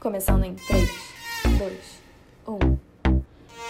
Começando 0.00 0.44
em 0.44 0.54
3, 0.54 0.90
2, 1.58 2.02
1. 2.46 2.78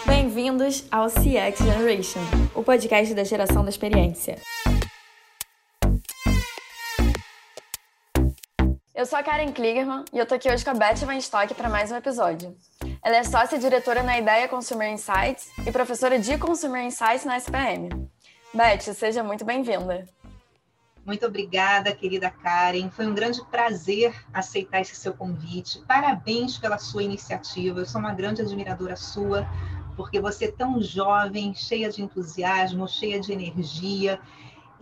Bem-vindos 0.07 0.85
ao 0.91 1.07
CX 1.07 1.59
Generation, 1.59 2.21
o 2.55 2.63
podcast 2.63 3.15
da 3.15 3.25
geração 3.25 3.63
da 3.63 3.71
experiência. 3.71 4.37
Eu 8.95 9.07
sou 9.07 9.19
a 9.19 9.23
Karen 9.23 9.53
Kligerman 9.53 10.05
e 10.13 10.19
eu 10.19 10.27
tô 10.27 10.35
aqui 10.35 10.51
hoje 10.51 10.65
com 10.65 10.71
a 10.71 10.75
Beth 10.75 11.05
Van 11.07 11.17
Stock 11.17 11.55
para 11.55 11.69
mais 11.69 11.93
um 11.93 11.97
episódio. 11.97 12.57
Ela 13.03 13.17
é 13.17 13.25
sócia 13.25 13.59
diretora 13.59 14.03
na 14.03 14.19
Ideia 14.19 14.49
Consumer 14.49 14.91
Insights 14.91 15.49
e 15.67 15.71
professora 15.71 16.19
de 16.19 16.37
Consumer 16.39 16.83
Insights 16.83 17.25
na 17.25 17.37
SPM. 17.37 17.89
Beth, 18.53 18.95
seja 18.95 19.23
muito 19.23 19.45
bem-vinda. 19.45 20.07
Muito 21.07 21.25
obrigada, 21.25 21.95
querida 21.95 22.29
Karen. 22.29 22.91
Foi 22.91 23.07
um 23.07 23.15
grande 23.15 23.41
prazer 23.47 24.13
aceitar 24.35 24.81
esse 24.81 24.97
seu 24.97 25.15
convite. 25.15 25.81
Parabéns 25.87 26.59
pela 26.59 26.79
sua 26.79 27.05
iniciativa. 27.05 27.79
Eu 27.79 27.87
sou 27.87 28.01
uma 28.01 28.13
grande 28.13 28.43
admiradora 28.43 28.97
sua, 28.97 29.47
porque 29.97 30.21
você 30.21 30.47
é 30.47 30.51
tão 30.51 30.83
jovem, 30.83 31.55
cheia 31.55 31.89
de 31.89 32.03
entusiasmo, 32.03 32.89
cheia 32.89 33.21
de 33.21 33.33
energia 33.33 34.19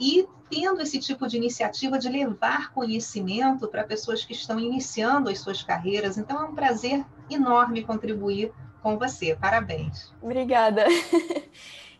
e 0.00 0.27
tendo 0.48 0.80
esse 0.80 0.98
tipo 0.98 1.28
de 1.28 1.37
iniciativa 1.37 1.98
de 1.98 2.09
levar 2.09 2.72
conhecimento 2.72 3.69
para 3.69 3.84
pessoas 3.84 4.25
que 4.25 4.33
estão 4.33 4.59
iniciando 4.59 5.28
as 5.28 5.41
suas 5.41 5.62
carreiras. 5.62 6.16
Então 6.16 6.41
é 6.41 6.45
um 6.47 6.55
prazer 6.55 7.05
enorme 7.30 7.84
contribuir 7.84 8.50
com 8.83 8.98
você. 8.98 9.36
Parabéns. 9.36 10.11
Obrigada. 10.22 10.86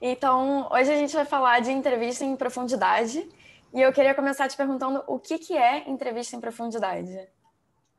Então, 0.07 0.69
hoje 0.71 0.93
a 0.93 0.97
gente 0.97 1.15
vai 1.15 1.25
falar 1.25 1.61
de 1.61 1.71
entrevista 1.71 2.27
em 2.27 2.37
profundidade. 2.37 3.27
E 3.75 3.81
eu 3.81 3.93
queria 3.93 4.15
começar 4.15 4.47
te 4.49 4.57
perguntando 4.57 5.03
o 5.09 5.19
que, 5.19 5.37
que 5.37 5.57
é 5.57 5.91
entrevista 5.91 6.37
em 6.37 6.41
profundidade. 6.41 7.27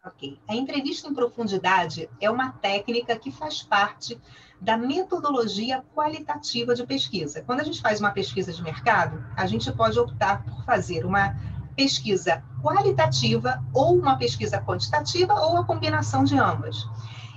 Ok. 0.06 0.40
A 0.48 0.56
entrevista 0.56 1.10
em 1.10 1.14
profundidade 1.14 2.10
é 2.22 2.32
uma 2.32 2.54
técnica 2.54 3.18
que 3.18 3.30
faz 3.30 3.62
parte 3.62 4.18
da 4.62 4.78
metodologia 4.78 5.84
qualitativa 5.94 6.74
de 6.74 6.86
pesquisa. 6.88 7.44
Quando 7.44 7.60
a 7.60 7.64
gente 7.66 7.82
faz 7.82 8.00
uma 8.00 8.12
pesquisa 8.12 8.54
de 8.54 8.64
mercado, 8.64 9.22
a 9.36 9.46
gente 9.48 9.70
pode 9.74 10.00
optar 10.00 10.46
por 10.46 10.64
fazer 10.64 11.06
uma 11.06 11.36
pesquisa 11.76 12.42
qualitativa 12.64 13.62
ou 13.74 13.98
uma 13.98 14.18
pesquisa 14.18 14.62
quantitativa 14.62 15.34
ou 15.34 15.58
a 15.58 15.66
combinação 15.66 16.24
de 16.24 16.38
ambas. 16.38 16.88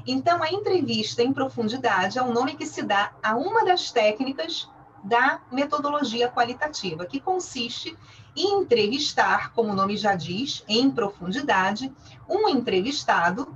Então, 0.06 0.40
a 0.40 0.52
entrevista 0.52 1.24
em 1.24 1.32
profundidade 1.32 2.18
é 2.18 2.22
o 2.22 2.32
nome 2.32 2.54
que 2.54 2.66
se 2.66 2.82
dá 2.82 3.10
a 3.20 3.34
uma 3.34 3.64
das 3.64 3.90
técnicas 3.90 4.70
da 5.02 5.40
metodologia 5.50 6.28
qualitativa, 6.28 7.06
que 7.06 7.20
consiste 7.20 7.96
entrevistar, 8.42 9.52
como 9.52 9.72
o 9.72 9.74
nome 9.74 9.96
já 9.96 10.14
diz, 10.14 10.64
em 10.68 10.90
profundidade, 10.90 11.92
um 12.28 12.48
entrevistado 12.48 13.54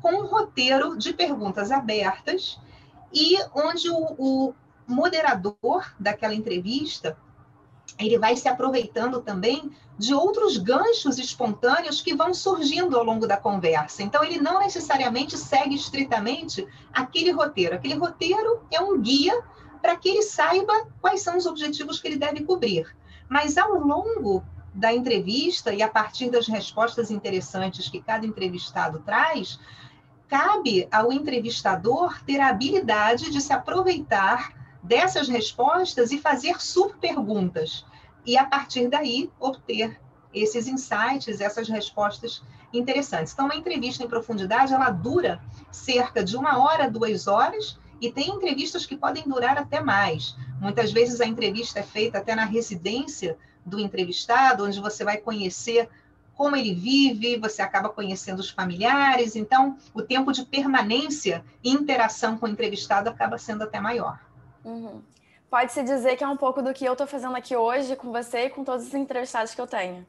com 0.00 0.22
um 0.22 0.26
roteiro 0.26 0.96
de 0.96 1.12
perguntas 1.12 1.70
abertas 1.70 2.58
e 3.12 3.36
onde 3.54 3.90
o, 3.90 4.14
o 4.18 4.54
moderador 4.86 5.94
daquela 5.98 6.34
entrevista 6.34 7.16
ele 7.98 8.18
vai 8.18 8.36
se 8.36 8.48
aproveitando 8.48 9.20
também 9.20 9.70
de 9.96 10.12
outros 10.12 10.56
ganchos 10.56 11.18
espontâneos 11.18 12.02
que 12.02 12.14
vão 12.14 12.34
surgindo 12.34 12.98
ao 12.98 13.04
longo 13.04 13.26
da 13.26 13.36
conversa. 13.36 14.02
Então, 14.02 14.24
ele 14.24 14.40
não 14.40 14.58
necessariamente 14.58 15.38
segue 15.38 15.74
estritamente 15.74 16.66
aquele 16.92 17.30
roteiro. 17.30 17.76
Aquele 17.76 17.94
roteiro 17.94 18.62
é 18.72 18.80
um 18.80 19.00
guia 19.00 19.40
para 19.80 19.96
que 19.96 20.08
ele 20.08 20.22
saiba 20.22 20.88
quais 21.00 21.20
são 21.20 21.36
os 21.36 21.46
objetivos 21.46 22.00
que 22.00 22.08
ele 22.08 22.16
deve 22.16 22.42
cobrir. 22.42 22.86
Mas 23.28 23.56
ao 23.56 23.74
longo 23.74 24.44
da 24.74 24.92
entrevista 24.92 25.72
e 25.72 25.82
a 25.82 25.88
partir 25.88 26.30
das 26.30 26.48
respostas 26.48 27.10
interessantes 27.10 27.88
que 27.88 28.02
cada 28.02 28.26
entrevistado 28.26 28.98
traz, 29.00 29.58
cabe 30.28 30.88
ao 30.90 31.12
entrevistador 31.12 32.20
ter 32.24 32.40
a 32.40 32.48
habilidade 32.48 33.30
de 33.30 33.40
se 33.40 33.52
aproveitar 33.52 34.52
dessas 34.82 35.28
respostas 35.28 36.10
e 36.10 36.18
fazer 36.18 36.60
subperguntas. 36.60 37.86
E 38.26 38.36
a 38.36 38.44
partir 38.44 38.88
daí 38.88 39.30
obter 39.38 40.00
esses 40.32 40.66
insights, 40.66 41.40
essas 41.40 41.68
respostas 41.68 42.42
interessantes. 42.72 43.32
Então, 43.32 43.46
uma 43.46 43.54
entrevista 43.54 44.02
em 44.02 44.08
profundidade, 44.08 44.74
ela 44.74 44.90
dura 44.90 45.40
cerca 45.70 46.24
de 46.24 46.36
uma 46.36 46.58
hora, 46.58 46.90
duas 46.90 47.28
horas, 47.28 47.78
e 48.04 48.12
tem 48.12 48.28
entrevistas 48.28 48.84
que 48.84 48.96
podem 48.96 49.24
durar 49.24 49.56
até 49.56 49.80
mais. 49.80 50.36
Muitas 50.60 50.92
vezes 50.92 51.20
a 51.20 51.26
entrevista 51.26 51.80
é 51.80 51.82
feita 51.82 52.18
até 52.18 52.34
na 52.34 52.44
residência 52.44 53.38
do 53.64 53.80
entrevistado, 53.80 54.66
onde 54.66 54.78
você 54.78 55.02
vai 55.02 55.16
conhecer 55.16 55.88
como 56.34 56.54
ele 56.54 56.74
vive, 56.74 57.38
você 57.38 57.62
acaba 57.62 57.88
conhecendo 57.88 58.40
os 58.40 58.50
familiares, 58.50 59.36
então 59.36 59.78
o 59.94 60.02
tempo 60.02 60.32
de 60.32 60.44
permanência 60.44 61.44
e 61.62 61.70
interação 61.70 62.36
com 62.36 62.44
o 62.44 62.48
entrevistado 62.48 63.08
acaba 63.08 63.38
sendo 63.38 63.62
até 63.62 63.80
maior. 63.80 64.18
Uhum. 64.64 65.00
Pode-se 65.48 65.82
dizer 65.82 66.16
que 66.16 66.24
é 66.24 66.28
um 66.28 66.36
pouco 66.36 66.60
do 66.60 66.74
que 66.74 66.84
eu 66.84 66.92
estou 66.92 67.06
fazendo 67.06 67.36
aqui 67.36 67.56
hoje 67.56 67.94
com 67.96 68.10
você 68.10 68.46
e 68.46 68.50
com 68.50 68.64
todos 68.64 68.86
os 68.86 68.94
entrevistados 68.94 69.54
que 69.54 69.60
eu 69.60 69.66
tenho. 69.66 70.04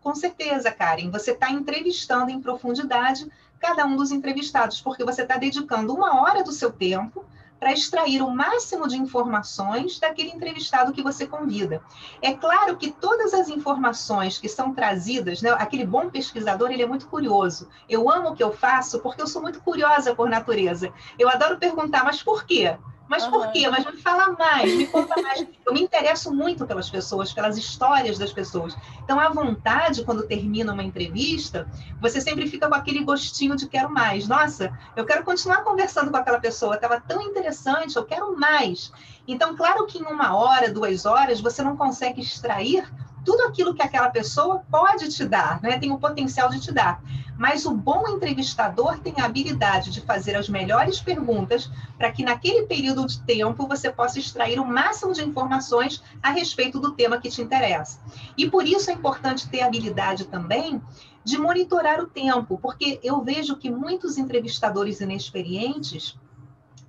Com 0.00 0.14
certeza, 0.14 0.70
Karen. 0.70 1.10
Você 1.10 1.32
está 1.32 1.50
entrevistando 1.50 2.30
em 2.30 2.40
profundidade 2.40 3.26
cada 3.58 3.84
um 3.84 3.96
dos 3.96 4.10
entrevistados, 4.10 4.80
porque 4.80 5.04
você 5.04 5.22
está 5.22 5.36
dedicando 5.36 5.94
uma 5.94 6.22
hora 6.22 6.42
do 6.42 6.52
seu 6.52 6.72
tempo 6.72 7.24
para 7.58 7.72
extrair 7.72 8.22
o 8.22 8.30
máximo 8.30 8.86
de 8.86 8.96
informações 8.96 9.98
daquele 9.98 10.30
entrevistado 10.30 10.92
que 10.92 11.02
você 11.02 11.26
convida. 11.26 11.82
É 12.20 12.34
claro 12.34 12.76
que 12.76 12.90
todas 12.90 13.32
as 13.32 13.48
informações 13.48 14.38
que 14.38 14.48
são 14.48 14.74
trazidas, 14.74 15.40
né, 15.40 15.50
aquele 15.52 15.86
bom 15.86 16.10
pesquisador, 16.10 16.70
ele 16.70 16.82
é 16.82 16.86
muito 16.86 17.08
curioso. 17.08 17.68
Eu 17.88 18.10
amo 18.10 18.30
o 18.30 18.34
que 18.34 18.42
eu 18.42 18.52
faço 18.52 19.00
porque 19.00 19.22
eu 19.22 19.26
sou 19.26 19.42
muito 19.42 19.60
curiosa 19.60 20.14
por 20.14 20.28
natureza. 20.28 20.92
Eu 21.18 21.28
adoro 21.28 21.58
perguntar, 21.58 22.04
mas 22.04 22.22
por 22.22 22.44
quê? 22.44 22.76
Mas 23.08 23.24
uhum. 23.24 23.30
por 23.30 23.52
quê? 23.52 23.68
Mas 23.68 23.84
me 23.84 23.96
fala 24.00 24.32
mais, 24.32 24.74
me 24.74 24.86
conta 24.86 25.20
mais. 25.20 25.46
Eu 25.64 25.72
me 25.72 25.80
interesso 25.80 26.32
muito 26.32 26.66
pelas 26.66 26.90
pessoas, 26.90 27.32
pelas 27.32 27.56
histórias 27.56 28.18
das 28.18 28.32
pessoas. 28.32 28.76
Então, 29.02 29.18
à 29.18 29.28
vontade, 29.28 30.04
quando 30.04 30.26
termina 30.26 30.72
uma 30.72 30.82
entrevista, 30.82 31.68
você 32.00 32.20
sempre 32.20 32.48
fica 32.48 32.68
com 32.68 32.74
aquele 32.74 33.04
gostinho 33.04 33.56
de 33.56 33.68
quero 33.68 33.90
mais. 33.90 34.26
Nossa, 34.26 34.76
eu 34.96 35.04
quero 35.04 35.24
continuar 35.24 35.62
conversando 35.62 36.10
com 36.10 36.16
aquela 36.16 36.40
pessoa, 36.40 36.74
estava 36.74 37.00
tão 37.00 37.22
interessante, 37.22 37.96
eu 37.96 38.04
quero 38.04 38.36
mais. 38.36 38.92
Então, 39.28 39.56
claro 39.56 39.86
que 39.86 39.98
em 39.98 40.04
uma 40.04 40.36
hora, 40.36 40.72
duas 40.72 41.06
horas, 41.06 41.40
você 41.40 41.62
não 41.62 41.76
consegue 41.76 42.20
extrair 42.20 42.88
tudo 43.26 43.42
aquilo 43.42 43.74
que 43.74 43.82
aquela 43.82 44.08
pessoa 44.08 44.62
pode 44.70 45.08
te 45.08 45.24
dar, 45.24 45.60
né? 45.60 45.78
tem 45.80 45.90
o 45.90 45.98
potencial 45.98 46.48
de 46.48 46.60
te 46.60 46.72
dar. 46.72 47.02
Mas 47.36 47.66
o 47.66 47.74
bom 47.74 48.08
entrevistador 48.08 49.00
tem 49.00 49.14
a 49.18 49.24
habilidade 49.24 49.90
de 49.90 50.00
fazer 50.00 50.36
as 50.36 50.48
melhores 50.48 51.00
perguntas 51.00 51.68
para 51.98 52.12
que 52.12 52.24
naquele 52.24 52.62
período 52.62 53.04
de 53.04 53.20
tempo 53.22 53.66
você 53.66 53.90
possa 53.90 54.20
extrair 54.20 54.60
o 54.60 54.64
máximo 54.64 55.12
de 55.12 55.24
informações 55.24 56.02
a 56.22 56.30
respeito 56.30 56.78
do 56.78 56.92
tema 56.92 57.18
que 57.18 57.28
te 57.28 57.42
interessa. 57.42 57.98
E 58.38 58.48
por 58.48 58.64
isso 58.64 58.90
é 58.90 58.94
importante 58.94 59.50
ter 59.50 59.62
a 59.62 59.66
habilidade 59.66 60.26
também 60.26 60.80
de 61.24 61.36
monitorar 61.36 62.00
o 62.00 62.06
tempo, 62.06 62.56
porque 62.62 63.00
eu 63.02 63.20
vejo 63.22 63.56
que 63.56 63.68
muitos 63.68 64.16
entrevistadores 64.16 65.00
inexperientes, 65.00 66.16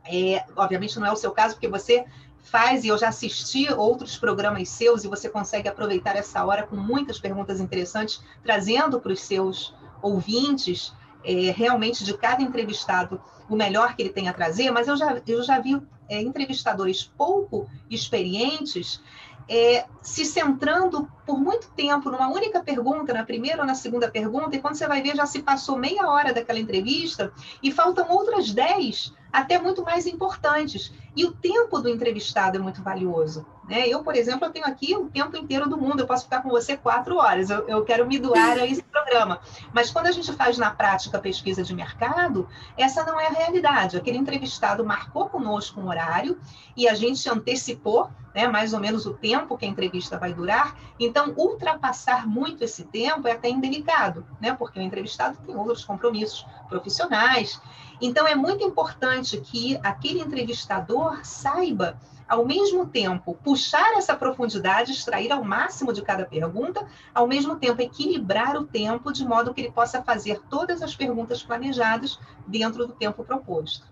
é, 0.06 0.46
obviamente 0.56 1.00
não 1.00 1.08
é 1.08 1.12
o 1.12 1.16
seu 1.16 1.31
caso, 1.31 1.56
porque 1.56 1.68
você 1.68 2.06
faz, 2.50 2.84
e 2.84 2.88
eu 2.88 2.97
já 2.97 3.09
assisti 3.09 3.72
outros 3.74 4.18
programas 4.18 4.69
seus, 4.69 5.03
e 5.03 5.08
você 5.08 5.30
consegue 5.30 5.68
aproveitar 5.68 6.16
essa 6.16 6.44
hora 6.46 6.66
com 6.66 6.75
muitas 6.75 7.19
perguntas 7.19 7.59
interessantes, 7.59 8.22
trazendo 8.44 9.00
para 9.00 9.12
os 9.12 9.22
seus 9.22 9.74
ouvintes, 10.02 10.94
é, 11.24 11.52
realmente 11.52 12.03
de 12.03 12.18
cada 12.18 12.41
entrevistado, 12.41 13.22
o 13.50 13.56
melhor 13.56 13.96
que 13.96 14.02
ele 14.02 14.09
tem 14.09 14.30
a 14.30 14.34
trazer, 14.34 14.72
mas 14.72 14.88
eu 14.88 14.96
já, 14.96 15.22
eu 15.28 15.44
já 15.44 15.59
vi 15.59 15.81
é, 16.09 16.22
entrevistadores 16.22 17.03
pouco 17.18 17.69
experientes 17.90 19.02
é, 19.50 19.86
se 20.02 20.25
centrando 20.25 21.09
por 21.25 21.40
muito 21.40 21.69
tempo 21.72 22.09
numa 22.09 22.28
única 22.28 22.62
pergunta, 22.62 23.13
na 23.13 23.24
primeira 23.24 23.62
ou 23.62 23.68
na 23.68 23.75
segunda 23.75 24.09
pergunta, 24.09 24.56
e 24.56 24.59
quando 24.59 24.75
você 24.75 24.88
vai 24.88 25.02
ver, 25.02 25.16
já 25.16 25.25
se 25.25 25.41
passou 25.41 25.78
meia 25.78 26.07
hora 26.07 26.34
daquela 26.34 26.59
entrevista 26.59 27.31
e 27.63 27.71
faltam 27.71 28.10
outras 28.10 28.54
dez, 28.54 29.13
até 29.31 29.59
muito 29.59 29.83
mais 29.83 30.06
importantes. 30.06 30.94
E 31.15 31.25
o 31.25 31.31
tempo 31.31 31.79
do 31.79 31.89
entrevistado 31.89 32.57
é 32.57 32.59
muito 32.59 32.81
valioso. 32.81 33.45
Né? 33.68 33.88
Eu, 33.88 34.01
por 34.03 34.15
exemplo, 34.15 34.45
eu 34.45 34.51
tenho 34.51 34.65
aqui 34.65 34.95
o 34.95 35.09
tempo 35.09 35.35
inteiro 35.35 35.68
do 35.68 35.77
mundo, 35.77 36.00
eu 36.00 36.07
posso 36.07 36.24
ficar 36.24 36.41
com 36.41 36.50
você 36.50 36.77
quatro 36.77 37.18
horas, 37.18 37.50
eu, 37.50 37.68
eu 37.68 37.83
quero 37.83 38.07
me 38.07 38.18
doar 38.18 38.57
a 38.57 38.65
esse 38.65 38.81
programa. 38.81 39.41
Mas 39.74 39.91
quando 39.91 40.07
a 40.07 40.12
gente 40.12 40.31
faz 40.33 40.57
na 40.57 40.71
prática 40.71 41.19
pesquisa 41.19 41.63
de 41.63 41.75
mercado, 41.75 42.47
essa 42.77 43.03
não 43.03 43.19
é 43.19 43.27
a 43.27 43.31
realidade. 43.31 43.97
Aquele 43.97 44.18
entrevistado 44.18 44.85
marcou 44.85 45.27
conosco 45.27 45.81
um 45.81 45.88
horário 45.89 46.39
e 46.77 46.88
a 46.88 46.94
gente 46.94 47.30
antecipou 47.30 48.09
né, 48.38 48.47
mais 48.47 48.71
ou 48.71 48.80
menos 48.80 49.07
o 49.07 49.15
tempo 49.15 49.57
que 49.57 49.65
a 49.65 49.68
entrevista 49.68 50.18
vai 50.18 50.31
durar. 50.31 50.75
Então, 51.00 51.33
ultrapassar 51.35 52.27
muito 52.27 52.63
esse 52.63 52.83
tempo 52.83 53.27
é 53.27 53.31
até 53.31 53.50
indelicado, 53.50 54.23
né, 54.39 54.53
porque 54.53 54.80
o 54.80 54.81
entrevistado 54.81 55.38
tem 55.44 55.56
outros 55.56 55.83
compromissos 55.83 56.45
profissionais. 56.69 57.59
Então, 58.01 58.27
é 58.27 58.35
muito 58.35 58.63
importante 58.63 59.39
que 59.41 59.79
aquele 59.83 60.19
entrevistador 60.19 61.25
saiba 61.25 61.97
ao 62.27 62.45
mesmo 62.45 62.85
tempo, 62.85 63.38
puxar 63.41 63.94
essa 63.94 64.15
profundidade, 64.15 64.91
extrair 64.91 65.31
ao 65.31 65.44
máximo 65.44 65.94
de 65.94 66.01
cada 66.01 66.25
pergunta, 66.25 66.85
ao 67.13 67.25
mesmo 67.25 67.55
tempo, 67.55 67.81
equilibrar 67.81 68.57
o 68.57 68.65
tempo 68.65 69.13
de 69.13 69.25
modo 69.25 69.53
que 69.53 69.61
ele 69.61 69.71
possa 69.71 70.03
fazer 70.03 70.41
todas 70.49 70.81
as 70.81 70.94
perguntas 70.95 71.41
planejadas 71.41 72.19
dentro 72.45 72.85
do 72.85 72.94
tempo 72.94 73.23
proposto. 73.23 73.88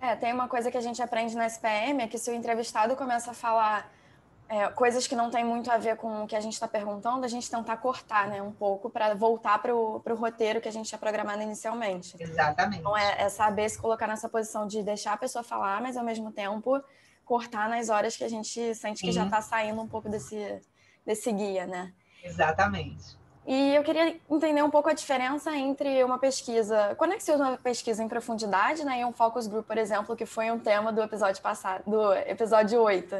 É, 0.00 0.16
tem 0.16 0.32
uma 0.32 0.48
coisa 0.48 0.70
que 0.70 0.78
a 0.78 0.80
gente 0.80 1.02
aprende 1.02 1.34
na 1.34 1.46
SPM, 1.46 2.02
é 2.02 2.08
que 2.08 2.18
se 2.18 2.30
o 2.30 2.34
entrevistado 2.34 2.96
começa 2.96 3.30
a 3.30 3.34
falar 3.34 3.90
é, 4.48 4.68
coisas 4.68 5.06
que 5.06 5.16
não 5.16 5.30
têm 5.30 5.44
muito 5.44 5.70
a 5.70 5.78
ver 5.78 5.96
com 5.96 6.24
o 6.24 6.26
que 6.26 6.36
a 6.36 6.40
gente 6.40 6.52
está 6.52 6.68
perguntando, 6.68 7.24
a 7.24 7.28
gente 7.28 7.50
tentar 7.50 7.76
cortar 7.78 8.28
né, 8.28 8.42
um 8.42 8.52
pouco 8.52 8.90
para 8.90 9.14
voltar 9.14 9.58
para 9.60 9.74
o 9.74 10.14
roteiro 10.14 10.60
que 10.60 10.68
a 10.68 10.72
gente 10.72 10.88
tinha 10.88 10.98
programado 10.98 11.42
inicialmente. 11.42 12.16
Exatamente. 12.18 12.80
Então, 12.80 12.96
é, 12.96 13.22
é, 13.22 13.28
saber 13.28 13.68
se 13.68 13.78
colocar 13.78 14.06
nessa 14.06 14.28
posição 14.28 14.66
de 14.66 14.82
deixar 14.82 15.14
a 15.14 15.16
pessoa 15.16 15.42
falar, 15.42 15.80
mas 15.80 15.96
ao 15.96 16.04
mesmo 16.04 16.30
tempo 16.30 16.82
cortar 17.24 17.68
nas 17.68 17.88
horas 17.88 18.16
que 18.16 18.24
a 18.24 18.28
gente 18.28 18.74
sente 18.74 19.02
que 19.02 19.10
já 19.10 19.24
está 19.24 19.40
saindo 19.40 19.80
um 19.80 19.88
pouco 19.88 20.10
desse, 20.10 20.60
desse 21.06 21.32
guia, 21.32 21.66
né? 21.66 21.92
Exatamente. 22.22 23.16
E 23.46 23.74
eu 23.74 23.82
queria 23.82 24.16
entender 24.30 24.62
um 24.62 24.70
pouco 24.70 24.88
a 24.88 24.94
diferença 24.94 25.54
entre 25.54 26.02
uma 26.02 26.18
pesquisa. 26.18 26.94
Quando 26.96 27.12
é 27.12 27.16
que 27.16 27.22
se 27.22 27.32
usa 27.32 27.44
uma 27.44 27.56
pesquisa 27.58 28.02
em 28.02 28.08
profundidade, 28.08 28.84
né? 28.84 29.00
E 29.00 29.04
um 29.04 29.12
focus 29.12 29.46
group, 29.46 29.66
por 29.66 29.76
exemplo, 29.76 30.16
que 30.16 30.24
foi 30.24 30.50
um 30.50 30.58
tema 30.58 30.90
do 30.92 31.02
episódio 31.02 31.42
passado, 31.42 31.82
do 31.86 32.12
episódio 32.14 32.80
8. 32.80 33.16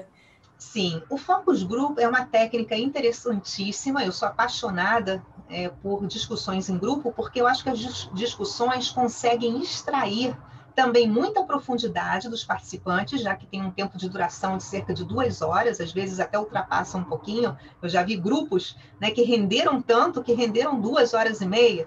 Sim, 0.64 1.00
o 1.08 1.16
focus 1.16 1.62
group 1.62 1.99
é 1.99 2.08
uma 2.08 2.25
técnica 2.25 2.75
interessantíssima. 2.75 4.05
Eu 4.05 4.11
sou 4.11 4.26
apaixonada 4.26 5.25
é, 5.49 5.69
por 5.69 6.05
discussões 6.06 6.69
em 6.69 6.76
grupo, 6.76 7.12
porque 7.12 7.40
eu 7.40 7.46
acho 7.46 7.62
que 7.62 7.69
as 7.70 8.08
discussões 8.12 8.90
conseguem 8.90 9.61
extrair 9.61 10.37
também 10.75 11.08
muita 11.08 11.44
profundidade 11.44 12.28
dos 12.28 12.43
participantes, 12.43 13.20
já 13.20 13.37
que 13.37 13.46
tem 13.46 13.62
um 13.62 13.70
tempo 13.70 13.96
de 13.96 14.08
duração 14.08 14.56
de 14.56 14.64
cerca 14.64 14.93
de 14.93 15.05
duas 15.05 15.43
horas, 15.43 15.81
às 15.81 15.93
vezes 15.93 16.19
até 16.19 16.37
ultrapassa 16.37 16.99
um 16.99 17.05
pouquinho. 17.05 17.56
Eu 17.81 17.88
já 17.88 18.02
vi 18.02 18.17
grupos 18.17 18.76
né, 19.00 19.12
que 19.12 19.22
renderam 19.22 19.81
tanto 19.81 20.25
que 20.25 20.32
renderam 20.32 20.81
duas 20.81 21.14
horas 21.14 21.40
e 21.40 21.46
meia. 21.46 21.87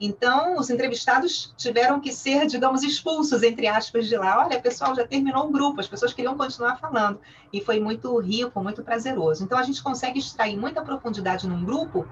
Então, 0.00 0.58
os 0.58 0.70
entrevistados 0.70 1.54
tiveram 1.56 2.00
que 2.00 2.12
ser, 2.12 2.46
digamos, 2.46 2.82
expulsos, 2.82 3.42
entre 3.42 3.66
aspas, 3.66 4.06
de 4.06 4.16
lá. 4.16 4.44
Olha, 4.44 4.60
pessoal, 4.60 4.94
já 4.94 5.06
terminou 5.06 5.46
o 5.46 5.52
grupo, 5.52 5.80
as 5.80 5.88
pessoas 5.88 6.12
queriam 6.12 6.36
continuar 6.36 6.78
falando. 6.78 7.20
E 7.52 7.60
foi 7.60 7.78
muito 7.78 8.18
rico, 8.18 8.62
muito 8.62 8.82
prazeroso. 8.82 9.44
Então, 9.44 9.58
a 9.58 9.62
gente 9.62 9.82
consegue 9.82 10.18
extrair 10.18 10.56
muita 10.56 10.82
profundidade 10.82 11.48
num 11.48 11.64
grupo, 11.64 12.06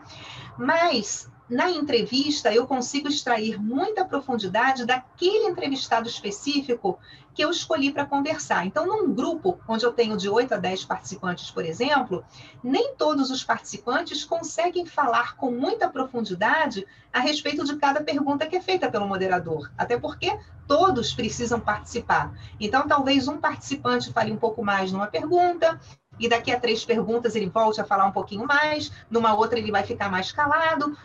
mas 0.57 1.32
na 1.49 1.71
entrevista, 1.71 2.53
eu 2.53 2.67
consigo 2.67 3.09
extrair 3.09 3.61
muita 3.61 4.05
profundidade 4.05 4.87
daquele 4.87 5.49
entrevistado 5.49 6.09
específico 6.09 6.99
que 7.35 7.43
eu 7.43 7.51
escolhi 7.51 7.93
para 7.93 8.07
conversar. 8.07 8.67
Então, 8.67 8.87
num 8.87 9.13
grupo 9.13 9.59
onde 9.67 9.85
eu 9.85 9.93
tenho 9.93 10.17
de 10.17 10.29
8 10.29 10.55
a 10.55 10.57
10 10.57 10.85
participantes, 10.85 11.51
por 11.51 11.65
exemplo, 11.65 12.25
nem 12.63 12.95
todos 12.95 13.31
os 13.31 13.43
participantes 13.43 14.25
conseguem 14.25 14.87
falar 14.87 15.37
com 15.37 15.51
muita 15.51 15.89
profundidade 15.89 16.87
a 17.13 17.21
respeito 17.21 17.65
de 17.65 17.77
cada 17.77 18.03
pergunta 18.03 18.47
que 18.47 18.57
é 18.57 18.61
feita 18.61 18.91
pelo 18.91 19.09
moderador, 19.09 19.71
até 19.77 19.99
porque 19.99 20.39
todos 20.67 21.13
precisam 21.13 21.61
participar. 21.61 22.33
Então, 22.61 22.87
talvez 22.87 23.29
um 23.29 23.39
participante 23.39 24.13
fale 24.13 24.33
um 24.33 24.37
pouco 24.37 24.63
mais 24.63 24.93
numa 24.93 25.07
pergunta, 25.07 25.79
e 26.19 26.29
daqui 26.29 26.53
a 26.53 26.61
três 26.61 26.85
perguntas 26.85 27.35
ele 27.35 27.49
volte 27.49 27.81
a 27.81 27.85
falar 27.85 28.07
um 28.07 28.13
pouquinho 28.13 28.47
mais, 28.47 28.93
numa 29.11 29.35
outra 29.35 29.59
ele 29.59 29.73
vai 29.73 29.83
ficar 29.83 30.11
mais 30.11 30.31
calado. 30.31 30.97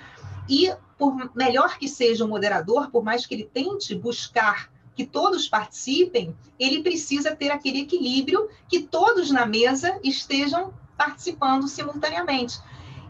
E, 0.50 0.74
por 0.98 1.36
melhor 1.36 1.78
que 1.78 1.88
seja 1.88 2.26
o 2.26 2.28
moderador, 2.28 2.90
por 2.90 3.04
mais 3.04 3.26
que 3.26 3.36
ele 3.36 3.50
tente 3.52 3.94
buscar 3.96 4.72
que 4.96 5.06
todos 5.06 5.48
participem, 5.48 6.36
ele 6.60 6.82
precisa 6.82 7.36
ter 7.36 7.52
aquele 7.52 7.82
equilíbrio 7.82 8.50
que 8.68 8.82
todos 8.82 9.30
na 9.30 9.46
mesa 9.46 10.00
estejam 10.04 10.74
participando 10.98 11.68
simultaneamente. 11.68 12.60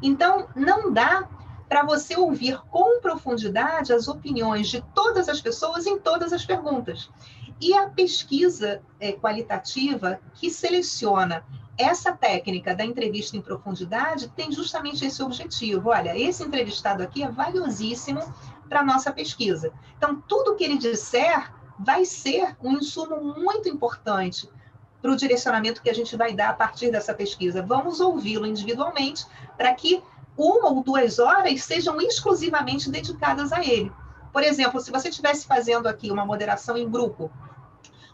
Então, 0.01 0.50
não 0.54 0.92
dá 0.92 1.28
para 1.69 1.84
você 1.84 2.18
ouvir 2.18 2.60
com 2.69 3.00
profundidade 3.00 3.94
as 3.94 4.07
opiniões 4.07 4.68
de 4.68 4.84
todas 4.94 5.30
as 5.30 5.42
pessoas 5.42 5.86
em 5.86 5.98
todas 5.98 6.34
as 6.34 6.45
perguntas. 6.45 7.10
E 7.60 7.74
a 7.74 7.89
pesquisa 7.89 8.81
é, 9.00 9.13
qualitativa 9.13 10.19
que 10.36 10.50
seleciona 10.50 11.44
essa 11.77 12.12
técnica 12.12 12.75
da 12.75 12.83
entrevista 12.83 13.38
em 13.38 13.41
profundidade 13.41 14.29
tem 14.29 14.51
justamente 14.51 15.06
esse 15.06 15.21
objetivo. 15.21 15.89
Olha, 15.89 16.18
esse 16.18 16.44
entrevistado 16.44 17.03
aqui 17.03 17.24
é 17.24 17.29
valiosíssimo 17.29 18.21
para 18.68 18.79
a 18.79 18.83
nossa 18.83 19.12
pesquisa. 19.12 19.71
Então, 19.97 20.21
tudo 20.27 20.56
que 20.56 20.63
ele 20.63 20.77
disser 20.77 21.51
vai 21.79 22.03
ser 22.06 22.57
um 22.62 22.74
insumo 22.74 23.21
muito 23.39 23.69
importante 23.69 24.50
para 25.01 25.12
o 25.12 25.15
direcionamento 25.15 25.81
que 25.81 25.89
a 25.89 25.94
gente 25.94 26.18
vai 26.18 26.33
dar 26.33 26.50
a 26.50 26.53
partir 26.53 26.91
dessa 26.91 27.13
pesquisa. 27.13 27.62
Vamos 27.62 28.00
ouvi-lo 28.00 28.47
individualmente 28.47 29.25
para 29.56 29.74
que 29.74 30.01
uma 30.35 30.69
ou 30.69 30.83
duas 30.83 31.19
horas 31.19 31.63
sejam 31.63 32.01
exclusivamente 32.01 32.89
dedicadas 32.89 33.51
a 33.51 33.63
ele. 33.63 33.91
Por 34.33 34.44
exemplo, 34.44 34.79
se 34.79 34.91
você 34.91 35.09
estivesse 35.09 35.47
fazendo 35.47 35.88
aqui 35.88 36.12
uma 36.12 36.25
moderação 36.25 36.77
em 36.77 36.89
grupo 36.89 37.31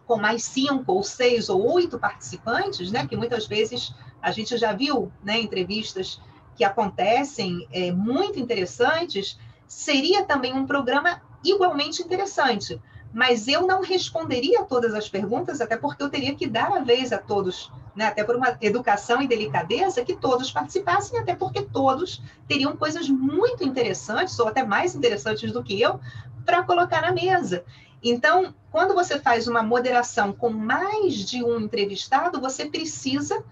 com 0.05 0.17
mais 0.17 0.44
cinco 0.44 0.94
ou 0.94 1.03
seis 1.03 1.50
ou 1.50 1.71
oito 1.73 1.97
participantes, 1.97 2.91
né, 2.91 3.07
que 3.07 3.15
muitas 3.15 3.47
vezes 3.47 3.94
a 4.21 4.31
gente 4.31 4.57
já 4.57 4.73
viu 4.73 5.11
né, 5.23 5.39
entrevistas 5.39 6.19
que 6.55 6.63
acontecem 6.63 7.67
é, 7.71 7.91
muito 7.91 8.39
interessantes, 8.39 9.39
seria 9.67 10.23
também 10.23 10.53
um 10.53 10.65
programa 10.65 11.21
igualmente 11.44 12.01
interessante. 12.01 12.79
Mas 13.11 13.47
eu 13.47 13.67
não 13.67 13.81
responderia 13.81 14.63
todas 14.63 14.94
as 14.94 15.07
perguntas, 15.07 15.61
até 15.61 15.77
porque 15.77 16.01
eu 16.01 16.09
teria 16.09 16.33
que 16.33 16.47
dar 16.47 16.71
a 16.71 16.79
vez 16.79 17.13
a 17.13 17.17
todos, 17.17 17.71
né? 17.95 18.05
até 18.05 18.23
por 18.23 18.35
uma 18.35 18.57
educação 18.59 19.21
e 19.21 19.27
delicadeza, 19.27 20.03
que 20.03 20.15
todos 20.15 20.51
participassem, 20.51 21.19
até 21.19 21.35
porque 21.35 21.61
todos 21.61 22.23
teriam 22.47 22.75
coisas 22.75 23.07
muito 23.07 23.63
interessantes, 23.63 24.38
ou 24.39 24.47
até 24.47 24.63
mais 24.63 24.95
interessantes 24.95 25.51
do 25.51 25.63
que 25.63 25.79
eu, 25.79 26.00
para 26.44 26.63
colocar 26.63 27.01
na 27.01 27.11
mesa. 27.11 27.63
Então, 28.03 28.53
quando 28.69 28.94
você 28.94 29.17
faz 29.17 29.47
uma 29.47 29.63
moderação 29.63 30.33
com 30.33 30.50
mais 30.50 31.15
de 31.15 31.44
um 31.44 31.61
entrevistado, 31.61 32.41
você 32.41 32.65
precisa 32.65 33.44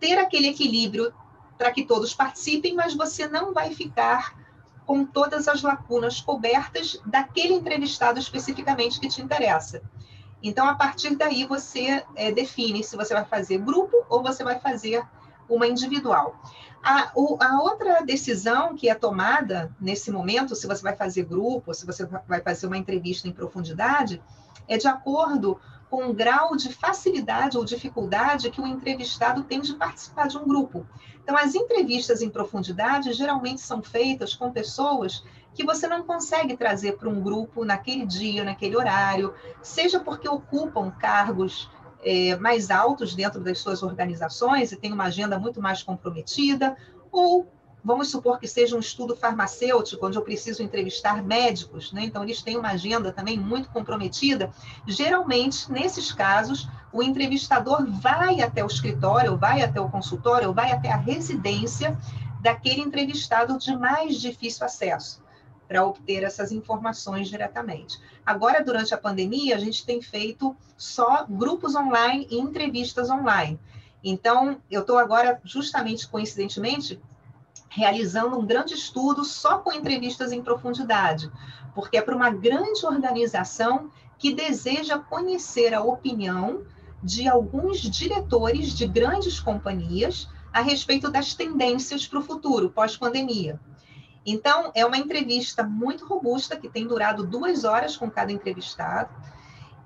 ter 0.00 0.18
aquele 0.18 0.48
equilíbrio 0.48 1.12
para 1.56 1.70
que 1.70 1.84
todos 1.84 2.12
participem, 2.12 2.74
mas 2.74 2.94
você 2.94 3.28
não 3.28 3.52
vai 3.52 3.72
ficar 3.72 4.36
com 4.84 5.04
todas 5.04 5.48
as 5.48 5.62
lacunas 5.62 6.20
cobertas 6.20 7.00
daquele 7.06 7.54
entrevistado 7.54 8.18
especificamente 8.18 8.98
que 8.98 9.08
te 9.08 9.22
interessa. 9.22 9.80
Então, 10.42 10.68
a 10.68 10.74
partir 10.74 11.14
daí, 11.14 11.46
você 11.46 12.04
é, 12.16 12.30
define 12.30 12.84
se 12.84 12.96
você 12.96 13.14
vai 13.14 13.24
fazer 13.24 13.58
grupo 13.58 14.04
ou 14.10 14.22
você 14.22 14.44
vai 14.44 14.58
fazer 14.60 15.02
uma 15.48 15.66
individual. 15.66 16.40
A, 16.82 17.10
o, 17.14 17.38
a, 17.40 17.62
outra 17.62 18.02
decisão 18.04 18.74
que 18.74 18.88
é 18.88 18.94
tomada 18.94 19.74
nesse 19.80 20.10
momento, 20.10 20.54
se 20.54 20.66
você 20.66 20.82
vai 20.82 20.94
fazer 20.94 21.24
grupo, 21.24 21.72
se 21.72 21.86
você 21.86 22.06
vai 22.28 22.42
fazer 22.42 22.66
uma 22.66 22.76
entrevista 22.76 23.26
em 23.26 23.32
profundidade, 23.32 24.22
é 24.68 24.76
de 24.76 24.86
acordo 24.86 25.58
com 25.88 26.08
o 26.08 26.12
grau 26.12 26.56
de 26.56 26.72
facilidade 26.72 27.56
ou 27.56 27.64
dificuldade 27.64 28.50
que 28.50 28.60
o 28.60 28.66
entrevistado 28.66 29.44
tem 29.44 29.60
de 29.60 29.74
participar 29.74 30.28
de 30.28 30.36
um 30.36 30.46
grupo. 30.46 30.86
Então, 31.22 31.36
as 31.36 31.54
entrevistas 31.54 32.20
em 32.20 32.28
profundidade 32.28 33.12
geralmente 33.12 33.60
são 33.60 33.82
feitas 33.82 34.34
com 34.34 34.52
pessoas 34.52 35.24
que 35.54 35.64
você 35.64 35.86
não 35.86 36.02
consegue 36.02 36.56
trazer 36.56 36.98
para 36.98 37.08
um 37.08 37.22
grupo 37.22 37.64
naquele 37.64 38.04
dia, 38.04 38.44
naquele 38.44 38.76
horário, 38.76 39.32
seja 39.62 40.00
porque 40.00 40.28
ocupam 40.28 40.90
cargos 40.90 41.70
é, 42.04 42.36
mais 42.36 42.70
altos 42.70 43.14
dentro 43.14 43.40
das 43.40 43.58
suas 43.58 43.82
organizações 43.82 44.70
e 44.70 44.76
tem 44.76 44.92
uma 44.92 45.04
agenda 45.04 45.38
muito 45.38 45.60
mais 45.60 45.82
comprometida, 45.82 46.76
ou 47.10 47.46
vamos 47.82 48.10
supor 48.10 48.38
que 48.38 48.46
seja 48.46 48.76
um 48.76 48.80
estudo 48.80 49.16
farmacêutico, 49.16 50.06
onde 50.06 50.16
eu 50.16 50.22
preciso 50.22 50.62
entrevistar 50.62 51.22
médicos, 51.22 51.92
né? 51.92 52.04
então 52.04 52.22
eles 52.22 52.42
têm 52.42 52.56
uma 52.56 52.70
agenda 52.70 53.12
também 53.12 53.38
muito 53.38 53.68
comprometida. 53.70 54.50
Geralmente, 54.86 55.70
nesses 55.70 56.12
casos, 56.12 56.68
o 56.92 57.02
entrevistador 57.02 57.86
vai 57.86 58.40
até 58.40 58.62
o 58.62 58.66
escritório, 58.66 59.36
vai 59.36 59.62
até 59.62 59.80
o 59.80 59.88
consultório, 59.88 60.52
vai 60.52 60.72
até 60.72 60.90
a 60.90 60.96
residência 60.96 61.98
daquele 62.40 62.80
entrevistado 62.80 63.58
de 63.58 63.76
mais 63.76 64.20
difícil 64.20 64.64
acesso 64.64 65.23
para 65.74 65.84
obter 65.84 66.22
essas 66.22 66.52
informações 66.52 67.28
diretamente. 67.28 67.98
Agora, 68.24 68.62
durante 68.62 68.94
a 68.94 68.98
pandemia, 68.98 69.56
a 69.56 69.58
gente 69.58 69.84
tem 69.84 70.00
feito 70.00 70.54
só 70.76 71.26
grupos 71.28 71.74
online 71.74 72.28
e 72.30 72.38
entrevistas 72.38 73.10
online. 73.10 73.58
Então, 74.04 74.60
eu 74.70 74.82
estou 74.82 74.98
agora, 74.98 75.40
justamente 75.42 76.06
coincidentemente, 76.06 77.02
realizando 77.68 78.38
um 78.38 78.46
grande 78.46 78.74
estudo 78.74 79.24
só 79.24 79.58
com 79.58 79.72
entrevistas 79.72 80.30
em 80.30 80.44
profundidade, 80.44 81.28
porque 81.74 81.96
é 81.96 82.00
para 82.00 82.14
uma 82.14 82.30
grande 82.30 82.86
organização 82.86 83.90
que 84.16 84.32
deseja 84.32 84.96
conhecer 84.96 85.74
a 85.74 85.82
opinião 85.82 86.62
de 87.02 87.26
alguns 87.26 87.80
diretores 87.80 88.68
de 88.74 88.86
grandes 88.86 89.40
companhias 89.40 90.28
a 90.52 90.60
respeito 90.60 91.10
das 91.10 91.34
tendências 91.34 92.06
para 92.06 92.20
o 92.20 92.22
futuro, 92.22 92.70
pós-pandemia. 92.70 93.58
Então, 94.24 94.70
é 94.74 94.84
uma 94.86 94.96
entrevista 94.96 95.62
muito 95.62 96.06
robusta, 96.06 96.56
que 96.56 96.68
tem 96.68 96.86
durado 96.86 97.26
duas 97.26 97.64
horas 97.64 97.96
com 97.96 98.10
cada 98.10 98.32
entrevistado. 98.32 99.10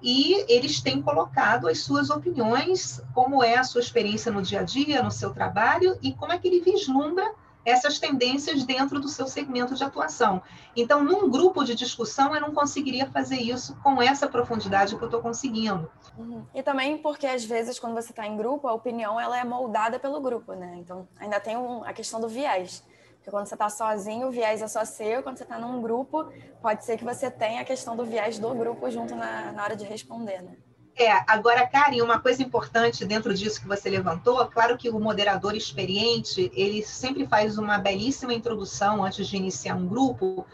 e 0.00 0.44
eles 0.48 0.80
têm 0.80 1.02
colocado 1.02 1.66
as 1.66 1.80
suas 1.80 2.08
opiniões, 2.08 3.02
como 3.12 3.42
é 3.42 3.56
a 3.56 3.64
sua 3.64 3.80
experiência 3.80 4.30
no 4.30 4.40
dia 4.40 4.60
a 4.60 4.62
dia, 4.62 5.02
no 5.02 5.10
seu 5.10 5.34
trabalho 5.34 5.98
e 6.00 6.12
como 6.12 6.32
é 6.32 6.38
que 6.38 6.46
ele 6.46 6.60
vislumbra 6.60 7.34
essas 7.64 7.98
tendências 7.98 8.64
dentro 8.64 8.98
do 8.98 9.08
seu 9.08 9.26
segmento 9.26 9.74
de 9.74 9.84
atuação. 9.84 10.40
Então, 10.74 11.04
num 11.04 11.28
grupo 11.28 11.64
de 11.64 11.74
discussão, 11.74 12.34
eu 12.34 12.40
não 12.40 12.54
conseguiria 12.54 13.10
fazer 13.10 13.36
isso 13.36 13.76
com 13.82 14.00
essa 14.00 14.26
profundidade 14.26 14.96
que 14.96 15.02
eu 15.02 15.06
estou 15.06 15.20
conseguindo. 15.20 15.90
Uhum. 16.16 16.46
E 16.54 16.62
também 16.62 16.96
porque, 16.96 17.26
às 17.26 17.44
vezes, 17.44 17.78
quando 17.78 17.94
você 17.94 18.10
está 18.10 18.26
em 18.26 18.36
grupo, 18.36 18.68
a 18.68 18.72
opinião 18.72 19.20
ela 19.20 19.38
é 19.38 19.44
moldada 19.44 19.98
pelo 19.98 20.20
grupo, 20.20 20.54
né? 20.54 20.76
Então, 20.78 21.06
ainda 21.18 21.38
tem 21.40 21.56
um, 21.56 21.84
a 21.84 21.92
questão 21.92 22.20
do 22.20 22.28
viés. 22.28 22.82
Porque 23.28 23.36
quando 23.36 23.46
você 23.46 23.54
está 23.54 23.68
sozinho, 23.68 24.28
o 24.28 24.30
viés 24.30 24.62
é 24.62 24.68
só 24.68 24.84
seu. 24.86 25.22
Quando 25.22 25.36
você 25.36 25.42
está 25.42 25.58
num 25.58 25.82
grupo, 25.82 26.32
pode 26.62 26.82
ser 26.84 26.96
que 26.96 27.04
você 27.04 27.30
tenha 27.30 27.60
a 27.60 27.64
questão 27.64 27.94
do 27.94 28.04
viés 28.04 28.38
do 28.38 28.54
grupo 28.54 28.90
junto 28.90 29.14
na, 29.14 29.52
na 29.52 29.62
hora 29.62 29.76
de 29.76 29.84
responder, 29.84 30.42
né? 30.42 30.56
É, 30.96 31.12
agora, 31.28 31.66
Karen, 31.66 32.00
uma 32.02 32.18
coisa 32.18 32.42
importante 32.42 33.04
dentro 33.04 33.32
disso 33.34 33.60
que 33.60 33.68
você 33.68 33.90
levantou, 33.90 34.44
claro 34.46 34.76
que 34.78 34.88
o 34.88 34.98
moderador 34.98 35.54
experiente, 35.54 36.50
ele 36.54 36.82
sempre 36.82 37.26
faz 37.26 37.58
uma 37.58 37.78
belíssima 37.78 38.32
introdução 38.32 39.04
antes 39.04 39.28
de 39.28 39.36
iniciar 39.36 39.76
um 39.76 39.86
grupo, 39.86 40.46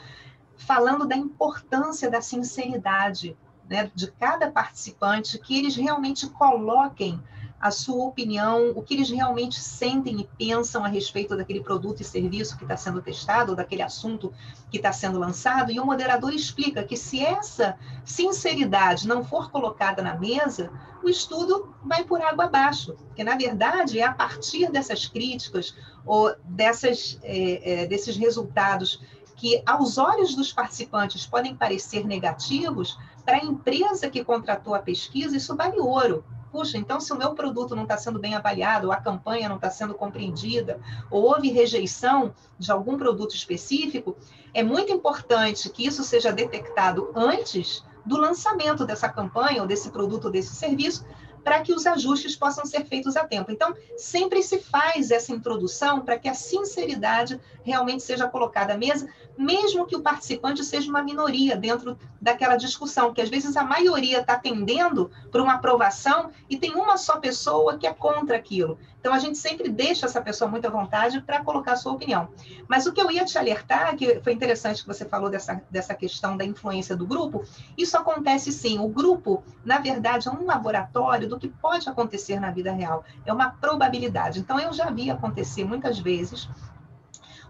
falando 0.57 1.07
da 1.07 1.17
importância 1.17 2.11
da 2.11 2.21
sinceridade 2.21 3.37
né, 3.71 3.91
de 3.95 4.11
cada 4.11 4.51
participante, 4.51 5.39
que 5.39 5.57
eles 5.57 5.77
realmente 5.77 6.29
coloquem 6.29 7.23
a 7.65 7.71
sua 7.71 8.05
opinião, 8.05 8.73
o 8.77 8.83
que 8.83 8.93
eles 8.93 9.09
realmente 9.09 9.59
sentem 9.59 10.21
e 10.21 10.29
pensam 10.37 10.85
a 10.85 10.87
respeito 10.87 11.35
daquele 11.35 11.63
produto 11.63 12.03
e 12.03 12.05
serviço 12.05 12.59
que 12.59 12.65
está 12.65 12.77
sendo 12.77 13.01
testado, 13.01 13.53
ou 13.53 13.57
daquele 13.57 13.81
assunto 13.81 14.35
que 14.71 14.77
está 14.77 14.93
sendo 14.93 15.19
lançado, 15.19 15.73
e 15.73 15.81
o 15.81 15.87
moderador 15.87 16.35
explica 16.35 16.85
que 16.85 16.95
se 16.95 17.25
essa 17.25 17.79
sinceridade 18.05 19.09
não 19.09 19.25
for 19.25 19.51
colocada 19.51 20.03
na 20.03 20.15
mesa, 20.15 20.71
o 21.03 21.09
estudo 21.09 21.75
vai 21.83 22.05
por 22.05 22.21
água 22.21 22.45
abaixo, 22.45 22.99
porque 23.07 23.25
na 23.25 23.35
verdade 23.35 23.99
é 23.99 24.05
a 24.05 24.13
partir 24.13 24.71
dessas 24.71 25.07
críticas 25.07 25.75
ou 26.05 26.37
dessas, 26.45 27.19
é, 27.23 27.85
é, 27.85 27.87
desses 27.87 28.15
resultados 28.15 29.01
que 29.37 29.63
aos 29.65 29.97
olhos 29.97 30.35
dos 30.35 30.53
participantes 30.53 31.25
podem 31.25 31.57
parecer 31.57 32.07
negativos, 32.07 32.99
para 33.25 33.39
a 33.39 33.45
empresa 33.45 34.11
que 34.11 34.23
contratou 34.23 34.75
a 34.75 34.81
pesquisa, 34.81 35.35
isso 35.35 35.57
vale 35.57 35.81
ouro 35.81 36.23
puxa, 36.55 36.79
então 36.79 37.01
se 37.01 37.13
o 37.13 37.17
meu 37.17 37.35
produto 37.35 37.75
não 37.75 37.83
está 37.83 37.99
sendo 37.99 38.21
bem 38.21 38.37
avaliado, 38.37 38.87
ou 38.87 38.93
a 38.93 38.97
campanha 38.97 39.49
não 39.49 39.57
está 39.57 39.69
sendo 39.71 39.93
compreendida, 39.93 40.79
ou 41.11 41.25
houve 41.25 41.51
rejeição 41.51 42.33
de 42.57 42.71
algum 42.71 42.97
produto 42.97 43.35
específico, 43.35 44.17
é 44.55 44.63
muito 44.63 44.93
importante 44.93 45.69
que 45.69 45.85
isso 45.85 46.05
seja 46.05 46.31
detectado 46.31 47.11
antes 47.17 47.85
do 48.07 48.17
lançamento 48.17 48.87
dessa 48.87 49.09
campanha, 49.09 49.63
ou 49.63 49.67
desse 49.67 49.91
produto, 49.91 50.27
ou 50.27 50.31
desse 50.31 50.55
serviço, 50.55 51.05
para 51.43 51.61
que 51.61 51.75
os 51.75 51.87
ajustes 51.87 52.37
possam 52.37 52.65
ser 52.65 52.85
feitos 52.85 53.17
a 53.17 53.25
tempo. 53.27 53.51
Então, 53.51 53.75
sempre 53.97 54.41
se 54.41 54.59
faz 54.59 55.11
essa 55.11 55.33
introdução 55.33 56.03
para 56.03 56.19
que 56.19 56.29
a 56.29 56.35
sinceridade 56.35 57.41
realmente 57.65 58.05
seja 58.05 58.29
colocada 58.29 58.75
à 58.75 58.79
mesa, 58.79 59.09
mesmo 59.37 59.87
que 59.87 59.97
o 59.97 60.03
participante 60.03 60.65
seja 60.65 60.89
uma 60.89 61.03
minoria 61.03 61.57
dentro 61.57 61.99
daquela 62.21 62.57
discussão, 62.57 63.13
que 63.13 63.21
às 63.21 63.29
vezes 63.29 63.57
a 63.57 63.65
maioria 63.65 64.21
está 64.21 64.39
tendendo 64.39 65.11
para 65.31 65.43
uma 65.43 65.55
aprovação 65.55 66.31
e 66.49 66.57
tem 66.57 66.75
uma 66.75 66.97
só 66.97 67.19
pessoa 67.19 67.79
que 67.79 67.87
é 67.87 67.93
contra 67.93 68.37
aquilo. 68.37 68.79
Então, 69.05 69.13
a 69.13 69.19
gente 69.19 69.37
sempre 69.37 69.69
deixa 69.69 70.07
essa 70.07 70.23
pessoa 70.23 70.51
muito 70.51 70.67
à 70.67 70.71
vontade 70.71 71.21
para 71.21 71.45
colocar 71.45 71.73
a 71.73 71.77
sua 71.77 71.93
opinião. 71.93 72.29
Mas 72.67 72.87
o 72.87 72.93
que 72.93 72.99
eu 72.99 73.11
ia 73.11 73.23
te 73.23 73.37
alertar, 73.37 73.95
que 73.97 74.19
foi 74.21 74.33
interessante 74.33 74.81
que 74.81 74.89
você 74.89 75.05
falou 75.05 75.29
dessa, 75.29 75.61
dessa 75.71 75.95
questão 75.95 76.39
da 76.39 76.45
influência 76.45 76.97
do 76.97 77.07
grupo, 77.07 77.45
isso 77.77 77.99
acontece 77.99 78.51
sim. 78.51 78.79
O 78.79 78.89
grupo, 78.89 79.45
na 79.63 79.79
verdade, 79.79 80.27
é 80.27 80.31
um 80.31 80.47
laboratório 80.47 81.29
do 81.29 81.39
que 81.39 81.49
pode 81.49 81.87
acontecer 81.87 82.41
na 82.41 82.51
vida 82.51 82.73
real. 82.73 83.05
É 83.27 83.33
uma 83.33 83.51
probabilidade. 83.51 84.41
Então, 84.41 84.59
eu 84.59 84.73
já 84.73 84.89
vi 84.91 85.11
acontecer 85.11 85.65
muitas 85.65 85.99
vezes 85.99 86.49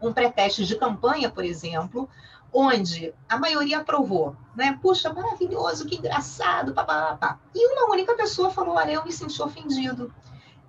um 0.07 0.13
pré-teste 0.13 0.65
de 0.65 0.77
campanha, 0.77 1.31
por 1.31 1.45
exemplo, 1.45 2.09
onde 2.53 3.13
a 3.29 3.39
maioria 3.39 3.79
aprovou, 3.79 4.37
né? 4.55 4.79
Puxa, 4.81 5.13
maravilhoso, 5.13 5.87
que 5.87 5.97
engraçado, 5.97 6.73
papapá. 6.73 7.39
E 7.55 7.73
uma 7.73 7.91
única 7.91 8.15
pessoa 8.15 8.51
falou: 8.51 8.77
Olha, 8.77 8.93
eu 8.93 9.05
me 9.05 9.13
senti 9.13 9.43
ofendido 9.43 10.13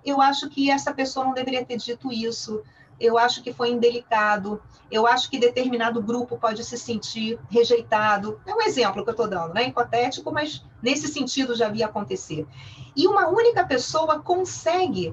eu 0.06 0.20
acho 0.20 0.48
que 0.48 0.70
essa 0.70 0.94
pessoa 0.94 1.26
não 1.26 1.34
deveria 1.34 1.64
ter 1.64 1.76
dito 1.76 2.12
isso, 2.12 2.62
eu 2.98 3.18
acho 3.18 3.42
que 3.42 3.52
foi 3.52 3.72
indelicado, 3.72 4.62
eu 4.88 5.04
acho 5.04 5.28
que 5.28 5.36
determinado 5.36 6.00
grupo 6.00 6.38
pode 6.38 6.62
se 6.64 6.78
sentir 6.78 7.38
rejeitado. 7.50 8.40
É 8.46 8.54
um 8.54 8.62
exemplo 8.62 9.02
que 9.02 9.10
eu 9.10 9.12
estou 9.12 9.28
dando, 9.28 9.52
né? 9.52 9.64
Hipotético, 9.64 10.32
mas 10.32 10.64
nesse 10.80 11.08
sentido 11.08 11.56
já 11.56 11.68
via 11.68 11.86
acontecer. 11.86 12.46
E 12.94 13.06
uma 13.08 13.28
única 13.28 13.66
pessoa 13.66 14.20
consegue 14.20 15.12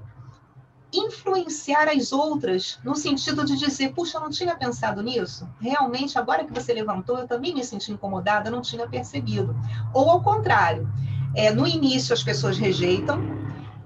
influenciar 0.93 1.89
as 1.89 2.11
outras 2.11 2.79
no 2.83 2.95
sentido 2.95 3.43
de 3.43 3.57
dizer, 3.57 3.93
puxa, 3.93 4.17
eu 4.17 4.21
não 4.21 4.29
tinha 4.29 4.55
pensado 4.55 5.01
nisso. 5.01 5.47
Realmente, 5.59 6.17
agora 6.17 6.45
que 6.45 6.53
você 6.53 6.73
levantou, 6.73 7.17
eu 7.17 7.27
também 7.27 7.53
me 7.53 7.63
senti 7.63 7.91
incomodada, 7.91 8.51
não 8.51 8.61
tinha 8.61 8.87
percebido. 8.87 9.55
Ou 9.93 10.09
ao 10.09 10.21
contrário, 10.21 10.87
é, 11.35 11.51
no 11.51 11.67
início 11.67 12.13
as 12.13 12.23
pessoas 12.23 12.57
rejeitam, 12.57 13.21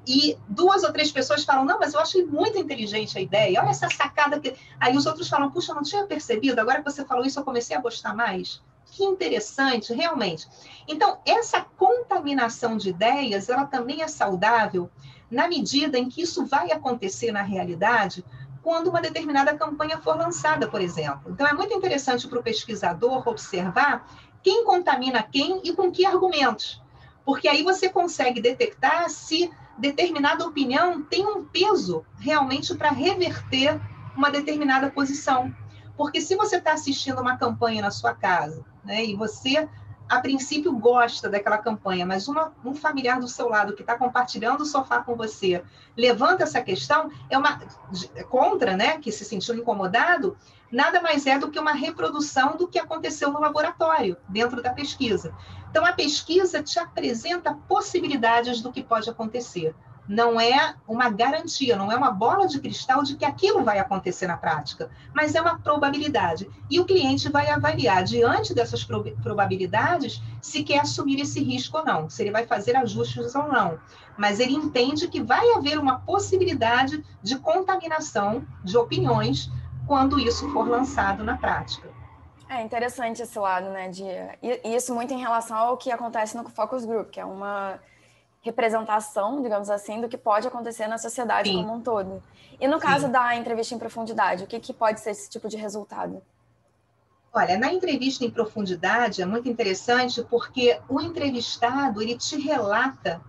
e 0.08 0.38
duas 0.48 0.84
ou 0.84 0.94
três 0.94 1.12
pessoas 1.12 1.44
falam, 1.44 1.66
não, 1.66 1.78
mas 1.80 1.94
eu 1.94 2.00
achei 2.00 2.26
muito 2.26 2.58
inteligente 2.58 3.18
a 3.18 3.22
ideia, 3.22 3.60
olha 3.60 3.70
essa 3.70 3.90
sacada 3.90 4.40
que. 4.40 4.56
Aí 4.80 4.96
os 4.96 5.06
outros 5.06 5.28
falam, 5.28 5.52
puxa, 5.52 5.72
eu 5.72 5.76
não 5.76 5.84
tinha 5.84 6.06
percebido, 6.06 6.60
agora 6.60 6.82
que 6.82 6.90
você 6.90 7.04
falou 7.04 7.26
isso, 7.26 7.40
eu 7.40 7.44
comecei 7.44 7.76
a 7.76 7.82
gostar 7.82 8.16
mais. 8.16 8.62
Que 8.91 9.03
interessante, 9.03 9.94
realmente. 9.94 10.48
Então, 10.88 11.20
essa 11.25 11.62
contaminação 11.77 12.77
de 12.77 12.89
ideias, 12.89 13.50
ela 13.50 13.65
também 13.65 14.01
é 14.01 14.08
saudável 14.08 14.89
na 15.29 15.48
medida 15.48 15.98
em 15.98 16.10
que 16.10 16.22
isso 16.22 16.46
vai 16.46 16.72
acontecer 16.72 17.32
na 17.32 17.41
realidade 17.41 18.24
quando 18.63 18.89
uma 18.89 19.01
determinada 19.01 19.58
campanha 19.58 20.00
for 20.00 20.17
lançada, 20.17 20.67
por 20.67 20.82
exemplo. 20.82 21.32
Então, 21.32 21.48
é 21.48 21.53
muito 21.53 21.74
interessante 21.74 22.27
para 22.27 22.39
o 22.39 22.44
pesquisador 22.44 23.27
observar 23.27 24.06
quem 24.41 24.63
contamina 24.65 25.24
quem 25.24 25.62
e 25.63 25.74
com 25.74 25.91
que 25.91 26.06
argumentos. 26.06 26.82
Porque 27.25 27.48
aí 27.48 27.63
você 27.63 27.89
consegue 27.89 28.41
detectar 28.41 29.10
se 29.10 29.51
determinada 29.77 30.46
opinião 30.46 31.03
tem 31.03 31.25
um 31.25 31.46
peso 31.46 32.06
realmente 32.20 32.74
para 32.75 32.89
reverter 32.89 33.79
uma 34.15 34.32
determinada 34.32 34.89
posição. 34.89 35.53
Porque 35.98 36.22
se 36.22 36.36
você 36.36 36.58
está 36.58 36.74
assistindo 36.74 37.20
uma 37.20 37.38
campanha 37.38 37.82
na 37.82 37.92
sua 37.92 38.13
casa, 38.13 38.63
né, 38.86 39.04
e 39.04 39.16
você 39.16 39.68
a 40.08 40.22
princípio 40.22 40.72
gosta 40.74 41.30
daquela 41.30 41.58
campanha, 41.58 42.06
mas 42.06 42.30
uma, 42.30 42.54
um 42.63 42.74
familiar 42.74 43.20
do 43.20 43.27
seu 43.27 43.50
lado 43.50 43.74
que 43.74 43.82
está 43.82 43.98
compartilhando 43.98 44.62
o 44.62 44.66
sofá 44.66 45.01
com 45.04 45.16
você 45.16 45.62
levanta 45.98 46.44
essa 46.44 46.62
questão, 46.62 47.12
é 47.30 47.38
uma 47.38 47.60
contra, 48.30 48.77
né, 48.77 49.00
que 49.00 49.12
se 49.12 49.25
sentiu 49.25 49.56
incomodado, 49.56 50.38
nada 50.72 51.01
mais 51.01 51.25
é 51.25 51.38
do 51.38 51.51
que 51.51 51.60
uma 51.60 51.74
reprodução 51.74 52.56
do 52.56 52.68
que 52.68 52.80
aconteceu 52.80 53.32
no 53.32 53.39
laboratório, 53.39 54.16
dentro 54.30 54.62
da 54.62 54.72
pesquisa. 54.72 55.36
Então, 55.70 55.86
a 55.86 55.92
pesquisa 55.92 56.63
te 56.63 56.80
apresenta 56.80 57.54
possibilidades 57.68 58.62
do 58.62 58.72
que 58.72 58.82
pode 58.82 59.10
acontecer 59.10 59.75
não 60.08 60.40
é 60.40 60.76
uma 60.88 61.10
garantia, 61.10 61.76
não 61.76 61.92
é 61.92 61.96
uma 61.96 62.12
bola 62.12 62.48
de 62.48 62.60
cristal 62.60 63.04
de 63.04 63.16
que 63.16 63.26
aquilo 63.26 63.64
vai 63.64 63.78
acontecer 63.78 64.28
na 64.28 64.38
prática, 64.38 64.90
mas 65.14 65.36
é 65.36 65.42
uma 65.42 65.60
probabilidade. 65.60 66.50
E 66.70 66.80
o 66.80 66.86
cliente 66.86 67.30
vai 67.30 67.50
avaliar, 67.50 68.04
diante 68.04 68.54
dessas 68.54 68.84
probabilidades, 68.84 70.22
se 70.42 70.64
quer 70.64 70.80
assumir 70.80 71.20
esse 71.20 71.44
risco 71.44 71.78
ou 71.78 71.86
não, 71.86 72.10
se 72.10 72.22
ele 72.24 72.32
vai 72.32 72.46
fazer 72.46 72.76
ajustes 72.78 73.36
ou 73.36 73.48
não. 73.48 73.78
Mas 74.18 74.40
ele 74.40 74.54
entende 74.54 75.08
que 75.08 75.22
vai 75.22 75.52
haver 75.54 75.78
uma 75.78 76.00
possibilidade 76.00 77.04
de 77.22 77.38
contaminação 77.38 78.46
de 78.64 78.78
opiniões 78.78 79.52
quando 79.86 80.20
isso 80.20 80.50
for 80.52 80.68
lançado 80.68 81.24
na 81.24 81.38
prática. 81.38 81.90
É 82.50 82.62
interessante 82.62 83.22
esse 83.22 83.38
lado, 83.38 83.70
né? 83.70 83.90
De, 83.90 84.04
isso 84.64 84.96
muito 84.96 85.14
em 85.14 85.20
relação 85.20 85.58
ao 85.58 85.78
que 85.78 85.92
acontece 85.92 86.36
no 86.38 86.48
Focus 86.50 86.86
Group, 86.86 87.10
que 87.10 87.20
é 87.20 87.26
uma 87.26 87.78
representação, 88.48 89.42
digamos 89.42 89.70
assim, 89.70 90.01
do 90.01 90.10
que 90.10 90.18
pode 90.18 90.48
acontecer 90.48 90.88
na 90.88 90.98
sociedade 90.98 91.50
Sim. 91.50 91.58
como 91.58 91.75
um 91.75 91.82
todo. 91.82 92.24
E 92.60 92.68
no 92.68 92.80
caso 92.80 93.06
Sim. 93.06 93.12
da 93.12 93.36
entrevista 93.36 93.75
em 93.75 93.80
profundidade, 93.80 94.44
o 94.44 94.48
que, 94.48 94.60
que 94.60 94.74
pode 94.74 95.00
ser 95.00 95.12
esse 95.12 95.30
tipo 95.30 95.48
de 95.48 95.58
resultado? 95.58 96.22
Olha, 97.32 97.58
na 97.58 97.72
entrevista 97.72 98.25
em 98.25 98.32
profundidade 98.32 99.22
é 99.22 99.25
muito 99.25 99.48
interessante 99.48 100.24
porque 100.24 100.80
o 100.89 101.00
entrevistado 101.00 102.01
ele 102.01 102.18
te 102.18 102.39
relata 102.39 103.22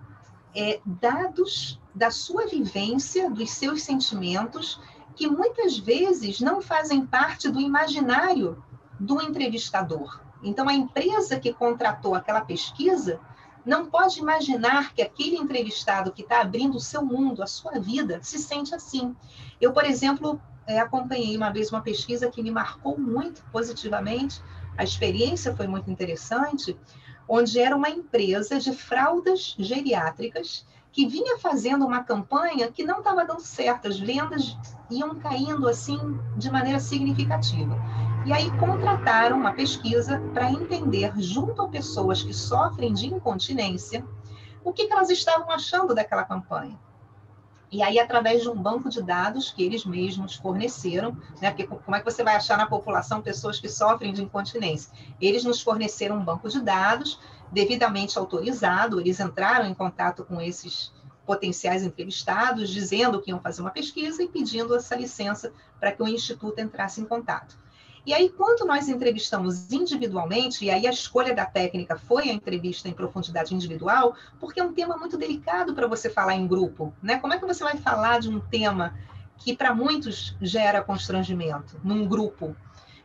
é, 0.56 0.80
dados 0.86 1.78
da 1.94 2.10
sua 2.10 2.46
vivência, 2.46 3.28
dos 3.28 3.50
seus 3.50 3.82
sentimentos, 3.82 4.80
que 5.14 5.26
muitas 5.26 5.76
vezes 5.76 6.40
não 6.40 6.62
fazem 6.62 7.04
parte 7.04 7.50
do 7.50 7.60
imaginário 7.60 8.62
do 8.98 9.20
entrevistador. 9.20 10.20
Então, 10.42 10.68
a 10.68 10.72
empresa 10.72 11.38
que 11.38 11.52
contratou 11.52 12.14
aquela 12.14 12.40
pesquisa 12.40 13.20
não 13.68 13.84
pode 13.84 14.18
imaginar 14.18 14.94
que 14.94 15.02
aquele 15.02 15.36
entrevistado 15.36 16.10
que 16.10 16.22
está 16.22 16.40
abrindo 16.40 16.78
o 16.78 16.80
seu 16.80 17.04
mundo, 17.04 17.42
a 17.42 17.46
sua 17.46 17.78
vida, 17.78 18.18
se 18.22 18.38
sente 18.38 18.74
assim. 18.74 19.14
Eu, 19.60 19.74
por 19.74 19.84
exemplo, 19.84 20.40
é, 20.66 20.80
acompanhei 20.80 21.36
uma 21.36 21.50
vez 21.50 21.70
uma 21.70 21.82
pesquisa 21.82 22.30
que 22.30 22.42
me 22.42 22.50
marcou 22.50 22.98
muito 22.98 23.44
positivamente, 23.52 24.42
a 24.74 24.82
experiência 24.82 25.54
foi 25.54 25.66
muito 25.66 25.90
interessante, 25.90 26.78
onde 27.28 27.60
era 27.60 27.76
uma 27.76 27.90
empresa 27.90 28.58
de 28.58 28.72
fraldas 28.72 29.54
geriátricas 29.58 30.66
que 30.90 31.06
vinha 31.06 31.36
fazendo 31.38 31.84
uma 31.84 32.02
campanha 32.02 32.72
que 32.72 32.84
não 32.84 33.00
estava 33.00 33.22
dando 33.26 33.42
certo, 33.42 33.86
as 33.86 34.00
vendas 34.00 34.56
iam 34.90 35.14
caindo 35.16 35.68
assim 35.68 35.98
de 36.38 36.50
maneira 36.50 36.80
significativa. 36.80 37.76
E 38.26 38.32
aí 38.32 38.50
contrataram 38.58 39.38
uma 39.38 39.52
pesquisa 39.52 40.20
para 40.34 40.50
entender, 40.50 41.12
junto 41.16 41.62
a 41.62 41.68
pessoas 41.68 42.22
que 42.22 42.34
sofrem 42.34 42.92
de 42.92 43.06
incontinência, 43.06 44.04
o 44.62 44.72
que, 44.72 44.86
que 44.86 44.92
elas 44.92 45.10
estavam 45.10 45.50
achando 45.50 45.94
daquela 45.94 46.24
campanha. 46.24 46.78
E 47.70 47.82
aí, 47.82 47.98
através 47.98 48.42
de 48.42 48.48
um 48.48 48.54
banco 48.54 48.88
de 48.88 49.02
dados 49.02 49.50
que 49.50 49.62
eles 49.62 49.84
mesmos 49.84 50.34
forneceram, 50.36 51.16
né? 51.40 51.50
Porque 51.50 51.66
como 51.66 51.94
é 51.94 52.00
que 52.00 52.10
você 52.10 52.24
vai 52.24 52.34
achar 52.34 52.56
na 52.56 52.66
população 52.66 53.20
pessoas 53.20 53.60
que 53.60 53.68
sofrem 53.68 54.12
de 54.12 54.22
incontinência? 54.22 54.90
Eles 55.20 55.44
nos 55.44 55.60
forneceram 55.60 56.16
um 56.16 56.24
banco 56.24 56.48
de 56.48 56.60
dados 56.60 57.20
devidamente 57.52 58.18
autorizado, 58.18 59.00
eles 59.00 59.20
entraram 59.20 59.66
em 59.66 59.74
contato 59.74 60.24
com 60.24 60.40
esses 60.40 60.92
potenciais 61.26 61.82
entrevistados, 61.82 62.70
dizendo 62.70 63.20
que 63.20 63.30
iam 63.30 63.40
fazer 63.40 63.60
uma 63.60 63.70
pesquisa 63.70 64.22
e 64.22 64.28
pedindo 64.28 64.74
essa 64.74 64.96
licença 64.96 65.52
para 65.78 65.92
que 65.92 66.02
o 66.02 66.08
Instituto 66.08 66.58
entrasse 66.58 67.02
em 67.02 67.04
contato. 67.04 67.58
E 68.08 68.14
aí, 68.14 68.30
quando 68.30 68.64
nós 68.64 68.88
entrevistamos 68.88 69.70
individualmente, 69.70 70.64
e 70.64 70.70
aí 70.70 70.86
a 70.86 70.90
escolha 70.90 71.34
da 71.34 71.44
técnica 71.44 71.94
foi 71.94 72.30
a 72.30 72.32
entrevista 72.32 72.88
em 72.88 72.94
profundidade 72.94 73.54
individual, 73.54 74.16
porque 74.40 74.58
é 74.58 74.64
um 74.64 74.72
tema 74.72 74.96
muito 74.96 75.18
delicado 75.18 75.74
para 75.74 75.86
você 75.86 76.08
falar 76.08 76.34
em 76.34 76.46
grupo, 76.46 76.90
né? 77.02 77.18
Como 77.18 77.34
é 77.34 77.38
que 77.38 77.44
você 77.44 77.62
vai 77.62 77.76
falar 77.76 78.18
de 78.20 78.30
um 78.30 78.40
tema 78.40 78.94
que 79.36 79.54
para 79.54 79.74
muitos 79.74 80.34
gera 80.40 80.82
constrangimento 80.82 81.78
num 81.84 82.08
grupo? 82.08 82.56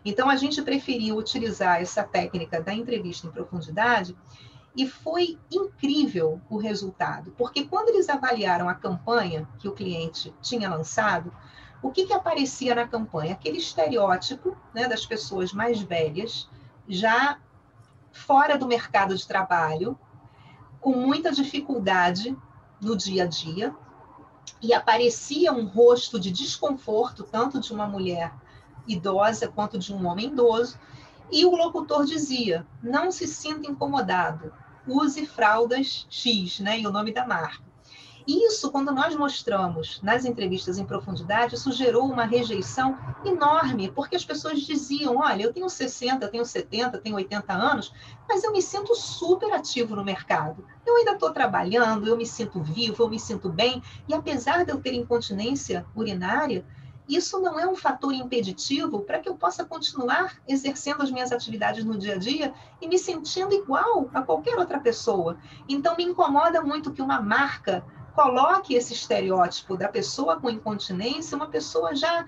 Então, 0.06 0.30
a 0.30 0.38
gente 0.38 0.62
preferiu 0.62 1.18
utilizar 1.18 1.82
essa 1.82 2.02
técnica 2.02 2.62
da 2.62 2.74
entrevista 2.74 3.28
em 3.28 3.32
profundidade 3.32 4.16
e 4.74 4.88
foi 4.88 5.38
incrível 5.52 6.40
o 6.50 6.56
resultado, 6.56 7.34
porque 7.38 7.66
quando 7.66 7.90
eles 7.90 8.08
avaliaram 8.08 8.70
a 8.70 8.74
campanha 8.74 9.46
que 9.60 9.68
o 9.68 9.74
cliente 9.74 10.34
tinha 10.42 10.70
lançado, 10.70 11.30
o 11.84 11.92
que, 11.92 12.06
que 12.06 12.14
aparecia 12.14 12.74
na 12.74 12.88
campanha? 12.88 13.34
Aquele 13.34 13.58
estereótipo 13.58 14.58
né, 14.74 14.88
das 14.88 15.06
pessoas 15.06 15.52
mais 15.52 15.82
velhas, 15.82 16.50
já 16.88 17.38
fora 18.10 18.58
do 18.58 18.66
mercado 18.66 19.16
de 19.16 19.28
trabalho, 19.28 20.00
com 20.80 20.94
muita 20.96 21.32
dificuldade 21.32 22.36
no 22.82 22.96
dia 22.96 23.24
a 23.24 23.28
dia, 23.28 23.76
e 24.62 24.74
aparecia 24.74 25.52
um 25.52 25.66
rosto 25.66 26.18
de 26.18 26.32
desconforto, 26.32 27.24
tanto 27.24 27.60
de 27.60 27.74
uma 27.74 27.86
mulher 27.86 28.34
idosa 28.88 29.50
quanto 29.50 29.78
de 29.78 29.94
um 29.94 30.08
homem 30.08 30.28
idoso, 30.28 30.80
e 31.30 31.46
o 31.46 31.56
locutor 31.56 32.06
dizia: 32.06 32.66
não 32.82 33.12
se 33.12 33.28
sinta 33.28 33.70
incomodado, 33.70 34.54
use 34.88 35.26
fraldas 35.26 36.08
X, 36.10 36.62
né, 36.62 36.80
e 36.80 36.88
o 36.88 36.92
nome 36.92 37.12
da 37.12 37.28
marca. 37.28 37.73
Isso, 38.26 38.72
quando 38.72 38.92
nós 38.92 39.16
mostramos 39.16 40.02
nas 40.02 40.24
entrevistas 40.24 40.78
em 40.78 40.86
profundidade, 40.86 41.56
isso 41.56 41.72
gerou 41.72 42.06
uma 42.06 42.24
rejeição 42.24 42.98
enorme, 43.26 43.92
porque 43.92 44.16
as 44.16 44.24
pessoas 44.24 44.62
diziam: 44.62 45.18
olha, 45.18 45.44
eu 45.44 45.54
tenho 45.54 45.70
60, 45.70 46.28
tenho 46.30 46.46
70, 46.46 47.00
tenho 47.00 47.16
80 47.16 47.54
anos, 47.54 47.94
mas 48.28 48.44
eu 48.44 48.52
me 48.54 48.62
sinto 48.62 48.96
super 48.96 49.52
ativo 49.52 49.96
no 49.96 50.06
mercado. 50.06 50.66
Eu 50.86 50.96
ainda 50.96 51.14
estou 51.14 51.32
trabalhando, 51.32 52.08
eu 52.08 52.16
me 52.16 52.26
sinto 52.26 52.62
vivo, 52.62 53.04
eu 53.04 53.10
me 53.10 53.20
sinto 53.20 53.50
bem, 53.50 53.84
e 54.08 54.14
apesar 54.14 54.64
de 54.64 54.72
eu 54.72 54.80
ter 54.80 54.94
incontinência 54.94 55.86
urinária, 55.94 56.66
isso 57.08 57.42
não 57.42 57.60
é 57.60 57.68
um 57.68 57.76
fator 57.76 58.14
impeditivo 58.14 59.02
para 59.02 59.20
que 59.20 59.28
eu 59.28 59.36
possa 59.36 59.66
continuar 59.66 60.38
exercendo 60.48 61.02
as 61.02 61.12
minhas 61.12 61.34
atividades 61.34 61.84
no 61.84 61.98
dia 61.98 62.16
a 62.16 62.18
dia 62.18 62.54
e 62.82 62.88
me 62.88 62.98
sentindo 62.98 63.54
igual 63.54 64.10
a 64.14 64.22
qualquer 64.22 64.58
outra 64.58 64.80
pessoa. 64.80 65.38
Então, 65.68 65.98
me 65.98 66.06
incomoda 66.06 66.62
muito 66.62 66.94
que 66.94 67.02
uma 67.02 67.22
marca 67.22 67.84
coloque 68.16 68.76
esse 68.76 68.94
estereótipo 68.94 69.76
da 69.76 69.88
pessoa 69.88 70.40
com 70.40 70.50
incontinência, 70.50 71.36
uma 71.36 71.48
pessoa 71.48 71.96
já 71.96 72.26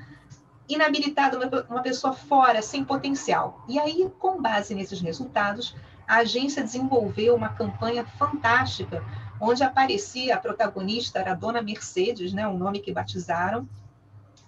inabilitada, 0.67 1.37
uma 1.69 1.81
pessoa 1.81 2.13
fora, 2.13 2.61
sem 2.61 2.83
potencial. 2.83 3.63
E 3.67 3.79
aí, 3.79 4.11
com 4.19 4.41
base 4.41 4.73
nesses 4.73 4.99
resultados, 4.99 5.75
a 6.07 6.17
agência 6.17 6.63
desenvolveu 6.63 7.35
uma 7.35 7.49
campanha 7.49 8.05
fantástica, 8.05 9.03
onde 9.39 9.63
aparecia 9.63 10.35
a 10.35 10.39
protagonista, 10.39 11.19
era 11.19 11.31
a 11.31 11.35
Dona 11.35 11.61
Mercedes, 11.61 12.33
né, 12.33 12.47
o 12.47 12.57
nome 12.57 12.79
que 12.79 12.91
batizaram. 12.91 13.67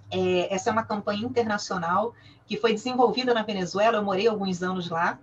É, 0.10 0.54
essa 0.54 0.70
é 0.70 0.74
uma 0.74 0.84
campanha 0.84 1.26
internacional 1.26 2.14
que 2.46 2.58
foi 2.58 2.74
desenvolvida 2.74 3.34
na 3.34 3.44
Venezuela, 3.44 3.98
eu 3.98 4.04
morei 4.04 4.28
alguns 4.28 4.64
anos 4.64 4.90
lá, 4.90 5.20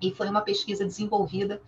e 0.00 0.12
foi 0.12 0.28
uma 0.28 0.40
pesquisa 0.40 0.84
desenvolvida 0.84 1.62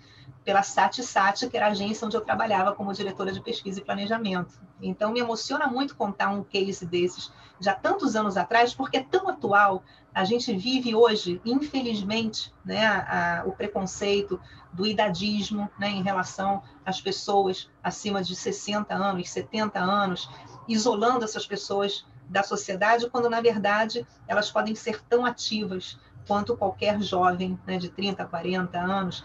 pela 0.45 0.63
SAT-SAT, 0.63 1.49
que 1.49 1.57
era 1.57 1.67
a 1.67 1.71
agência 1.71 2.07
onde 2.07 2.17
eu 2.17 2.21
trabalhava 2.21 2.75
como 2.75 2.93
diretora 2.93 3.33
de 3.33 3.41
pesquisa 3.41 3.81
e 3.81 3.85
planejamento. 3.85 4.61
Então, 4.81 5.13
me 5.13 5.21
emociona 5.21 5.67
muito 5.67 5.97
contar 5.97 6.29
um 6.29 6.45
case 6.45 6.85
desses 6.85 7.33
já 7.59 7.73
tantos 7.73 8.15
anos 8.15 8.37
atrás, 8.37 8.75
porque 8.75 8.99
é 8.99 9.03
tão 9.03 9.29
atual. 9.29 9.83
A 10.15 10.25
gente 10.25 10.55
vive 10.55 10.95
hoje, 10.95 11.41
infelizmente, 11.45 12.53
né, 12.65 12.85
a, 12.85 13.41
a, 13.41 13.45
o 13.47 13.53
preconceito 13.53 14.39
do 14.73 14.87
idadismo 14.87 15.71
né, 15.79 15.89
em 15.89 16.03
relação 16.03 16.63
às 16.85 17.01
pessoas 17.01 17.71
acima 17.83 18.23
de 18.23 18.35
60 18.35 18.95
anos, 18.95 19.31
70 19.31 19.79
anos, 19.79 20.29
isolando 20.69 21.25
essas 21.25 21.47
pessoas 21.47 22.05
da 22.29 22.43
sociedade, 22.43 23.09
quando, 23.09 23.31
na 23.31 23.41
verdade, 23.41 24.07
elas 24.27 24.51
podem 24.51 24.75
ser 24.75 25.03
tão 25.05 25.25
ativas 25.25 25.99
quanto 26.27 26.57
qualquer 26.57 27.01
jovem 27.01 27.59
né, 27.67 27.77
de 27.77 27.89
30, 27.89 28.25
40 28.25 28.79
anos. 28.79 29.25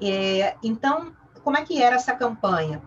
É, 0.00 0.56
então, 0.62 1.12
como 1.42 1.56
é 1.56 1.64
que 1.64 1.82
era 1.82 1.96
essa 1.96 2.14
campanha? 2.14 2.82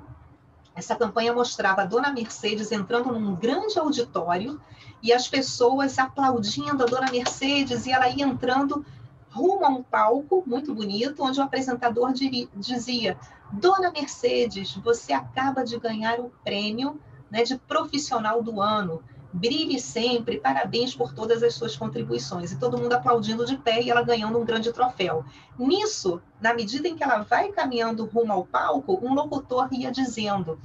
Essa 0.75 0.95
campanha 0.95 1.33
mostrava 1.33 1.81
a 1.81 1.85
Dona 1.85 2.11
Mercedes 2.11 2.71
entrando 2.71 3.11
num 3.11 3.35
grande 3.35 3.77
auditório 3.77 4.61
e 5.01 5.11
as 5.11 5.27
pessoas 5.27 5.97
aplaudindo 5.99 6.83
a 6.83 6.85
Dona 6.85 7.11
Mercedes 7.11 7.85
e 7.85 7.91
ela 7.91 8.09
ia 8.09 8.25
entrando 8.25 8.85
rumo 9.31 9.65
a 9.65 9.69
um 9.69 9.83
palco 9.83 10.43
muito 10.45 10.73
bonito, 10.73 11.23
onde 11.23 11.39
o 11.39 11.43
apresentador 11.43 12.13
dizia: 12.55 13.17
Dona 13.51 13.91
Mercedes, 13.91 14.75
você 14.75 15.13
acaba 15.13 15.63
de 15.63 15.77
ganhar 15.79 16.19
o 16.19 16.31
prêmio 16.43 16.99
né, 17.29 17.43
de 17.43 17.57
profissional 17.57 18.41
do 18.41 18.61
ano 18.61 19.03
brilhe 19.31 19.79
sempre, 19.79 20.39
parabéns 20.39 20.95
por 20.95 21.13
todas 21.13 21.43
as 21.43 21.53
suas 21.53 21.75
contribuições. 21.75 22.51
E 22.51 22.59
todo 22.59 22.77
mundo 22.77 22.93
aplaudindo 22.93 23.45
de 23.45 23.57
pé 23.57 23.81
e 23.81 23.89
ela 23.89 24.01
ganhando 24.01 24.39
um 24.39 24.45
grande 24.45 24.73
troféu. 24.73 25.23
Nisso, 25.57 26.21
na 26.41 26.53
medida 26.53 26.87
em 26.87 26.95
que 26.95 27.03
ela 27.03 27.23
vai 27.23 27.49
caminhando 27.51 28.05
rumo 28.05 28.33
ao 28.33 28.45
palco, 28.45 28.99
um 29.01 29.13
locutor 29.13 29.69
ia 29.71 29.91
dizendo: 29.91 30.59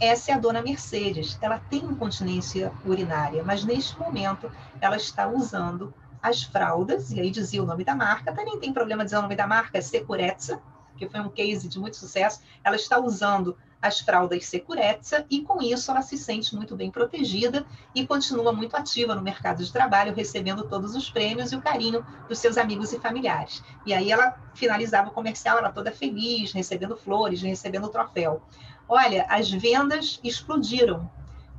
essa 0.00 0.30
é 0.30 0.34
a 0.34 0.38
dona 0.38 0.62
Mercedes, 0.62 1.38
ela 1.40 1.58
tem 1.58 1.80
incontinência 1.80 2.72
urinária, 2.84 3.42
mas 3.42 3.64
neste 3.64 3.98
momento 3.98 4.50
ela 4.80 4.96
está 4.96 5.26
usando 5.26 5.92
as 6.22 6.42
fraldas, 6.42 7.10
e 7.12 7.20
aí 7.20 7.30
dizia 7.30 7.62
o 7.62 7.66
nome 7.66 7.84
da 7.84 7.94
marca, 7.94 8.32
nem 8.32 8.58
tem 8.58 8.72
problema 8.72 9.04
dizer 9.04 9.18
o 9.18 9.22
nome 9.22 9.36
da 9.36 9.46
marca, 9.46 9.78
é 9.78 9.80
Securetza, 9.80 10.60
que 10.98 11.08
foi 11.08 11.20
um 11.20 11.28
case 11.28 11.68
de 11.68 11.78
muito 11.78 11.96
sucesso. 11.96 12.40
Ela 12.62 12.76
está 12.76 12.98
usando 12.98 13.56
as 13.80 14.00
fraldas 14.00 14.46
Securetza 14.46 15.24
e 15.30 15.42
com 15.42 15.62
isso 15.62 15.90
ela 15.90 16.02
se 16.02 16.18
sente 16.18 16.54
muito 16.54 16.74
bem 16.74 16.90
protegida 16.90 17.64
e 17.94 18.06
continua 18.06 18.52
muito 18.52 18.76
ativa 18.76 19.14
no 19.14 19.22
mercado 19.22 19.64
de 19.64 19.72
trabalho, 19.72 20.14
recebendo 20.14 20.64
todos 20.64 20.96
os 20.96 21.08
prêmios 21.08 21.52
e 21.52 21.56
o 21.56 21.62
carinho 21.62 22.04
dos 22.28 22.38
seus 22.38 22.58
amigos 22.58 22.92
e 22.92 22.98
familiares. 22.98 23.62
E 23.86 23.94
aí 23.94 24.10
ela 24.10 24.36
finalizava 24.54 25.08
o 25.08 25.12
comercial, 25.12 25.58
ela 25.58 25.70
toda 25.70 25.92
feliz, 25.92 26.52
recebendo 26.52 26.96
flores, 26.96 27.40
recebendo 27.40 27.84
o 27.84 27.90
troféu. 27.90 28.42
Olha, 28.88 29.26
as 29.28 29.50
vendas 29.50 30.18
explodiram. 30.24 31.08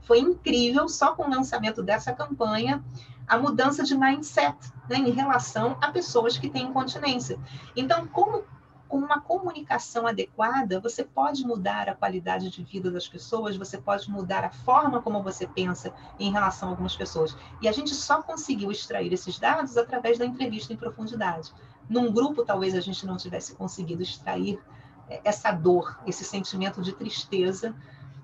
Foi 0.01 0.19
incrível, 0.19 0.89
só 0.89 1.13
com 1.13 1.23
o 1.23 1.29
lançamento 1.29 1.83
dessa 1.83 2.11
campanha, 2.11 2.83
a 3.27 3.37
mudança 3.37 3.83
de 3.83 3.95
mindset 3.95 4.57
né, 4.89 4.97
em 4.97 5.11
relação 5.11 5.77
a 5.79 5.91
pessoas 5.91 6.37
que 6.37 6.49
têm 6.49 6.63
incontinência. 6.63 7.37
Então, 7.75 8.07
como 8.07 8.43
com 8.89 8.97
uma 8.97 9.21
comunicação 9.21 10.07
adequada, 10.07 10.79
você 10.79 11.03
pode 11.03 11.45
mudar 11.45 11.87
a 11.87 11.95
qualidade 11.95 12.49
de 12.49 12.63
vida 12.63 12.89
das 12.89 13.07
pessoas, 13.07 13.55
você 13.55 13.77
pode 13.77 14.09
mudar 14.09 14.43
a 14.43 14.49
forma 14.49 14.99
como 14.99 15.21
você 15.21 15.45
pensa 15.45 15.93
em 16.19 16.31
relação 16.31 16.69
a 16.69 16.71
algumas 16.71 16.95
pessoas. 16.95 17.37
E 17.61 17.67
a 17.67 17.71
gente 17.71 17.93
só 17.93 18.23
conseguiu 18.23 18.71
extrair 18.71 19.13
esses 19.13 19.37
dados 19.37 19.77
através 19.77 20.17
da 20.17 20.25
entrevista 20.25 20.73
em 20.73 20.75
profundidade. 20.75 21.53
Num 21.87 22.11
grupo, 22.11 22.43
talvez 22.43 22.73
a 22.73 22.81
gente 22.81 23.05
não 23.05 23.15
tivesse 23.15 23.55
conseguido 23.55 24.01
extrair 24.01 24.59
é, 25.07 25.21
essa 25.23 25.51
dor, 25.51 25.99
esse 26.07 26.23
sentimento 26.23 26.81
de 26.81 26.93
tristeza 26.93 27.75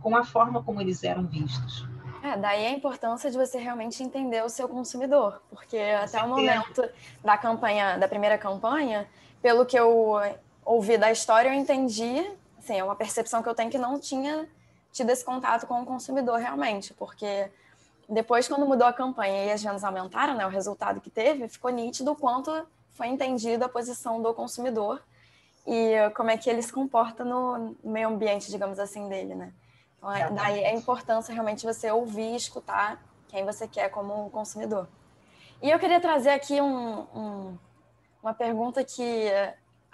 com 0.01 0.15
a 0.15 0.23
forma 0.23 0.63
como 0.63 0.81
eles 0.81 1.03
eram 1.03 1.27
vistos. 1.27 1.87
É, 2.23 2.35
daí 2.35 2.65
a 2.65 2.71
importância 2.71 3.29
de 3.29 3.37
você 3.37 3.59
realmente 3.59 4.01
entender 4.01 4.43
o 4.43 4.49
seu 4.49 4.67
consumidor, 4.67 5.43
porque 5.47 5.77
até 5.77 6.23
o 6.23 6.27
momento 6.27 6.89
da 7.23 7.37
campanha, 7.37 7.99
da 7.99 8.07
primeira 8.07 8.35
campanha, 8.35 9.07
pelo 9.43 9.63
que 9.63 9.77
eu 9.77 10.19
ouvi 10.65 10.97
da 10.97 11.11
história, 11.11 11.49
eu 11.49 11.53
entendi, 11.53 12.29
assim, 12.57 12.77
é 12.77 12.83
uma 12.83 12.95
percepção 12.95 13.41
que 13.43 13.47
eu 13.47 13.55
tenho 13.55 13.69
que 13.69 13.77
não 13.77 13.99
tinha 13.99 14.49
tido 14.91 15.09
esse 15.11 15.23
contato 15.23 15.67
com 15.67 15.81
o 15.81 15.85
consumidor 15.85 16.39
realmente, 16.39 16.93
porque 16.93 17.49
depois, 18.09 18.47
quando 18.47 18.65
mudou 18.65 18.87
a 18.87 18.93
campanha 18.93 19.45
e 19.45 19.51
as 19.51 19.61
vendas 19.61 19.83
aumentaram, 19.83 20.35
né, 20.35 20.45
o 20.45 20.49
resultado 20.49 21.01
que 21.01 21.09
teve, 21.09 21.47
ficou 21.47 21.71
nítido 21.71 22.11
o 22.11 22.15
quanto 22.15 22.65
foi 22.91 23.07
entendida 23.07 23.65
a 23.65 23.69
posição 23.69 24.21
do 24.21 24.33
consumidor 24.33 25.01
e 25.67 25.93
como 26.15 26.29
é 26.29 26.37
que 26.37 26.49
ele 26.49 26.61
se 26.61 26.71
comporta 26.71 27.25
no 27.25 27.75
meio 27.83 28.09
ambiente, 28.09 28.49
digamos 28.49 28.79
assim, 28.79 29.09
dele, 29.09 29.33
né? 29.35 29.51
Então, 29.97 30.13
é, 30.13 30.29
daí 30.29 30.63
a 30.63 30.73
importância 30.73 31.33
realmente 31.33 31.65
você 31.65 31.89
ouvir 31.89 32.33
e 32.33 32.35
escutar 32.35 33.03
quem 33.27 33.43
você 33.43 33.67
quer 33.67 33.89
como 33.89 34.29
consumidor. 34.29 34.87
E 35.61 35.71
eu 35.71 35.79
queria 35.79 35.99
trazer 35.99 36.29
aqui 36.29 36.61
um, 36.61 36.99
um, 37.15 37.57
uma 38.21 38.33
pergunta 38.33 38.83
que 38.83 39.29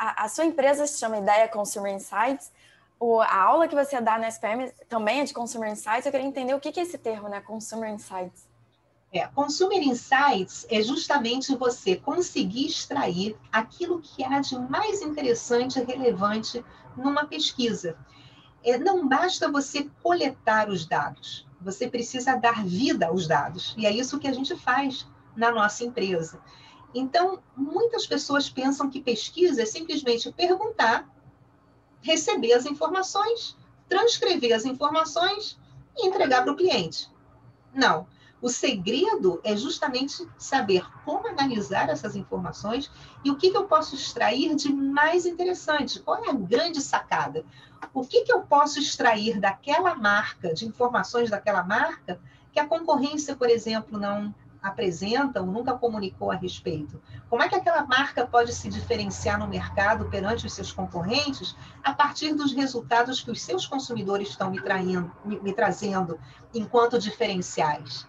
a, 0.01 0.27
sua 0.27 0.45
empresa 0.45 0.87
se 0.87 0.97
chama 0.97 1.19
Ideia 1.19 1.47
Consumer 1.47 1.93
Insights. 1.93 2.51
O, 2.99 3.19
a 3.21 3.35
aula 3.35 3.67
que 3.67 3.75
você 3.75 4.01
dá 4.01 4.17
na 4.17 4.27
SPM 4.27 4.71
também 4.89 5.21
é 5.21 5.23
de 5.23 5.33
Consumer 5.33 5.71
Insights. 5.71 6.05
Eu 6.05 6.11
queria 6.11 6.27
entender 6.27 6.53
o 6.53 6.59
que, 6.59 6.71
que 6.71 6.79
é 6.79 6.83
esse 6.83 6.97
termo, 6.97 7.29
né? 7.29 7.39
Consumer 7.41 7.89
Insights. 7.89 8.49
É, 9.13 9.27
Consumer 9.27 9.77
Insights 9.77 10.65
é 10.69 10.81
justamente 10.81 11.55
você 11.55 11.97
conseguir 11.97 12.67
extrair 12.67 13.37
aquilo 13.51 14.01
que 14.01 14.23
há 14.23 14.39
de 14.39 14.57
mais 14.57 15.01
interessante 15.01 15.79
e 15.79 15.83
relevante 15.83 16.63
numa 16.95 17.25
pesquisa. 17.25 17.97
É, 18.63 18.77
não 18.77 19.07
basta 19.07 19.51
você 19.51 19.89
coletar 20.01 20.69
os 20.69 20.85
dados, 20.85 21.47
você 21.59 21.87
precisa 21.89 22.35
dar 22.35 22.63
vida 22.63 23.07
aos 23.07 23.27
dados. 23.27 23.75
E 23.77 23.85
é 23.85 23.91
isso 23.91 24.17
que 24.17 24.27
a 24.27 24.33
gente 24.33 24.55
faz 24.55 25.05
na 25.35 25.51
nossa 25.51 25.83
empresa. 25.83 26.39
Então, 26.93 27.39
muitas 27.55 28.05
pessoas 28.05 28.49
pensam 28.49 28.89
que 28.89 29.01
pesquisa 29.01 29.61
é 29.61 29.65
simplesmente 29.65 30.31
perguntar, 30.31 31.07
receber 32.01 32.53
as 32.53 32.65
informações, 32.65 33.57
transcrever 33.87 34.53
as 34.53 34.65
informações 34.65 35.57
e 35.97 36.07
entregar 36.07 36.43
para 36.43 36.51
o 36.51 36.55
cliente. 36.55 37.09
Não. 37.73 38.07
O 38.41 38.49
segredo 38.49 39.39
é 39.43 39.55
justamente 39.55 40.27
saber 40.35 40.83
como 41.05 41.27
analisar 41.27 41.89
essas 41.89 42.15
informações 42.15 42.89
e 43.23 43.29
o 43.29 43.35
que, 43.35 43.51
que 43.51 43.57
eu 43.57 43.65
posso 43.65 43.93
extrair 43.93 44.55
de 44.55 44.73
mais 44.73 45.27
interessante. 45.27 45.99
Qual 45.99 46.25
é 46.25 46.31
a 46.31 46.33
grande 46.33 46.81
sacada? 46.81 47.45
O 47.93 48.03
que, 48.03 48.21
que 48.21 48.33
eu 48.33 48.41
posso 48.41 48.79
extrair 48.79 49.39
daquela 49.39 49.93
marca, 49.93 50.55
de 50.55 50.65
informações 50.65 51.29
daquela 51.29 51.63
marca, 51.63 52.19
que 52.51 52.59
a 52.59 52.65
concorrência, 52.65 53.35
por 53.35 53.47
exemplo, 53.47 53.99
não 53.99 54.33
apresenta 54.61 55.41
ou 55.41 55.47
nunca 55.47 55.73
comunicou 55.73 56.31
a 56.31 56.35
respeito? 56.35 57.01
Como 57.29 57.41
é 57.41 57.49
que 57.49 57.55
aquela 57.55 57.85
marca 57.85 58.25
pode 58.25 58.53
se 58.53 58.69
diferenciar 58.69 59.39
no 59.39 59.47
mercado 59.47 60.05
perante 60.09 60.45
os 60.45 60.53
seus 60.53 60.71
concorrentes 60.71 61.55
a 61.83 61.93
partir 61.93 62.33
dos 62.33 62.53
resultados 62.53 63.21
que 63.21 63.31
os 63.31 63.41
seus 63.41 63.65
consumidores 63.65 64.29
estão 64.29 64.51
me, 64.51 64.61
traindo, 64.61 65.11
me, 65.25 65.39
me 65.39 65.53
trazendo 65.53 66.19
enquanto 66.53 66.99
diferenciais? 66.99 68.05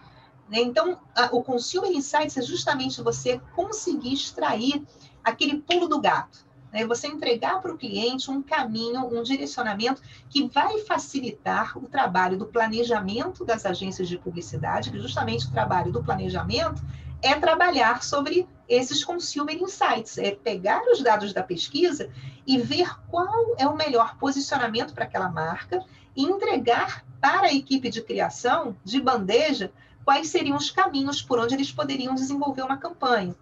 Né? 0.47 0.59
Então, 0.59 0.99
a, 1.15 1.35
o 1.35 1.43
Consumer 1.43 1.91
Insights 1.91 2.37
é 2.37 2.41
justamente 2.41 3.01
você 3.01 3.41
conseguir 3.55 4.13
extrair 4.13 4.85
aquele 5.23 5.59
pulo 5.59 5.87
do 5.87 5.99
gato. 5.99 6.45
Né? 6.73 6.85
Você 6.87 7.07
entregar 7.07 7.61
para 7.61 7.71
o 7.71 7.77
cliente 7.77 8.31
um 8.31 8.41
caminho, 8.41 9.05
um 9.05 9.21
direcionamento 9.21 10.01
que 10.29 10.47
vai 10.47 10.79
facilitar 10.79 11.77
o 11.77 11.87
trabalho 11.87 12.37
do 12.37 12.47
planejamento 12.47 13.45
das 13.45 13.65
agências 13.65 14.09
de 14.09 14.17
publicidade, 14.17 14.89
que 14.89 14.99
justamente 14.99 15.45
o 15.45 15.51
trabalho 15.51 15.91
do 15.91 16.03
planejamento 16.03 16.81
é 17.21 17.35
trabalhar 17.35 18.03
sobre 18.03 18.47
esses 18.67 19.05
consumer 19.05 19.55
insights, 19.55 20.17
é 20.17 20.31
pegar 20.31 20.81
os 20.91 21.01
dados 21.01 21.31
da 21.31 21.43
pesquisa 21.43 22.09
e 22.45 22.57
ver 22.57 22.99
qual 23.07 23.55
é 23.57 23.67
o 23.67 23.77
melhor 23.77 24.17
posicionamento 24.17 24.93
para 24.93 25.05
aquela 25.05 25.29
marca 25.29 25.81
e 26.15 26.23
entregar 26.23 27.05
para 27.21 27.47
a 27.47 27.53
equipe 27.53 27.89
de 27.89 28.01
criação 28.01 28.75
de 28.83 28.99
bandeja 28.99 29.71
quais 30.03 30.27
seriam 30.27 30.57
os 30.57 30.69
caminhos 30.69 31.21
por 31.21 31.39
onde 31.39 31.55
eles 31.55 31.71
poderiam 31.71 32.13
desenvolver 32.13 32.61
uma 32.61 32.75
campanha. 32.75 33.33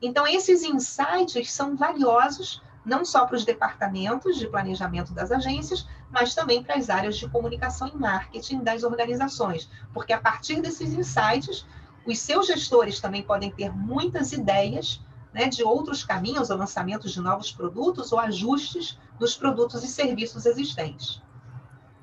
Então, 0.00 0.26
esses 0.26 0.62
insights 0.62 1.50
são 1.50 1.76
valiosos 1.76 2.62
não 2.84 3.04
só 3.04 3.26
para 3.26 3.36
os 3.36 3.44
departamentos 3.44 4.36
de 4.36 4.46
planejamento 4.46 5.12
das 5.12 5.32
agências, 5.32 5.86
mas 6.10 6.34
também 6.34 6.62
para 6.62 6.76
as 6.76 6.90
áreas 6.90 7.16
de 7.16 7.28
comunicação 7.28 7.88
e 7.88 7.96
marketing 7.96 8.60
das 8.60 8.82
organizações, 8.82 9.70
porque 9.92 10.12
a 10.12 10.20
partir 10.20 10.60
desses 10.60 10.92
insights, 10.92 11.66
os 12.06 12.18
seus 12.18 12.46
gestores 12.46 13.00
também 13.00 13.22
podem 13.22 13.50
ter 13.50 13.70
muitas 13.74 14.32
ideias 14.32 15.00
né, 15.32 15.48
de 15.48 15.64
outros 15.64 16.04
caminhos, 16.04 16.50
ou 16.50 16.56
lançamentos 16.56 17.12
de 17.12 17.20
novos 17.20 17.50
produtos, 17.50 18.12
ou 18.12 18.20
ajustes 18.20 18.98
dos 19.18 19.36
produtos 19.36 19.82
e 19.82 19.88
serviços 19.88 20.46
existentes. 20.46 21.22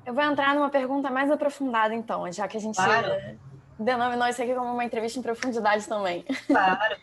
Eu 0.04 0.12
vou 0.12 0.22
entrar 0.24 0.54
numa 0.54 0.68
pergunta 0.68 1.10
mais 1.10 1.30
aprofundada, 1.30 1.94
então, 1.94 2.30
já 2.32 2.48
que 2.48 2.56
a 2.56 2.60
gente 2.60 2.76
claro 2.76 3.12
denominou 3.78 4.26
isso 4.28 4.42
aqui 4.42 4.54
como 4.54 4.72
uma 4.72 4.84
entrevista 4.84 5.18
em 5.18 5.22
profundidade 5.22 5.86
também. 5.86 6.24
Claro. 6.46 6.96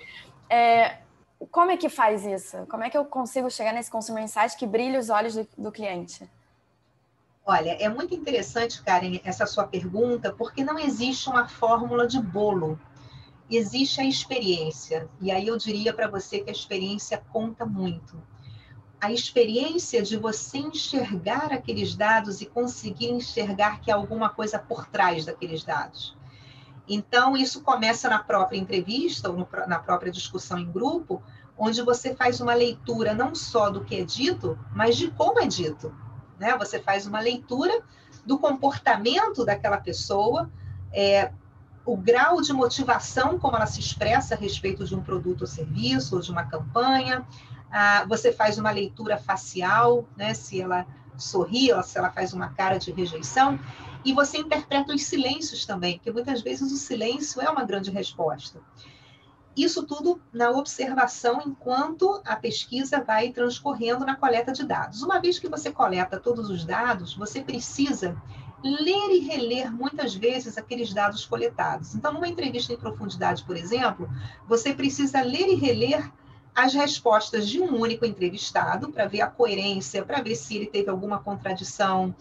É, 0.51 0.97
como 1.47 1.71
é 1.71 1.77
que 1.77 1.89
faz 1.89 2.25
isso? 2.25 2.65
Como 2.67 2.83
é 2.83 2.89
que 2.89 2.97
eu 2.97 3.05
consigo 3.05 3.49
chegar 3.49 3.73
nesse 3.73 3.89
consumer 3.89 4.23
insight 4.23 4.57
que 4.57 4.67
brilha 4.67 4.99
os 4.99 5.09
olhos 5.09 5.35
do, 5.35 5.47
do 5.57 5.71
cliente? 5.71 6.29
Olha, 7.45 7.71
é 7.79 7.89
muito 7.89 8.13
interessante, 8.13 8.83
Karen, 8.83 9.19
essa 9.23 9.45
sua 9.45 9.65
pergunta, 9.65 10.31
porque 10.31 10.63
não 10.63 10.77
existe 10.77 11.29
uma 11.29 11.47
fórmula 11.47 12.05
de 12.05 12.21
bolo. 12.21 12.79
Existe 13.49 14.01
a 14.01 14.05
experiência. 14.05 15.09
E 15.19 15.31
aí 15.31 15.47
eu 15.47 15.57
diria 15.57 15.93
para 15.93 16.07
você 16.07 16.41
que 16.41 16.49
a 16.49 16.53
experiência 16.53 17.23
conta 17.31 17.65
muito. 17.65 18.21
A 19.01 19.11
experiência 19.11 20.03
de 20.03 20.17
você 20.17 20.59
enxergar 20.59 21.51
aqueles 21.51 21.95
dados 21.95 22.41
e 22.41 22.45
conseguir 22.45 23.09
enxergar 23.09 23.79
que 23.79 23.89
há 23.89 23.95
alguma 23.95 24.29
coisa 24.29 24.59
por 24.59 24.85
trás 24.85 25.25
daqueles 25.25 25.63
dados. 25.63 26.18
Então, 26.89 27.37
isso 27.37 27.61
começa 27.61 28.09
na 28.09 28.17
própria 28.17 28.57
entrevista, 28.57 29.29
ou 29.29 29.37
no, 29.37 29.47
na 29.67 29.77
própria 29.77 30.11
discussão 30.11 30.57
em 30.57 30.69
grupo, 30.69 31.21
onde 31.55 31.83
você 31.83 32.15
faz 32.15 32.41
uma 32.41 32.55
leitura 32.55 33.13
não 33.13 33.35
só 33.35 33.69
do 33.69 33.85
que 33.85 33.95
é 33.95 34.03
dito, 34.03 34.57
mas 34.73 34.97
de 34.97 35.11
como 35.11 35.39
é 35.39 35.45
dito. 35.45 35.93
Né? 36.39 36.57
Você 36.57 36.79
faz 36.79 37.05
uma 37.05 37.19
leitura 37.19 37.83
do 38.25 38.39
comportamento 38.39 39.45
daquela 39.45 39.77
pessoa, 39.77 40.49
é, 40.91 41.31
o 41.85 41.95
grau 41.95 42.41
de 42.41 42.53
motivação 42.53 43.37
como 43.37 43.55
ela 43.55 43.65
se 43.65 43.79
expressa 43.79 44.35
a 44.35 44.37
respeito 44.37 44.85
de 44.85 44.95
um 44.95 45.01
produto 45.01 45.41
ou 45.41 45.47
serviço, 45.47 46.15
ou 46.15 46.21
de 46.21 46.31
uma 46.31 46.45
campanha. 46.45 47.25
Ah, 47.71 48.05
você 48.07 48.31
faz 48.31 48.57
uma 48.57 48.71
leitura 48.71 49.17
facial, 49.17 50.05
né? 50.17 50.33
se 50.33 50.61
ela 50.61 50.87
sorri, 51.17 51.71
ou 51.71 51.83
se 51.83 51.97
ela 51.97 52.09
faz 52.11 52.33
uma 52.33 52.49
cara 52.49 52.77
de 52.77 52.91
rejeição. 52.91 53.59
E 54.09 54.13
você 54.13 54.39
interpreta 54.39 54.91
os 54.91 55.03
silêncios 55.03 55.67
também, 55.67 55.97
porque 55.97 56.11
muitas 56.11 56.41
vezes 56.41 56.71
o 56.71 56.77
silêncio 56.77 57.39
é 57.39 57.47
uma 57.47 57.63
grande 57.63 57.91
resposta. 57.91 58.59
Isso 59.55 59.85
tudo 59.85 60.19
na 60.33 60.49
observação 60.49 61.43
enquanto 61.45 62.19
a 62.25 62.35
pesquisa 62.35 63.03
vai 63.03 63.29
transcorrendo 63.29 64.03
na 64.03 64.15
coleta 64.15 64.51
de 64.51 64.65
dados. 64.65 65.03
Uma 65.03 65.21
vez 65.21 65.37
que 65.37 65.47
você 65.47 65.71
coleta 65.71 66.19
todos 66.19 66.49
os 66.49 66.65
dados, 66.65 67.13
você 67.13 67.39
precisa 67.39 68.19
ler 68.63 69.11
e 69.11 69.19
reler 69.19 69.71
muitas 69.71 70.15
vezes 70.15 70.57
aqueles 70.57 70.91
dados 70.91 71.23
coletados. 71.23 71.93
Então, 71.93 72.11
numa 72.11 72.27
entrevista 72.27 72.73
em 72.73 72.77
profundidade, 72.77 73.43
por 73.43 73.55
exemplo, 73.55 74.09
você 74.47 74.73
precisa 74.73 75.21
ler 75.21 75.49
e 75.49 75.53
reler 75.53 76.11
as 76.55 76.73
respostas 76.73 77.47
de 77.47 77.61
um 77.61 77.79
único 77.79 78.07
entrevistado 78.07 78.91
para 78.91 79.05
ver 79.05 79.21
a 79.21 79.27
coerência, 79.27 80.03
para 80.03 80.19
ver 80.19 80.35
se 80.35 80.55
ele 80.55 80.65
teve 80.65 80.89
alguma 80.89 81.19
contradição, 81.19 82.15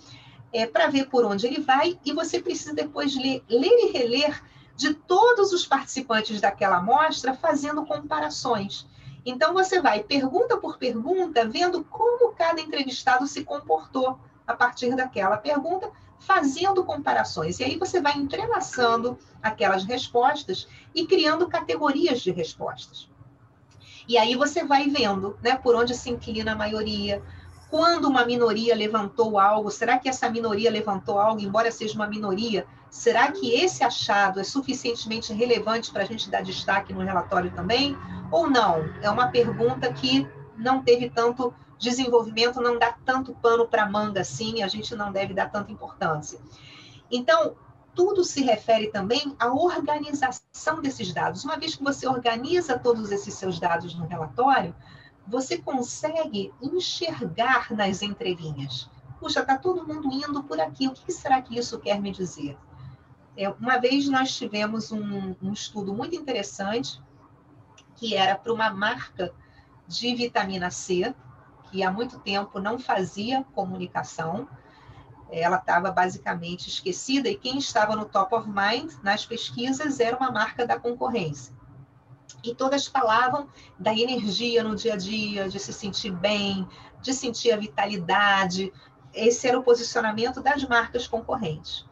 é, 0.53 0.67
para 0.67 0.89
ver 0.89 1.09
por 1.09 1.25
onde 1.25 1.47
ele 1.47 1.61
vai, 1.61 1.99
e 2.05 2.13
você 2.13 2.41
precisa 2.41 2.75
depois 2.75 3.15
ler, 3.17 3.43
ler 3.49 3.87
e 3.87 3.93
reler 3.93 4.43
de 4.77 4.95
todos 4.95 5.53
os 5.53 5.67
participantes 5.67 6.41
daquela 6.41 6.77
amostra, 6.77 7.35
fazendo 7.35 7.85
comparações. 7.85 8.87
Então, 9.27 9.53
você 9.53 9.81
vai 9.81 10.03
pergunta 10.03 10.57
por 10.57 10.79
pergunta, 10.79 11.47
vendo 11.47 11.85
como 11.85 12.33
cada 12.33 12.61
entrevistado 12.61 13.27
se 13.27 13.45
comportou 13.45 14.19
a 14.47 14.55
partir 14.55 14.95
daquela 14.95 15.37
pergunta, 15.37 15.91
fazendo 16.19 16.85
comparações. 16.85 17.59
E 17.59 17.65
aí 17.65 17.77
você 17.77 18.01
vai 18.01 18.17
entrelaçando 18.17 19.19
aquelas 19.43 19.85
respostas 19.85 20.67
e 20.95 21.07
criando 21.07 21.49
categorias 21.49 22.21
de 22.21 22.31
respostas. 22.31 23.09
E 24.09 24.17
aí 24.17 24.35
você 24.35 24.65
vai 24.65 24.89
vendo 24.89 25.39
né, 25.43 25.57
por 25.57 25.75
onde 25.75 25.95
se 25.95 26.09
inclina 26.09 26.53
a 26.53 26.57
maioria, 26.57 27.23
quando 27.71 28.07
uma 28.07 28.25
minoria 28.25 28.75
levantou 28.75 29.39
algo, 29.39 29.71
será 29.71 29.99
que 29.99 30.09
essa 30.09 30.29
minoria 30.31 30.71
levantou 30.71 31.19
algo, 31.19 31.41
embora 31.41 31.71
seja 31.71 31.95
uma 31.95 32.07
minoria? 32.07 32.67
Será 32.91 33.31
que 33.31 33.53
esse 33.53 33.85
achado 33.85 34.41
é 34.41 34.45
suficientemente 34.45 35.33
relevante 35.33 35.93
para 35.93 36.03
a 36.03 36.07
gente 36.07 36.31
dar 36.31 36.43
destaque 36.43 36.95
no 36.95 37.05
relatório 37.05 37.51
também? 37.51 37.97
Ou 38.31 38.49
não? 38.49 38.89
É 39.03 39.11
uma 39.11 39.29
pergunta 39.29 39.93
que 39.93 40.27
não 40.57 40.83
teve 40.83 41.11
tanto 41.11 41.53
desenvolvimento, 41.79 42.61
não 42.61 42.79
dá 42.79 42.95
tanto 43.05 43.35
pano 43.35 43.69
para 43.69 43.89
manga 43.89 44.23
assim, 44.23 44.63
a 44.63 44.69
gente 44.69 44.95
não 44.97 45.13
deve 45.13 45.35
dar 45.35 45.51
tanta 45.51 45.71
importância. 45.71 46.41
Então, 47.11 47.55
tudo 47.95 48.25
se 48.25 48.43
refere 48.43 48.89
também 48.89 49.35
à 49.39 49.53
organização 49.53 50.81
desses 50.81 51.13
dados. 51.13 51.45
Uma 51.45 51.57
vez 51.57 51.77
que 51.77 51.85
você 51.85 52.07
organiza 52.07 52.79
todos 52.79 53.11
esses 53.11 53.35
seus 53.35 53.59
dados 53.61 53.95
no 53.95 54.07
relatório, 54.07 54.75
você 55.29 55.59
consegue 55.59 56.53
enxergar 56.61 57.71
nas 57.73 58.03
entrelinhas. 58.03 58.91
Puxa, 59.21 59.41
está 59.41 59.59
todo 59.59 59.87
mundo 59.87 60.09
indo 60.11 60.43
por 60.45 60.61
aqui, 60.61 60.89
o 60.89 60.93
que 60.93 61.13
será 61.13 61.43
que 61.43 61.59
isso 61.59 61.79
quer 61.79 62.01
me 62.01 62.11
dizer? 62.11 62.57
É, 63.37 63.49
uma 63.51 63.79
vez 63.79 64.09
nós 64.09 64.35
tivemos 64.37 64.91
um, 64.91 65.35
um 65.43 65.53
estudo 65.53 65.93
muito 65.93 66.17
interessante, 66.17 67.01
que 67.95 68.15
era 68.15 68.37
para 68.37 68.53
uma 68.53 68.71
marca 68.71 69.33
de 69.87 70.15
vitamina 70.15 70.71
C, 70.71 71.15
que 71.71 71.83
há 71.83 71.91
muito 71.91 72.19
tempo 72.21 72.59
não 72.59 72.79
fazia 72.79 73.45
comunicação. 73.55 74.49
Ela 75.31 75.59
estava 75.59 75.91
basicamente 75.91 76.69
esquecida 76.69 77.29
e 77.29 77.37
quem 77.37 77.59
estava 77.59 77.95
no 77.95 78.07
top 78.07 78.35
of 78.35 78.49
mind 78.49 78.93
nas 79.03 79.27
pesquisas 79.27 80.01
era 80.01 80.17
uma 80.17 80.31
marca 80.31 80.67
da 80.67 80.79
concorrência. 80.79 81.58
E 82.43 82.55
todas 82.55 82.87
falavam 82.87 83.49
da 83.79 83.93
energia 83.93 84.63
no 84.63 84.77
dia 84.77 84.95
a 84.95 84.97
dia, 84.97 85.49
de 85.49 85.59
se 85.59 85.73
sentir 85.73 86.13
bem, 86.13 86.67
de 87.01 87.13
sentir 87.13 87.53
a 87.53 87.57
vitalidade. 87.57 88.73
Esse 89.13 89.49
era 89.49 89.59
o 89.59 89.63
posicionamento 89.63 90.41
das 90.41 90.65
marcas 90.65 91.07
concorrentes. 91.07 91.89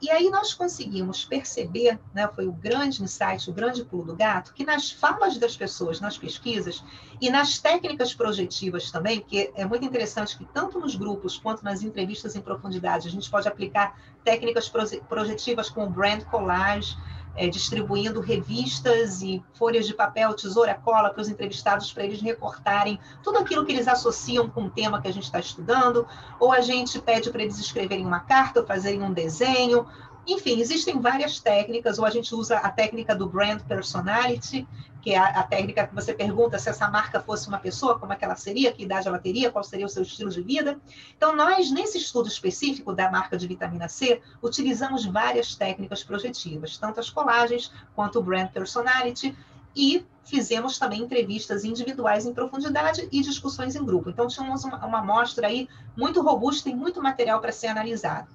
E 0.00 0.10
aí 0.12 0.30
nós 0.30 0.54
conseguimos 0.54 1.24
perceber, 1.24 1.98
né, 2.14 2.28
foi 2.32 2.46
o 2.46 2.52
grande 2.52 3.02
insight, 3.02 3.50
o 3.50 3.52
grande 3.52 3.84
pulo 3.84 4.04
do 4.04 4.14
gato, 4.14 4.54
que 4.54 4.64
nas 4.64 4.92
falas 4.92 5.36
das 5.38 5.56
pessoas, 5.56 6.00
nas 6.00 6.16
pesquisas 6.16 6.84
e 7.20 7.28
nas 7.28 7.58
técnicas 7.58 8.14
projetivas 8.14 8.92
também, 8.92 9.20
que 9.20 9.50
é 9.56 9.64
muito 9.64 9.84
interessante 9.84 10.38
que 10.38 10.44
tanto 10.46 10.78
nos 10.78 10.94
grupos 10.94 11.36
quanto 11.36 11.64
nas 11.64 11.82
entrevistas 11.82 12.36
em 12.36 12.40
profundidade 12.40 13.08
a 13.08 13.10
gente 13.10 13.28
pode 13.28 13.48
aplicar 13.48 13.98
técnicas 14.22 14.70
projetivas 15.08 15.68
como 15.68 15.90
brand 15.90 16.22
collage, 16.24 16.96
é, 17.38 17.48
distribuindo 17.48 18.20
revistas 18.20 19.22
e 19.22 19.42
folhas 19.54 19.86
de 19.86 19.94
papel, 19.94 20.34
tesoura, 20.34 20.74
cola 20.74 21.10
para 21.10 21.22
os 21.22 21.28
entrevistados, 21.28 21.92
para 21.92 22.04
eles 22.04 22.20
recortarem 22.20 22.98
tudo 23.22 23.38
aquilo 23.38 23.64
que 23.64 23.72
eles 23.72 23.86
associam 23.86 24.50
com 24.50 24.64
o 24.64 24.70
tema 24.70 25.00
que 25.00 25.06
a 25.06 25.12
gente 25.12 25.24
está 25.24 25.38
estudando, 25.38 26.06
ou 26.40 26.52
a 26.52 26.60
gente 26.60 26.98
pede 27.00 27.30
para 27.30 27.42
eles 27.42 27.58
escreverem 27.58 28.04
uma 28.04 28.20
carta 28.20 28.60
ou 28.60 28.66
fazerem 28.66 29.02
um 29.02 29.12
desenho, 29.12 29.86
enfim, 30.28 30.60
existem 30.60 31.00
várias 31.00 31.40
técnicas, 31.40 31.98
ou 31.98 32.04
a 32.04 32.10
gente 32.10 32.34
usa 32.34 32.58
a 32.58 32.70
técnica 32.70 33.16
do 33.16 33.26
brand 33.26 33.62
personality, 33.62 34.68
que 35.00 35.12
é 35.12 35.18
a, 35.18 35.26
a, 35.28 35.42
técnica 35.42 35.86
que 35.86 35.94
você 35.94 36.12
pergunta 36.12 36.58
se 36.58 36.68
essa 36.68 36.90
marca 36.90 37.18
fosse 37.18 37.48
uma 37.48 37.58
pessoa, 37.58 37.98
como 37.98 38.12
é 38.12 38.16
que 38.16 38.24
ela 38.26 38.36
seria, 38.36 38.70
que 38.70 38.82
idade 38.82 39.08
ela 39.08 39.18
teria, 39.18 39.50
qual 39.50 39.64
seria 39.64 39.86
o 39.86 39.88
seu 39.88 40.02
estilo 40.02 40.30
de 40.30 40.42
vida. 40.42 40.78
Então, 41.16 41.34
nós, 41.34 41.70
nesse 41.70 41.96
estudo 41.96 42.28
específico 42.28 42.92
da 42.92 43.10
marca 43.10 43.38
de 43.38 43.46
vitamina 43.46 43.88
C, 43.88 44.20
utilizamos 44.42 45.06
várias 45.06 45.54
técnicas 45.54 46.04
projetivas, 46.04 46.76
tanto 46.76 47.00
as 47.00 47.08
colagens 47.08 47.72
quanto 47.94 48.18
o 48.18 48.22
brand 48.22 48.50
personality, 48.50 49.34
e 49.74 50.04
fizemos 50.24 50.78
também 50.78 51.00
entrevistas 51.00 51.64
individuais 51.64 52.26
em 52.26 52.34
profundidade 52.34 53.08
e 53.10 53.22
discussões 53.22 53.76
em 53.76 53.84
grupo. 53.84 54.10
Então, 54.10 54.26
tínhamos 54.26 54.62
uma, 54.62 54.84
uma 54.84 54.98
amostra 54.98 55.46
aí 55.46 55.68
muito 55.96 56.20
robusta 56.20 56.68
e 56.68 56.74
muito 56.74 57.02
material 57.02 57.40
para 57.40 57.52
ser 57.52 57.68
analisado. 57.68 58.28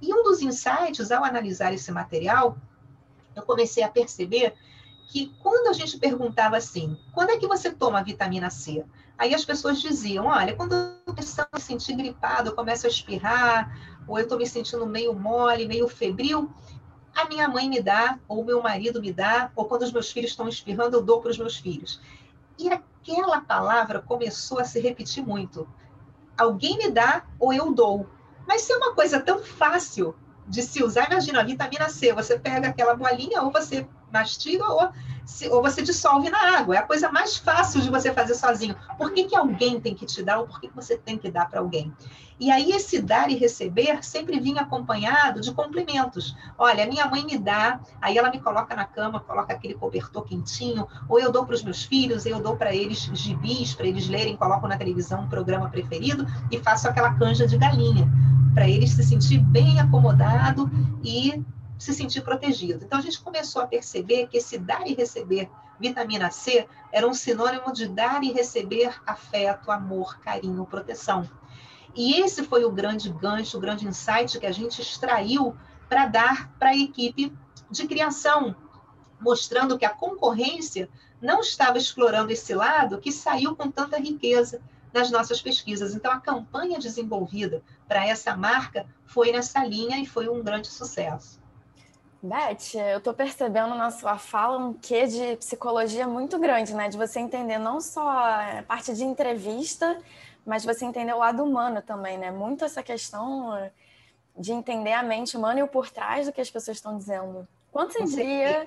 E 0.00 0.12
um 0.12 0.22
dos 0.22 0.40
insights, 0.42 1.10
ao 1.10 1.24
analisar 1.24 1.72
esse 1.72 1.90
material, 1.90 2.56
eu 3.34 3.42
comecei 3.42 3.82
a 3.82 3.88
perceber 3.88 4.54
que 5.08 5.32
quando 5.42 5.68
a 5.68 5.72
gente 5.72 5.98
perguntava 5.98 6.56
assim, 6.56 6.96
quando 7.12 7.30
é 7.30 7.36
que 7.36 7.46
você 7.46 7.70
toma 7.70 8.02
vitamina 8.02 8.50
C? 8.50 8.84
Aí 9.16 9.34
as 9.34 9.44
pessoas 9.44 9.80
diziam, 9.80 10.26
olha, 10.26 10.56
quando 10.56 10.74
eu 10.74 11.14
começo 11.14 11.40
a 11.40 11.48
me 11.52 11.60
sentir 11.60 11.94
gripado, 11.94 12.50
eu 12.50 12.54
começo 12.54 12.86
a 12.86 12.90
espirrar, 12.90 13.72
ou 14.08 14.18
eu 14.18 14.24
estou 14.24 14.38
me 14.38 14.46
sentindo 14.46 14.86
meio 14.86 15.14
mole, 15.14 15.68
meio 15.68 15.88
febril, 15.88 16.50
a 17.14 17.26
minha 17.28 17.48
mãe 17.48 17.68
me 17.68 17.80
dá, 17.80 18.18
ou 18.26 18.44
meu 18.44 18.60
marido 18.60 19.00
me 19.00 19.12
dá, 19.12 19.52
ou 19.54 19.66
quando 19.66 19.82
os 19.82 19.92
meus 19.92 20.10
filhos 20.10 20.32
estão 20.32 20.48
espirrando, 20.48 20.96
eu 20.96 21.02
dou 21.02 21.20
para 21.20 21.30
os 21.30 21.38
meus 21.38 21.56
filhos. 21.56 22.00
E 22.58 22.68
aquela 22.68 23.40
palavra 23.40 24.00
começou 24.00 24.58
a 24.58 24.64
se 24.64 24.80
repetir 24.80 25.24
muito. 25.24 25.68
Alguém 26.36 26.76
me 26.76 26.90
dá 26.90 27.24
ou 27.38 27.52
eu 27.52 27.72
dou. 27.72 28.08
Mas 28.46 28.62
se 28.62 28.72
é 28.72 28.76
uma 28.76 28.94
coisa 28.94 29.20
tão 29.20 29.38
fácil 29.42 30.14
de 30.46 30.62
se 30.62 30.82
usar, 30.82 31.10
imagina, 31.10 31.40
a 31.40 31.44
vitamina 31.44 31.88
C, 31.88 32.12
você 32.12 32.38
pega 32.38 32.68
aquela 32.68 32.94
bolinha 32.94 33.42
ou 33.42 33.50
você 33.50 33.86
mastiga 34.12 34.64
ou, 34.66 34.88
se, 35.24 35.48
ou 35.48 35.62
você 35.62 35.82
dissolve 35.82 36.30
na 36.30 36.58
água. 36.58 36.76
É 36.76 36.78
a 36.78 36.82
coisa 36.82 37.10
mais 37.10 37.36
fácil 37.36 37.80
de 37.80 37.90
você 37.90 38.12
fazer 38.12 38.34
sozinho. 38.34 38.76
Por 38.96 39.12
que, 39.12 39.24
que 39.24 39.36
alguém 39.36 39.80
tem 39.80 39.94
que 39.94 40.06
te 40.06 40.22
dar 40.22 40.38
ou 40.38 40.46
por 40.46 40.60
que, 40.60 40.68
que 40.68 40.74
você 40.74 40.96
tem 40.96 41.18
que 41.18 41.30
dar 41.30 41.48
para 41.48 41.60
alguém? 41.60 41.92
E 42.38 42.50
aí 42.50 42.72
esse 42.72 43.00
dar 43.00 43.30
e 43.30 43.36
receber 43.36 44.04
sempre 44.04 44.40
vinha 44.40 44.62
acompanhado 44.62 45.40
de 45.40 45.52
complementos. 45.52 46.36
Olha, 46.58 46.86
minha 46.86 47.06
mãe 47.06 47.24
me 47.24 47.38
dá, 47.38 47.80
aí 48.00 48.18
ela 48.18 48.30
me 48.30 48.40
coloca 48.40 48.74
na 48.74 48.84
cama, 48.84 49.20
coloca 49.20 49.52
aquele 49.52 49.74
cobertor 49.74 50.24
quentinho, 50.24 50.86
ou 51.08 51.20
eu 51.20 51.30
dou 51.30 51.46
para 51.46 51.54
os 51.54 51.62
meus 51.62 51.84
filhos, 51.84 52.26
eu 52.26 52.40
dou 52.40 52.56
para 52.56 52.74
eles 52.74 53.08
gibis, 53.12 53.74
para 53.74 53.86
eles 53.86 54.08
lerem, 54.08 54.36
coloco 54.36 54.66
na 54.66 54.76
televisão 54.76 55.22
um 55.22 55.28
programa 55.28 55.68
preferido 55.68 56.26
e 56.50 56.58
faço 56.58 56.88
aquela 56.88 57.14
canja 57.14 57.46
de 57.46 57.56
galinha, 57.56 58.10
para 58.52 58.68
eles 58.68 58.90
se 58.90 59.02
sentir 59.02 59.38
bem 59.38 59.78
acomodado 59.78 60.68
e 61.04 61.40
se 61.84 61.92
sentir 61.92 62.22
protegido. 62.22 62.84
Então 62.84 62.98
a 62.98 63.02
gente 63.02 63.20
começou 63.20 63.60
a 63.60 63.66
perceber 63.66 64.26
que 64.26 64.38
esse 64.38 64.58
dar 64.58 64.86
e 64.86 64.94
receber 64.94 65.50
vitamina 65.78 66.30
C 66.30 66.66
era 66.90 67.06
um 67.06 67.12
sinônimo 67.12 67.72
de 67.72 67.86
dar 67.86 68.24
e 68.24 68.32
receber 68.32 68.94
afeto, 69.06 69.70
amor, 69.70 70.18
carinho, 70.20 70.64
proteção. 70.64 71.28
E 71.94 72.20
esse 72.20 72.42
foi 72.42 72.64
o 72.64 72.72
grande 72.72 73.10
gancho, 73.10 73.58
o 73.58 73.60
grande 73.60 73.86
insight 73.86 74.38
que 74.38 74.46
a 74.46 74.52
gente 74.52 74.80
extraiu 74.80 75.54
para 75.88 76.06
dar 76.06 76.50
para 76.58 76.70
a 76.70 76.76
equipe 76.76 77.30
de 77.70 77.86
criação, 77.86 78.56
mostrando 79.20 79.78
que 79.78 79.84
a 79.84 79.90
concorrência 79.90 80.88
não 81.20 81.40
estava 81.40 81.76
explorando 81.76 82.32
esse 82.32 82.54
lado 82.54 82.98
que 82.98 83.12
saiu 83.12 83.54
com 83.54 83.70
tanta 83.70 83.98
riqueza 83.98 84.60
nas 84.92 85.10
nossas 85.10 85.42
pesquisas. 85.42 85.94
Então, 85.94 86.10
a 86.10 86.20
campanha 86.20 86.78
desenvolvida 86.78 87.62
para 87.86 88.06
essa 88.06 88.34
marca 88.34 88.86
foi 89.04 89.32
nessa 89.32 89.64
linha 89.64 89.98
e 89.98 90.06
foi 90.06 90.28
um 90.28 90.42
grande 90.42 90.68
sucesso. 90.68 91.43
Beth, 92.24 92.74
eu 92.90 92.96
estou 92.96 93.12
percebendo 93.12 93.74
na 93.74 93.90
sua 93.90 94.16
fala 94.16 94.56
um 94.56 94.72
quê 94.72 95.06
de 95.06 95.36
psicologia 95.36 96.08
muito 96.08 96.38
grande, 96.38 96.72
né? 96.72 96.88
De 96.88 96.96
você 96.96 97.20
entender 97.20 97.58
não 97.58 97.82
só 97.82 98.00
a 98.00 98.64
parte 98.66 98.94
de 98.94 99.04
entrevista, 99.04 100.00
mas 100.46 100.64
você 100.64 100.86
entender 100.86 101.12
o 101.12 101.18
lado 101.18 101.44
humano 101.44 101.82
também, 101.82 102.16
né? 102.16 102.30
Muito 102.30 102.64
essa 102.64 102.82
questão 102.82 103.70
de 104.38 104.52
entender 104.52 104.94
a 104.94 105.02
mente 105.02 105.36
humana 105.36 105.60
e 105.60 105.62
o 105.62 105.68
por 105.68 105.90
trás 105.90 106.24
do 106.24 106.32
que 106.32 106.40
as 106.40 106.50
pessoas 106.50 106.78
estão 106.78 106.96
dizendo. 106.96 107.46
Quanto 107.70 107.92
você 107.92 108.04
diria, 108.04 108.66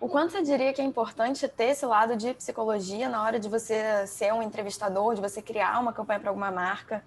o 0.00 0.08
quanto 0.08 0.32
você 0.32 0.40
diria 0.42 0.72
que 0.72 0.80
é 0.80 0.84
importante 0.84 1.46
ter 1.46 1.72
esse 1.72 1.84
lado 1.84 2.16
de 2.16 2.32
psicologia 2.32 3.06
na 3.06 3.22
hora 3.22 3.38
de 3.38 3.50
você 3.50 4.06
ser 4.06 4.32
um 4.32 4.42
entrevistador, 4.42 5.14
de 5.14 5.20
você 5.20 5.42
criar 5.42 5.78
uma 5.78 5.92
campanha 5.92 6.20
para 6.20 6.30
alguma 6.30 6.50
marca? 6.50 7.04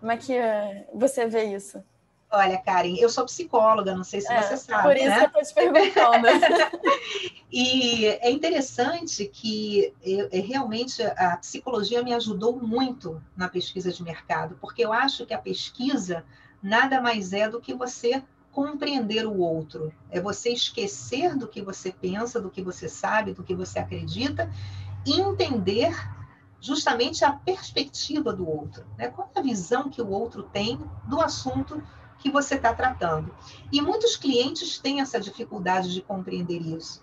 Como 0.00 0.10
é 0.10 0.16
que 0.16 0.36
você 0.92 1.26
vê 1.26 1.44
isso? 1.44 1.80
Olha, 2.30 2.58
Karen, 2.58 2.94
eu 2.98 3.08
sou 3.08 3.24
psicóloga, 3.24 3.94
não 3.94 4.04
sei 4.04 4.20
se 4.20 4.30
é, 4.30 4.42
você 4.42 4.56
sabe. 4.58 4.82
Por 4.82 4.96
isso 4.96 5.06
né? 5.06 5.28
que 5.28 5.36
eu 5.36 5.40
estou 5.40 5.64
te 5.64 5.72
perguntando. 5.72 6.26
e 7.50 8.06
é 8.06 8.30
interessante 8.30 9.24
que 9.26 9.94
eu, 10.02 10.28
é, 10.30 10.38
realmente 10.38 11.02
a 11.02 11.38
psicologia 11.38 12.02
me 12.02 12.12
ajudou 12.12 12.54
muito 12.60 13.22
na 13.34 13.48
pesquisa 13.48 13.90
de 13.90 14.02
mercado, 14.02 14.58
porque 14.60 14.84
eu 14.84 14.92
acho 14.92 15.24
que 15.24 15.32
a 15.32 15.38
pesquisa 15.38 16.22
nada 16.62 17.00
mais 17.00 17.32
é 17.32 17.48
do 17.48 17.60
que 17.60 17.72
você 17.72 18.22
compreender 18.52 19.26
o 19.26 19.38
outro. 19.38 19.90
É 20.10 20.20
você 20.20 20.50
esquecer 20.50 21.34
do 21.34 21.48
que 21.48 21.62
você 21.62 21.92
pensa, 21.92 22.40
do 22.40 22.50
que 22.50 22.60
você 22.60 22.88
sabe, 22.88 23.32
do 23.32 23.42
que 23.42 23.54
você 23.54 23.78
acredita, 23.78 24.50
e 25.06 25.18
entender 25.18 25.94
justamente 26.60 27.24
a 27.24 27.32
perspectiva 27.32 28.32
do 28.32 28.48
outro. 28.48 28.84
Né? 28.98 29.08
Qual 29.08 29.30
é 29.34 29.38
a 29.38 29.42
visão 29.42 29.88
que 29.88 30.02
o 30.02 30.10
outro 30.10 30.42
tem 30.42 30.78
do 31.06 31.20
assunto 31.20 31.82
que 32.18 32.30
você 32.30 32.56
está 32.56 32.74
tratando. 32.74 33.34
E 33.72 33.80
muitos 33.80 34.16
clientes 34.16 34.78
têm 34.78 35.00
essa 35.00 35.20
dificuldade 35.20 35.92
de 35.92 36.02
compreender 36.02 36.60
isso, 36.60 37.02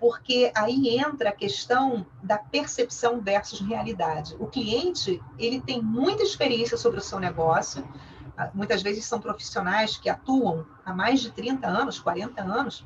porque 0.00 0.50
aí 0.54 0.98
entra 0.98 1.30
a 1.30 1.32
questão 1.32 2.06
da 2.22 2.38
percepção 2.38 3.20
versus 3.20 3.60
realidade. 3.60 4.34
O 4.38 4.46
cliente, 4.46 5.22
ele 5.38 5.60
tem 5.60 5.82
muita 5.82 6.22
experiência 6.22 6.76
sobre 6.76 6.98
o 6.98 7.02
seu 7.02 7.20
negócio, 7.20 7.86
muitas 8.52 8.82
vezes 8.82 9.04
são 9.04 9.20
profissionais 9.20 9.96
que 9.96 10.08
atuam 10.08 10.66
há 10.84 10.92
mais 10.92 11.20
de 11.20 11.30
30 11.30 11.66
anos, 11.66 12.00
40 12.00 12.42
anos 12.42 12.84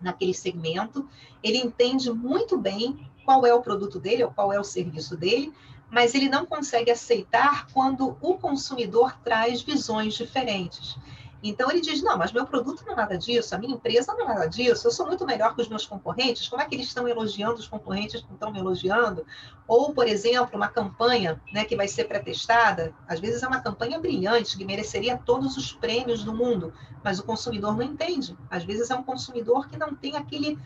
naquele 0.00 0.34
segmento, 0.34 1.08
ele 1.42 1.58
entende 1.58 2.12
muito 2.12 2.58
bem 2.58 3.08
qual 3.24 3.46
é 3.46 3.54
o 3.54 3.62
produto 3.62 4.00
dele 4.00 4.24
ou 4.24 4.30
qual 4.32 4.52
é 4.52 4.58
o 4.58 4.64
serviço 4.64 5.16
dele, 5.16 5.52
mas 5.92 6.14
ele 6.14 6.30
não 6.30 6.46
consegue 6.46 6.90
aceitar 6.90 7.66
quando 7.70 8.16
o 8.22 8.38
consumidor 8.38 9.14
traz 9.22 9.60
visões 9.60 10.14
diferentes. 10.14 10.96
Então 11.42 11.70
ele 11.70 11.82
diz: 11.82 12.00
não, 12.02 12.16
mas 12.16 12.32
meu 12.32 12.46
produto 12.46 12.82
não 12.86 12.94
é 12.94 12.96
nada 12.96 13.18
disso, 13.18 13.54
a 13.54 13.58
minha 13.58 13.74
empresa 13.74 14.14
não 14.14 14.22
é 14.22 14.28
nada 14.28 14.46
disso, 14.46 14.86
eu 14.86 14.90
sou 14.90 15.06
muito 15.06 15.26
melhor 15.26 15.54
que 15.54 15.60
os 15.60 15.68
meus 15.68 15.84
concorrentes. 15.84 16.48
Como 16.48 16.62
é 16.62 16.64
que 16.64 16.74
eles 16.74 16.86
estão 16.86 17.06
elogiando 17.06 17.56
os 17.56 17.68
concorrentes 17.68 18.22
que 18.22 18.32
estão 18.32 18.50
me 18.50 18.58
elogiando? 18.58 19.26
Ou, 19.68 19.92
por 19.92 20.06
exemplo, 20.06 20.56
uma 20.56 20.68
campanha 20.68 21.38
né, 21.52 21.64
que 21.66 21.76
vai 21.76 21.88
ser 21.88 22.04
pré-testada, 22.04 22.94
às 23.06 23.20
vezes 23.20 23.42
é 23.42 23.46
uma 23.46 23.60
campanha 23.60 23.98
brilhante, 23.98 24.56
que 24.56 24.64
mereceria 24.64 25.18
todos 25.18 25.58
os 25.58 25.72
prêmios 25.72 26.24
do 26.24 26.32
mundo, 26.32 26.72
mas 27.04 27.18
o 27.18 27.24
consumidor 27.24 27.76
não 27.76 27.82
entende. 27.82 28.34
Às 28.48 28.64
vezes 28.64 28.90
é 28.90 28.94
um 28.94 29.02
consumidor 29.02 29.68
que 29.68 29.76
não 29.76 29.94
tem 29.94 30.16
aquele 30.16 30.58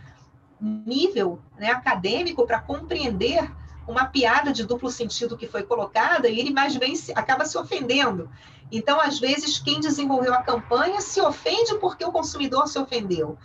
nível 0.60 1.40
né, 1.58 1.70
acadêmico 1.70 2.46
para 2.46 2.60
compreender 2.60 3.50
uma 3.86 4.06
piada 4.06 4.52
de 4.52 4.64
duplo 4.64 4.90
sentido 4.90 5.36
que 5.36 5.46
foi 5.46 5.62
colocada 5.62 6.28
e 6.28 6.38
ele 6.38 6.50
mais 6.50 6.76
bem 6.76 6.96
se, 6.96 7.12
acaba 7.12 7.44
se 7.44 7.56
ofendendo. 7.56 8.30
Então, 8.70 9.00
às 9.00 9.18
vezes, 9.18 9.58
quem 9.58 9.78
desenvolveu 9.78 10.34
a 10.34 10.42
campanha 10.42 11.00
se 11.00 11.20
ofende 11.20 11.78
porque 11.78 12.04
o 12.04 12.10
consumidor 12.10 12.66
se 12.66 12.78
ofendeu. 12.78 13.38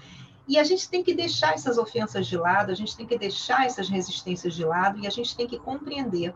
E 0.48 0.58
a 0.58 0.64
gente 0.64 0.90
tem 0.90 1.04
que 1.04 1.14
deixar 1.14 1.54
essas 1.54 1.78
ofensas 1.78 2.26
de 2.26 2.36
lado, 2.36 2.72
a 2.72 2.76
gente 2.76 2.98
tem 2.98 3.06
que 3.06 3.18
deixar 3.18 3.66
essas 3.66 3.88
resistências 3.88 4.56
de 4.56 4.66
lado 4.66 5.00
e 5.00 5.08
a 5.08 5.10
gente 5.12 5.36
tem 5.36 5.48
que 5.48 5.60
compreender 5.60 6.34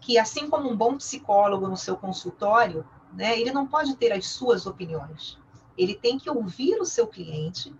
que, 0.00 0.18
assim 0.18 0.50
como 0.50 0.68
um 0.68 0.76
bom 0.76 0.96
psicólogo 0.96 1.68
no 1.68 1.76
seu 1.76 1.96
consultório, 1.96 2.84
né, 3.12 3.38
ele 3.38 3.52
não 3.52 3.66
pode 3.66 3.96
ter 3.96 4.12
as 4.12 4.26
suas 4.26 4.66
opiniões. 4.66 5.38
Ele 5.78 5.94
tem 5.94 6.18
que 6.18 6.28
ouvir 6.28 6.80
o 6.80 6.84
seu 6.84 7.06
cliente 7.06 7.72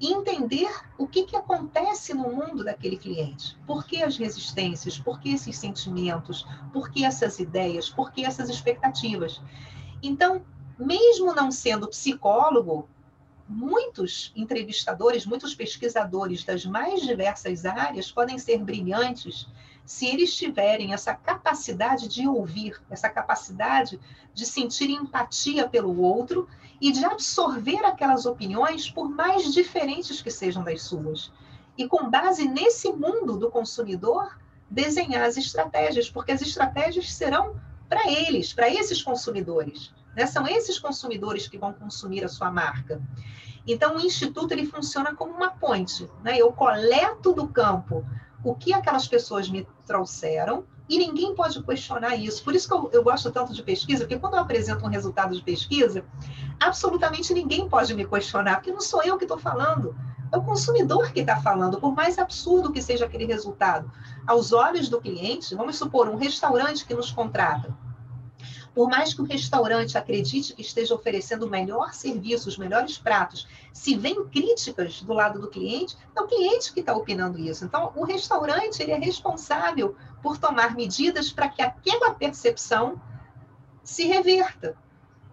entender 0.00 0.70
o 0.96 1.06
que, 1.06 1.24
que 1.24 1.36
acontece 1.36 2.14
no 2.14 2.30
mundo 2.30 2.62
daquele 2.62 2.96
cliente. 2.96 3.58
Por 3.66 3.84
que 3.84 4.02
as 4.02 4.16
resistências? 4.16 4.98
Por 4.98 5.18
que 5.20 5.30
esses 5.30 5.58
sentimentos? 5.58 6.46
Por 6.72 6.90
que 6.90 7.04
essas 7.04 7.38
ideias? 7.38 7.90
Por 7.90 8.12
que 8.12 8.24
essas 8.24 8.48
expectativas? 8.48 9.42
Então, 10.02 10.44
mesmo 10.78 11.34
não 11.34 11.50
sendo 11.50 11.88
psicólogo, 11.88 12.88
muitos 13.48 14.32
entrevistadores, 14.36 15.26
muitos 15.26 15.54
pesquisadores 15.54 16.44
das 16.44 16.64
mais 16.64 17.00
diversas 17.00 17.64
áreas 17.64 18.12
podem 18.12 18.38
ser 18.38 18.62
brilhantes 18.62 19.48
se 19.88 20.06
eles 20.06 20.36
tiverem 20.36 20.92
essa 20.92 21.14
capacidade 21.14 22.08
de 22.08 22.28
ouvir, 22.28 22.78
essa 22.90 23.08
capacidade 23.08 23.98
de 24.34 24.44
sentir 24.44 24.90
empatia 24.90 25.66
pelo 25.66 25.98
outro 26.02 26.46
e 26.80 26.92
de 26.92 27.04
absorver 27.04 27.84
aquelas 27.84 28.26
opiniões, 28.26 28.90
por 28.90 29.08
mais 29.08 29.52
diferentes 29.52 30.22
que 30.22 30.30
sejam 30.30 30.62
das 30.62 30.82
suas. 30.82 31.32
E 31.76 31.86
com 31.86 32.10
base 32.10 32.46
nesse 32.46 32.92
mundo 32.92 33.36
do 33.36 33.50
consumidor, 33.50 34.38
desenhar 34.70 35.22
as 35.22 35.36
estratégias, 35.36 36.10
porque 36.10 36.32
as 36.32 36.42
estratégias 36.42 37.12
serão 37.12 37.60
para 37.88 38.10
eles, 38.10 38.52
para 38.52 38.68
esses 38.68 39.02
consumidores. 39.02 39.92
Né? 40.14 40.26
São 40.26 40.46
esses 40.46 40.78
consumidores 40.78 41.48
que 41.48 41.58
vão 41.58 41.72
consumir 41.72 42.24
a 42.24 42.28
sua 42.28 42.50
marca. 42.50 43.00
Então, 43.66 43.96
o 43.96 44.00
Instituto 44.00 44.52
ele 44.52 44.66
funciona 44.66 45.14
como 45.14 45.32
uma 45.32 45.50
ponte. 45.50 46.08
Né? 46.22 46.38
Eu 46.38 46.52
coleto 46.52 47.32
do 47.32 47.48
campo 47.48 48.04
o 48.44 48.54
que 48.54 48.72
aquelas 48.72 49.06
pessoas 49.06 49.48
me 49.48 49.66
trouxeram 49.86 50.64
e 50.88 50.98
ninguém 50.98 51.34
pode 51.34 51.62
questionar 51.62 52.16
isso. 52.16 52.42
Por 52.42 52.54
isso 52.54 52.66
que 52.66 52.74
eu, 52.74 52.90
eu, 52.92 53.02
gosto 53.02 53.30
tanto 53.30 53.52
de 53.52 53.62
pesquisa, 53.62 54.04
porque 54.04 54.18
quando 54.18 54.34
eu 54.34 54.40
apresento 54.40 54.84
um 54.84 54.88
resultado 54.88 55.34
de 55.34 55.42
pesquisa, 55.42 56.04
absolutamente 56.58 57.34
ninguém 57.34 57.68
pode 57.68 57.94
me 57.94 58.06
questionar, 58.06 58.56
porque 58.56 58.72
não 58.72 58.80
sou 58.80 59.02
eu 59.02 59.18
que 59.18 59.24
estou 59.24 59.38
falando, 59.38 59.94
é 60.32 60.36
o 60.36 60.42
consumidor 60.42 61.12
que 61.12 61.20
está 61.20 61.40
falando, 61.40 61.78
por 61.78 61.94
mais 61.94 62.18
absurdo 62.18 62.72
que 62.72 62.80
seja 62.80 63.04
aquele 63.04 63.26
resultado. 63.26 63.90
Aos 64.26 64.52
olhos 64.52 64.88
do 64.88 65.00
cliente, 65.00 65.54
vamos 65.54 65.76
supor, 65.76 66.08
um 66.08 66.16
restaurante 66.16 66.86
que 66.86 66.94
nos 66.94 67.10
contrata 67.10 67.76
por 68.78 68.88
mais 68.88 69.12
que 69.12 69.20
o 69.20 69.24
restaurante 69.24 69.98
acredite 69.98 70.54
que 70.54 70.62
esteja 70.62 70.94
oferecendo 70.94 71.46
o 71.46 71.50
melhor 71.50 71.92
serviço, 71.92 72.48
os 72.48 72.56
melhores 72.56 72.96
pratos, 72.96 73.48
se 73.72 73.96
vem 73.96 74.24
críticas 74.26 75.02
do 75.02 75.12
lado 75.12 75.40
do 75.40 75.48
cliente, 75.48 75.96
é 76.16 76.20
o 76.20 76.28
cliente 76.28 76.72
que 76.72 76.78
está 76.78 76.94
opinando 76.94 77.40
isso. 77.40 77.64
Então, 77.64 77.92
o 77.96 78.04
restaurante 78.04 78.80
ele 78.80 78.92
é 78.92 78.96
responsável 78.96 79.96
por 80.22 80.38
tomar 80.38 80.76
medidas 80.76 81.32
para 81.32 81.48
que 81.48 81.60
aquela 81.60 82.14
percepção 82.14 83.02
se 83.82 84.06
reverta. 84.06 84.76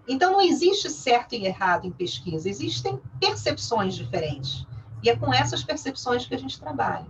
Então, 0.07 0.31
não 0.31 0.41
existe 0.41 0.89
certo 0.89 1.35
e 1.35 1.45
errado 1.45 1.85
em 1.85 1.91
pesquisa, 1.91 2.49
existem 2.49 2.99
percepções 3.19 3.93
diferentes. 3.93 4.65
E 5.03 5.09
é 5.11 5.15
com 5.15 5.31
essas 5.31 5.63
percepções 5.63 6.25
que 6.25 6.33
a 6.33 6.39
gente 6.39 6.59
trabalha. 6.59 7.05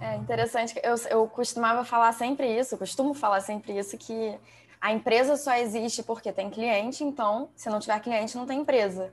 É 0.00 0.16
interessante, 0.16 0.80
eu, 0.82 0.96
eu 1.08 1.28
costumava 1.28 1.84
falar 1.84 2.10
sempre 2.10 2.58
isso, 2.58 2.76
costumo 2.76 3.14
falar 3.14 3.40
sempre 3.40 3.78
isso, 3.78 3.96
que 3.96 4.36
a 4.80 4.92
empresa 4.92 5.36
só 5.36 5.54
existe 5.54 6.02
porque 6.02 6.32
tem 6.32 6.48
cliente, 6.48 7.04
então, 7.04 7.50
se 7.54 7.68
não 7.68 7.78
tiver 7.78 8.00
cliente, 8.00 8.36
não 8.36 8.46
tem 8.46 8.60
empresa. 8.60 9.12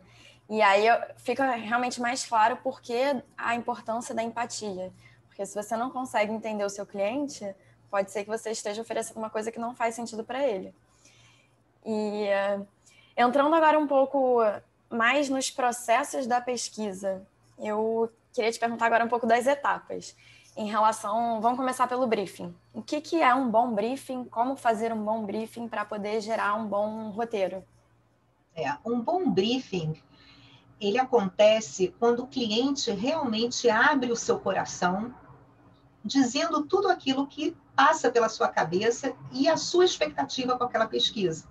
E 0.49 0.62
aí 0.62 0.86
fica 1.17 1.51
realmente 1.56 1.99
mais 1.99 2.25
claro 2.25 2.58
porque 2.63 3.21
a 3.38 3.53
importância 3.53 4.15
da 4.15 4.23
empatia. 4.23 4.93
Porque 5.27 5.45
se 5.45 5.53
você 5.53 5.75
não 5.75 5.89
consegue 5.89 6.32
entender 6.32 6.63
o 6.63 6.69
seu 6.69 6.86
cliente, 6.86 7.53
pode 7.91 8.12
ser 8.12 8.23
que 8.23 8.30
você 8.30 8.51
esteja 8.51 8.82
oferecendo 8.82 9.17
uma 9.17 9.30
coisa 9.30 9.51
que 9.51 9.60
não 9.60 9.75
faz 9.75 9.93
sentido 9.93 10.23
para 10.23 10.47
ele. 10.47 10.73
E 11.86 12.27
uh, 12.58 12.65
entrando 13.17 13.53
agora 13.53 13.77
um 13.77 13.88
pouco 13.88 14.39
mais 14.89 15.27
nos 15.27 15.51
processos 15.51 16.25
da 16.25 16.39
pesquisa, 16.39 17.27
eu 17.60 18.10
queria 18.32 18.51
te 18.51 18.60
perguntar 18.60 18.86
agora 18.86 19.03
um 19.03 19.10
pouco 19.10 19.27
das 19.27 19.45
etapas 19.45 20.15
em 20.58 20.67
relação. 20.67 21.39
Vamos 21.39 21.58
começar 21.58 21.88
pelo 21.88 22.08
briefing. 22.08 22.54
O 22.74 22.82
que, 22.82 23.00
que 23.00 23.22
é 23.22 23.34
um 23.34 23.50
bom 23.50 23.74
briefing? 23.74 24.26
Como 24.26 24.58
fazer 24.58 24.91
um 24.91 25.04
bom 25.04 25.24
briefing 25.24 25.67
para 25.67 25.86
poder 25.86 26.20
gerar 26.20 26.56
um 26.56 26.67
bom 26.67 27.12
roteiro? 27.12 27.63
É, 28.56 28.76
um 28.84 29.00
bom 29.00 29.30
briefing 29.30 30.02
ele 30.80 31.00
acontece 31.00 31.93
quando 32.00 32.24
o 32.24 32.28
cliente 32.28 32.91
realmente 32.91 33.70
abre 33.70 34.12
o 34.12 34.15
seu 34.15 34.39
coração, 34.39 35.13
dizendo 36.06 36.63
tudo 36.65 36.88
aquilo 36.89 37.28
que 37.28 37.56
passa 37.76 38.12
pela 38.12 38.30
sua 38.30 38.48
cabeça 38.48 39.13
e 39.32 39.48
a 39.48 39.58
sua 39.58 39.86
expectativa 39.86 40.58
com 40.58 40.63
aquela 40.63 40.88
pesquisa. 40.88 41.46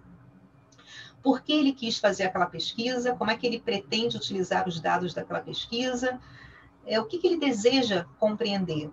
Por 1.22 1.42
que 1.42 1.52
ele 1.52 1.72
quis 1.72 1.98
fazer 1.98 2.24
aquela 2.24 2.46
pesquisa? 2.46 3.16
Como 3.16 3.30
é 3.30 3.36
que 3.36 3.46
ele 3.46 3.60
pretende 3.60 4.16
utilizar 4.16 4.68
os 4.68 4.80
dados 4.80 5.12
daquela 5.12 5.40
pesquisa? 5.40 6.20
É, 6.86 7.00
o 7.00 7.04
que, 7.04 7.18
que 7.18 7.26
ele 7.26 7.38
deseja 7.38 8.06
compreender. 8.18 8.90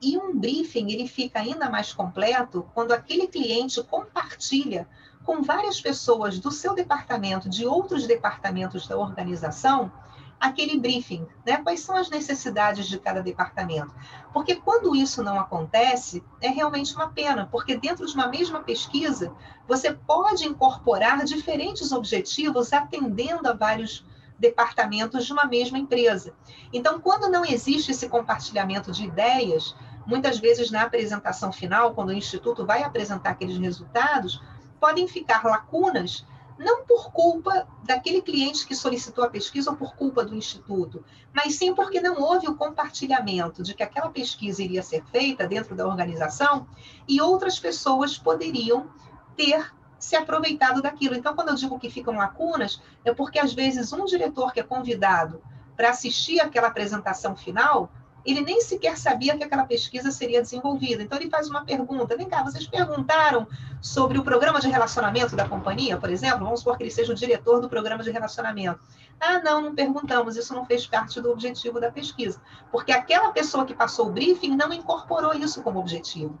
E 0.00 0.16
um 0.18 0.36
briefing 0.36 0.90
ele 0.90 1.06
fica 1.06 1.38
ainda 1.38 1.68
mais 1.70 1.92
completo 1.92 2.68
quando 2.74 2.92
aquele 2.92 3.26
cliente 3.26 3.82
compartilha 3.84 4.88
com 5.24 5.42
várias 5.42 5.80
pessoas 5.80 6.38
do 6.38 6.50
seu 6.50 6.74
departamento, 6.74 7.48
de 7.48 7.64
outros 7.64 8.06
departamentos 8.06 8.88
da 8.88 8.96
organização, 8.96 9.92
aquele 10.40 10.76
briefing, 10.76 11.24
né? 11.46 11.58
Quais 11.58 11.80
são 11.80 11.96
as 11.96 12.10
necessidades 12.10 12.88
de 12.88 12.98
cada 12.98 13.22
departamento? 13.22 13.94
Porque 14.32 14.56
quando 14.56 14.96
isso 14.96 15.22
não 15.22 15.38
acontece, 15.38 16.24
é 16.40 16.48
realmente 16.48 16.92
uma 16.96 17.08
pena, 17.08 17.48
porque 17.50 17.76
dentro 17.76 18.04
de 18.04 18.14
uma 18.14 18.26
mesma 18.26 18.60
pesquisa, 18.60 19.32
você 19.68 19.92
pode 19.92 20.44
incorporar 20.44 21.24
diferentes 21.24 21.92
objetivos 21.92 22.72
atendendo 22.72 23.48
a 23.48 23.52
vários 23.52 24.04
departamentos 24.42 25.24
de 25.24 25.32
uma 25.32 25.46
mesma 25.46 25.78
empresa. 25.78 26.34
Então, 26.72 27.00
quando 27.00 27.30
não 27.30 27.44
existe 27.44 27.92
esse 27.92 28.08
compartilhamento 28.08 28.90
de 28.90 29.04
ideias, 29.04 29.76
muitas 30.04 30.38
vezes 30.38 30.68
na 30.70 30.82
apresentação 30.82 31.52
final, 31.52 31.94
quando 31.94 32.08
o 32.08 32.12
instituto 32.12 32.66
vai 32.66 32.82
apresentar 32.82 33.30
aqueles 33.30 33.56
resultados, 33.56 34.42
podem 34.80 35.06
ficar 35.06 35.44
lacunas, 35.44 36.26
não 36.58 36.84
por 36.84 37.12
culpa 37.12 37.68
daquele 37.84 38.20
cliente 38.20 38.66
que 38.66 38.74
solicitou 38.74 39.24
a 39.24 39.30
pesquisa 39.30 39.70
ou 39.70 39.76
por 39.76 39.94
culpa 39.94 40.24
do 40.24 40.34
instituto, 40.34 41.04
mas 41.32 41.54
sim 41.54 41.72
porque 41.72 42.00
não 42.00 42.20
houve 42.20 42.48
o 42.48 42.56
compartilhamento 42.56 43.62
de 43.62 43.74
que 43.74 43.82
aquela 43.82 44.10
pesquisa 44.10 44.60
iria 44.60 44.82
ser 44.82 45.04
feita 45.04 45.46
dentro 45.46 45.76
da 45.76 45.86
organização 45.86 46.66
e 47.08 47.20
outras 47.20 47.60
pessoas 47.60 48.18
poderiam 48.18 48.90
ter 49.36 49.72
se 50.02 50.16
aproveitado 50.16 50.82
daquilo. 50.82 51.14
Então, 51.14 51.32
quando 51.32 51.50
eu 51.50 51.54
digo 51.54 51.78
que 51.78 51.88
ficam 51.88 52.16
lacunas, 52.16 52.82
é 53.04 53.14
porque 53.14 53.38
às 53.38 53.54
vezes 53.54 53.92
um 53.92 54.04
diretor 54.04 54.52
que 54.52 54.58
é 54.58 54.62
convidado 54.64 55.40
para 55.76 55.90
assistir 55.90 56.40
aquela 56.40 56.66
apresentação 56.66 57.36
final, 57.36 57.88
ele 58.26 58.40
nem 58.40 58.60
sequer 58.60 58.98
sabia 58.98 59.36
que 59.36 59.44
aquela 59.44 59.64
pesquisa 59.64 60.10
seria 60.10 60.42
desenvolvida. 60.42 61.04
Então, 61.04 61.16
ele 61.16 61.30
faz 61.30 61.48
uma 61.48 61.64
pergunta: 61.64 62.16
vem 62.16 62.28
cá, 62.28 62.42
vocês 62.42 62.66
perguntaram 62.66 63.46
sobre 63.80 64.18
o 64.18 64.24
programa 64.24 64.60
de 64.60 64.68
relacionamento 64.68 65.36
da 65.36 65.48
companhia, 65.48 65.96
por 65.96 66.10
exemplo? 66.10 66.44
Vamos 66.44 66.60
supor 66.60 66.76
que 66.76 66.82
ele 66.82 66.90
seja 66.90 67.12
o 67.12 67.16
diretor 67.16 67.60
do 67.60 67.68
programa 67.68 68.02
de 68.02 68.10
relacionamento. 68.10 68.80
Ah, 69.20 69.38
não, 69.38 69.60
não 69.60 69.74
perguntamos, 69.74 70.36
isso 70.36 70.52
não 70.52 70.64
fez 70.64 70.84
parte 70.84 71.20
do 71.20 71.30
objetivo 71.30 71.80
da 71.80 71.92
pesquisa. 71.92 72.42
Porque 72.72 72.90
aquela 72.90 73.30
pessoa 73.30 73.64
que 73.64 73.72
passou 73.72 74.08
o 74.08 74.12
briefing 74.12 74.56
não 74.56 74.72
incorporou 74.72 75.32
isso 75.32 75.62
como 75.62 75.78
objetivo. 75.78 76.36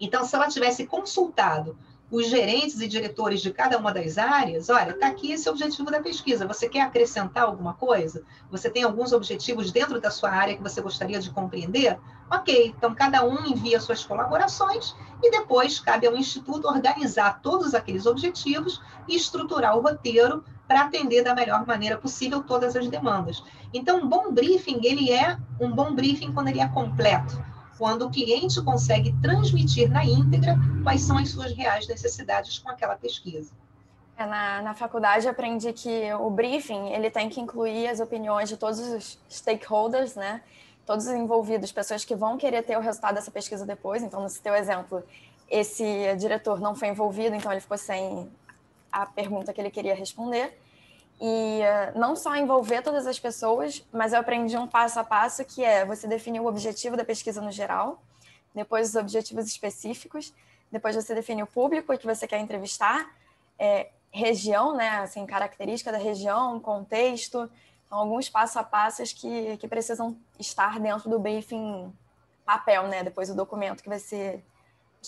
Então, 0.00 0.24
se 0.24 0.34
ela 0.34 0.48
tivesse 0.48 0.84
consultado 0.84 1.78
os 2.10 2.28
gerentes 2.28 2.80
e 2.80 2.86
diretores 2.86 3.40
de 3.40 3.52
cada 3.52 3.76
uma 3.78 3.92
das 3.92 4.16
áreas, 4.16 4.68
olha, 4.68 4.92
está 4.92 5.08
aqui 5.08 5.32
esse 5.32 5.48
objetivo 5.48 5.90
da 5.90 6.00
pesquisa. 6.00 6.46
Você 6.46 6.68
quer 6.68 6.82
acrescentar 6.82 7.44
alguma 7.44 7.74
coisa? 7.74 8.22
Você 8.50 8.70
tem 8.70 8.84
alguns 8.84 9.12
objetivos 9.12 9.72
dentro 9.72 10.00
da 10.00 10.10
sua 10.10 10.30
área 10.30 10.56
que 10.56 10.62
você 10.62 10.80
gostaria 10.80 11.18
de 11.18 11.30
compreender? 11.30 11.98
Ok, 12.30 12.74
então 12.76 12.94
cada 12.94 13.24
um 13.24 13.46
envia 13.46 13.80
suas 13.80 14.04
colaborações 14.04 14.94
e 15.22 15.30
depois 15.30 15.80
cabe 15.80 16.06
ao 16.06 16.16
Instituto 16.16 16.68
organizar 16.68 17.40
todos 17.40 17.74
aqueles 17.74 18.06
objetivos 18.06 18.80
e 19.08 19.16
estruturar 19.16 19.76
o 19.76 19.80
roteiro 19.80 20.44
para 20.66 20.82
atender 20.82 21.22
da 21.22 21.34
melhor 21.34 21.66
maneira 21.66 21.96
possível 21.96 22.42
todas 22.42 22.76
as 22.76 22.88
demandas. 22.88 23.42
Então, 23.72 23.98
um 23.98 24.08
bom 24.08 24.32
briefing, 24.32 24.80
ele 24.82 25.12
é 25.12 25.36
um 25.60 25.72
bom 25.72 25.94
briefing 25.94 26.32
quando 26.32 26.48
ele 26.48 26.60
é 26.60 26.68
completo 26.68 27.40
quando 27.78 28.06
o 28.06 28.10
cliente 28.10 28.60
consegue 28.62 29.14
transmitir 29.20 29.90
na 29.90 30.04
íntegra 30.04 30.56
quais 30.82 31.02
são 31.02 31.18
as 31.18 31.28
suas 31.30 31.52
reais 31.52 31.86
necessidades 31.86 32.58
com 32.58 32.70
aquela 32.70 32.96
pesquisa. 32.96 33.52
É, 34.16 34.24
na, 34.24 34.62
na 34.62 34.74
faculdade 34.74 35.28
aprendi 35.28 35.72
que 35.72 36.12
o 36.14 36.30
briefing 36.30 36.88
ele 36.88 37.10
tem 37.10 37.28
que 37.28 37.38
incluir 37.40 37.88
as 37.88 38.00
opiniões 38.00 38.48
de 38.48 38.56
todos 38.56 38.78
os 38.78 39.18
stakeholders, 39.30 40.14
né? 40.14 40.40
Todos 40.86 41.06
os 41.06 41.12
envolvidos, 41.12 41.70
pessoas 41.70 42.04
que 42.04 42.14
vão 42.14 42.38
querer 42.38 42.62
ter 42.62 42.78
o 42.78 42.80
resultado 42.80 43.16
dessa 43.16 43.30
pesquisa 43.30 43.66
depois. 43.66 44.02
Então, 44.02 44.22
no 44.22 44.28
seu 44.30 44.54
exemplo, 44.54 45.02
esse 45.50 45.84
diretor 46.16 46.60
não 46.60 46.74
foi 46.74 46.88
envolvido, 46.88 47.34
então 47.34 47.52
ele 47.52 47.60
ficou 47.60 47.76
sem 47.76 48.30
a 48.90 49.04
pergunta 49.04 49.52
que 49.52 49.60
ele 49.60 49.70
queria 49.70 49.94
responder. 49.94 50.58
E 51.20 51.60
uh, 51.60 51.98
não 51.98 52.14
só 52.14 52.36
envolver 52.36 52.82
todas 52.82 53.06
as 53.06 53.18
pessoas, 53.18 53.84
mas 53.92 54.12
eu 54.12 54.20
aprendi 54.20 54.56
um 54.56 54.66
passo 54.66 55.00
a 55.00 55.04
passo 55.04 55.44
que 55.44 55.64
é 55.64 55.84
você 55.84 56.06
definir 56.06 56.40
o 56.40 56.46
objetivo 56.46 56.96
da 56.96 57.04
pesquisa 57.04 57.40
no 57.40 57.50
geral, 57.50 58.02
depois 58.54 58.90
os 58.90 58.96
objetivos 58.96 59.46
específicos, 59.46 60.32
depois 60.70 60.94
você 60.94 61.14
definir 61.14 61.42
o 61.42 61.46
público 61.46 61.96
que 61.96 62.06
você 62.06 62.26
quer 62.26 62.38
entrevistar, 62.38 63.10
é, 63.58 63.90
região, 64.10 64.74
né, 64.74 64.98
assim, 64.98 65.24
característica 65.26 65.92
da 65.92 65.98
região, 65.98 66.60
contexto, 66.60 67.50
então, 67.86 67.98
alguns 67.98 68.28
passo 68.28 68.58
a 68.58 68.64
passos 68.64 69.12
que, 69.12 69.56
que 69.58 69.68
precisam 69.68 70.16
estar 70.38 70.80
dentro 70.80 71.08
do 71.08 71.18
briefing 71.18 71.92
papel, 72.44 72.88
né, 72.88 73.02
depois 73.02 73.30
o 73.30 73.34
documento 73.34 73.82
que 73.82 73.88
vai 73.88 73.98
ser 73.98 74.44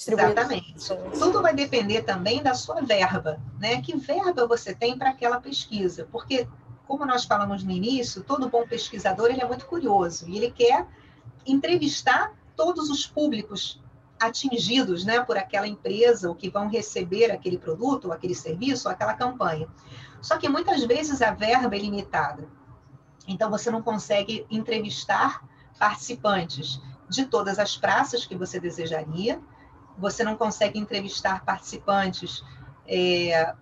Exatamente. 0.07 0.75
Tudo 1.19 1.43
vai 1.43 1.55
depender 1.55 2.03
também 2.03 2.43
da 2.43 2.55
sua 2.55 2.81
verba, 2.81 3.41
né? 3.59 3.81
Que 3.81 3.97
verba 3.97 4.47
você 4.47 4.75
tem 4.75 4.97
para 4.97 5.11
aquela 5.11 5.41
pesquisa? 5.41 6.09
Porque, 6.11 6.47
como 6.87 7.05
nós 7.05 7.25
falamos 7.25 7.65
no 7.65 7.71
início, 7.71 8.23
todo 8.23 8.49
bom 8.49 8.67
pesquisador 8.67 9.31
ele 9.31 9.41
é 9.41 9.47
muito 9.47 9.67
curioso 9.67 10.29
e 10.29 10.37
ele 10.37 10.51
quer 10.51 10.87
entrevistar 11.47 12.33
todos 12.57 12.91
os 12.91 13.07
públicos 13.07 13.83
atingidos, 14.21 15.05
né, 15.05 15.21
por 15.21 15.39
aquela 15.39 15.67
empresa 15.67 16.29
ou 16.29 16.35
que 16.35 16.51
vão 16.51 16.69
receber 16.69 17.31
aquele 17.31 17.57
produto, 17.57 18.07
ou 18.07 18.13
aquele 18.13 18.35
serviço, 18.35 18.89
ou 18.89 18.93
aquela 18.93 19.15
campanha. 19.15 19.69
Só 20.21 20.37
que 20.37 20.49
muitas 20.49 20.83
vezes 20.85 21.23
a 21.23 21.31
verba 21.31 21.77
é 21.77 21.79
limitada. 21.79 22.49
Então 23.29 23.51
você 23.51 23.71
não 23.71 23.81
consegue 23.81 24.45
entrevistar 24.51 25.47
participantes 25.79 26.81
de 27.09 27.27
todas 27.27 27.59
as 27.59 27.77
praças 27.77 28.27
que 28.27 28.35
você 28.35 28.59
desejaria, 28.59 29.41
você 29.99 30.23
não 30.23 30.37
consegue 30.37 30.79
entrevistar 30.79 31.45
participantes, 31.45 32.45
é, 32.87 33.55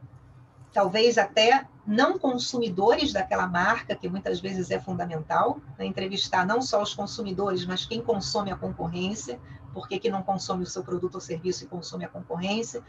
talvez 0.72 1.16
até 1.16 1.66
não 1.86 2.18
consumidores 2.18 3.12
daquela 3.12 3.46
marca, 3.46 3.94
que 3.94 4.08
muitas 4.08 4.40
vezes 4.40 4.70
é 4.70 4.78
fundamental, 4.78 5.58
né? 5.78 5.86
entrevistar 5.86 6.44
não 6.44 6.60
só 6.60 6.82
os 6.82 6.92
consumidores, 6.94 7.64
mas 7.64 7.86
quem 7.86 8.02
consome 8.02 8.50
a 8.50 8.56
concorrência, 8.56 9.40
porque 9.72 9.98
que 9.98 10.10
não 10.10 10.22
consome 10.22 10.64
o 10.64 10.66
seu 10.66 10.82
produto 10.82 11.14
ou 11.14 11.20
serviço 11.20 11.64
e 11.64 11.66
consome 11.66 12.04
a 12.04 12.08
concorrência. 12.08 12.82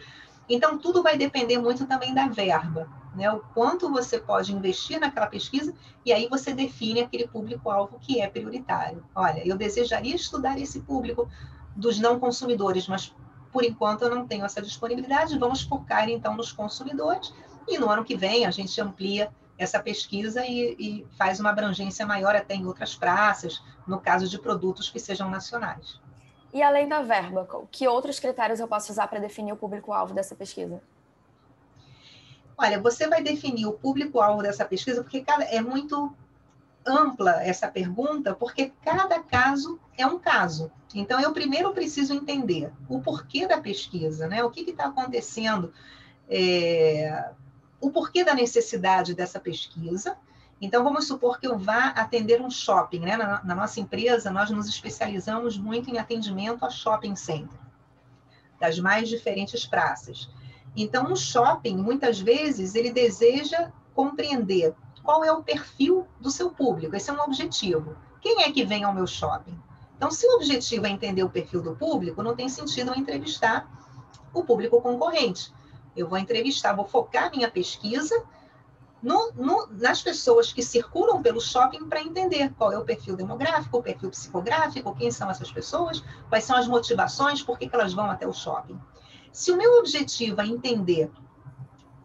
Então, 0.50 0.78
tudo 0.78 1.04
vai 1.04 1.18
depender 1.18 1.58
muito 1.58 1.86
também 1.86 2.14
da 2.14 2.28
verba, 2.28 2.90
né? 3.14 3.30
O 3.32 3.40
quanto 3.54 3.92
você 3.92 4.18
pode 4.18 4.54
investir 4.56 5.00
naquela 5.00 5.28
pesquisa, 5.28 5.74
e 6.06 6.14
aí 6.14 6.28
você 6.30 6.54
define 6.54 7.02
aquele 7.02 7.28
público-alvo 7.28 8.00
que 8.00 8.22
é 8.22 8.28
prioritário. 8.28 9.04
Olha, 9.14 9.46
eu 9.46 9.58
desejaria 9.58 10.16
estudar 10.16 10.58
esse 10.58 10.80
público 10.80 11.30
dos 11.76 12.00
não 12.00 12.20
consumidores, 12.20 12.88
mas 12.88 13.14
por 13.58 13.64
enquanto 13.64 14.04
eu 14.04 14.14
não 14.14 14.28
tenho 14.28 14.46
essa 14.46 14.62
disponibilidade, 14.62 15.36
vamos 15.36 15.64
focar 15.64 16.08
então 16.08 16.36
nos 16.36 16.52
consumidores 16.52 17.34
e 17.68 17.80
no 17.80 17.90
ano 17.90 18.06
que 18.06 18.16
vem 18.16 18.46
a 18.46 18.52
gente 18.52 18.80
amplia 18.80 19.32
essa 19.58 19.80
pesquisa 19.80 20.46
e, 20.46 20.76
e 20.78 21.08
faz 21.18 21.40
uma 21.40 21.50
abrangência 21.50 22.06
maior 22.06 22.36
até 22.36 22.54
em 22.54 22.68
outras 22.68 22.94
praças, 22.94 23.60
no 23.88 24.00
caso 24.00 24.30
de 24.30 24.38
produtos 24.38 24.92
que 24.92 25.00
sejam 25.00 25.28
nacionais. 25.28 26.00
E 26.54 26.62
além 26.62 26.88
da 26.88 27.02
verba, 27.02 27.48
que 27.72 27.88
outros 27.88 28.20
critérios 28.20 28.60
eu 28.60 28.68
posso 28.68 28.92
usar 28.92 29.08
para 29.08 29.20
definir 29.20 29.54
o 29.54 29.58
público-alvo 29.58 30.14
dessa 30.14 30.36
pesquisa? 30.36 30.80
Olha, 32.56 32.80
você 32.80 33.08
vai 33.08 33.24
definir 33.24 33.66
o 33.66 33.74
público-alvo 33.74 34.44
dessa 34.44 34.66
pesquisa 34.66 35.02
porque 35.02 35.22
cada, 35.22 35.46
é 35.46 35.62
muito 35.62 36.16
ampla 36.88 37.44
essa 37.44 37.68
pergunta, 37.68 38.34
porque 38.34 38.72
cada 38.84 39.20
caso 39.20 39.80
é 39.98 40.06
um 40.06 40.18
caso. 40.18 40.72
Então, 40.96 41.20
eu 41.20 41.34
primeiro 41.34 41.74
preciso 41.74 42.14
entender 42.14 42.72
o 42.88 43.02
porquê 43.02 43.46
da 43.46 43.60
pesquisa, 43.60 44.28
né? 44.28 44.44
O 44.44 44.50
que 44.50 44.62
está 44.62 44.86
acontecendo, 44.86 45.74
é, 46.30 47.32
o 47.82 47.92
porquê 47.92 48.24
da 48.24 48.34
necessidade 48.34 49.14
dessa 49.14 49.40
pesquisa. 49.40 50.18
Então, 50.60 50.84
vamos 50.84 51.06
supor 51.06 51.40
que 51.40 51.46
eu 51.46 51.58
vá 51.58 51.90
atender 51.90 52.42
um 52.42 52.50
shopping, 52.50 53.02
né? 53.02 53.18
Na, 53.18 53.44
na 53.44 53.56
nossa 53.56 53.80
empresa, 53.80 54.32
nós 54.32 54.50
nos 54.50 54.68
especializamos 54.68 55.58
muito 55.58 55.90
em 55.90 56.00
atendimento 56.00 56.66
a 56.66 56.70
shopping 56.70 57.16
center, 57.16 57.60
das 58.60 58.80
mais 58.80 59.10
diferentes 59.10 59.66
praças. 59.66 60.30
Então, 60.76 61.12
um 61.12 61.16
shopping, 61.16 61.78
muitas 61.78 62.20
vezes, 62.20 62.76
ele 62.76 62.92
deseja 62.92 63.72
compreender 63.94 64.74
qual 65.08 65.24
é 65.24 65.32
o 65.32 65.42
perfil 65.42 66.06
do 66.20 66.30
seu 66.30 66.52
público. 66.52 66.94
Esse 66.94 67.10
é 67.10 67.14
um 67.14 67.22
objetivo. 67.22 67.96
Quem 68.20 68.44
é 68.44 68.52
que 68.52 68.66
vem 68.66 68.84
ao 68.84 68.94
meu 68.94 69.08
shopping? 69.08 69.58
Então, 69.96 70.12
se 70.12 70.28
o 70.28 70.36
objetivo 70.36 70.86
é 70.86 70.90
entender 70.90 71.24
o 71.24 71.30
perfil 71.30 71.62
do 71.62 71.78
público, 71.78 72.22
não 72.22 72.36
tem 72.36 72.50
sentido 72.50 72.92
eu 72.92 72.96
entrevistar 72.96 73.66
o 74.34 74.44
público 74.44 74.82
concorrente. 74.82 75.54
Eu 75.96 76.10
vou 76.10 76.18
entrevistar, 76.18 76.74
vou 76.74 76.84
focar 76.84 77.32
minha 77.32 77.50
pesquisa 77.50 78.22
no, 79.02 79.32
no, 79.32 79.68
nas 79.68 80.02
pessoas 80.02 80.52
que 80.52 80.62
circulam 80.62 81.22
pelo 81.22 81.40
shopping 81.40 81.88
para 81.88 82.02
entender 82.02 82.54
qual 82.58 82.74
é 82.74 82.78
o 82.78 82.84
perfil 82.84 83.16
demográfico, 83.16 83.78
o 83.78 83.82
perfil 83.82 84.10
psicográfico, 84.10 84.94
quem 84.94 85.10
são 85.10 85.32
essas 85.32 85.50
pessoas, 85.50 86.04
quais 86.28 86.44
são 86.44 86.58
as 86.58 86.68
motivações, 86.68 87.42
por 87.42 87.58
que, 87.58 87.70
que 87.70 87.76
elas 87.76 87.94
vão 87.94 88.12
até 88.12 88.28
o 88.28 88.34
shopping. 88.34 88.78
Se 89.32 89.54
o 89.54 89.58
meu 89.58 89.80
objetivo 89.80 90.42
é 90.42 90.46
entender 90.46 91.10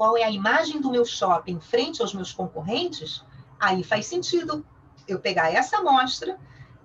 qual 0.03 0.17
é 0.17 0.25
a 0.25 0.31
imagem 0.33 0.81
do 0.81 0.91
meu 0.91 1.05
shopping 1.05 1.61
frente 1.61 2.03
aos 2.03 2.13
meus 2.13 2.33
concorrentes, 2.33 3.25
aí 3.61 3.85
faz 3.85 4.07
sentido 4.07 4.67
eu 5.07 5.21
pegar 5.21 5.55
essa 5.55 5.77
amostra 5.77 6.37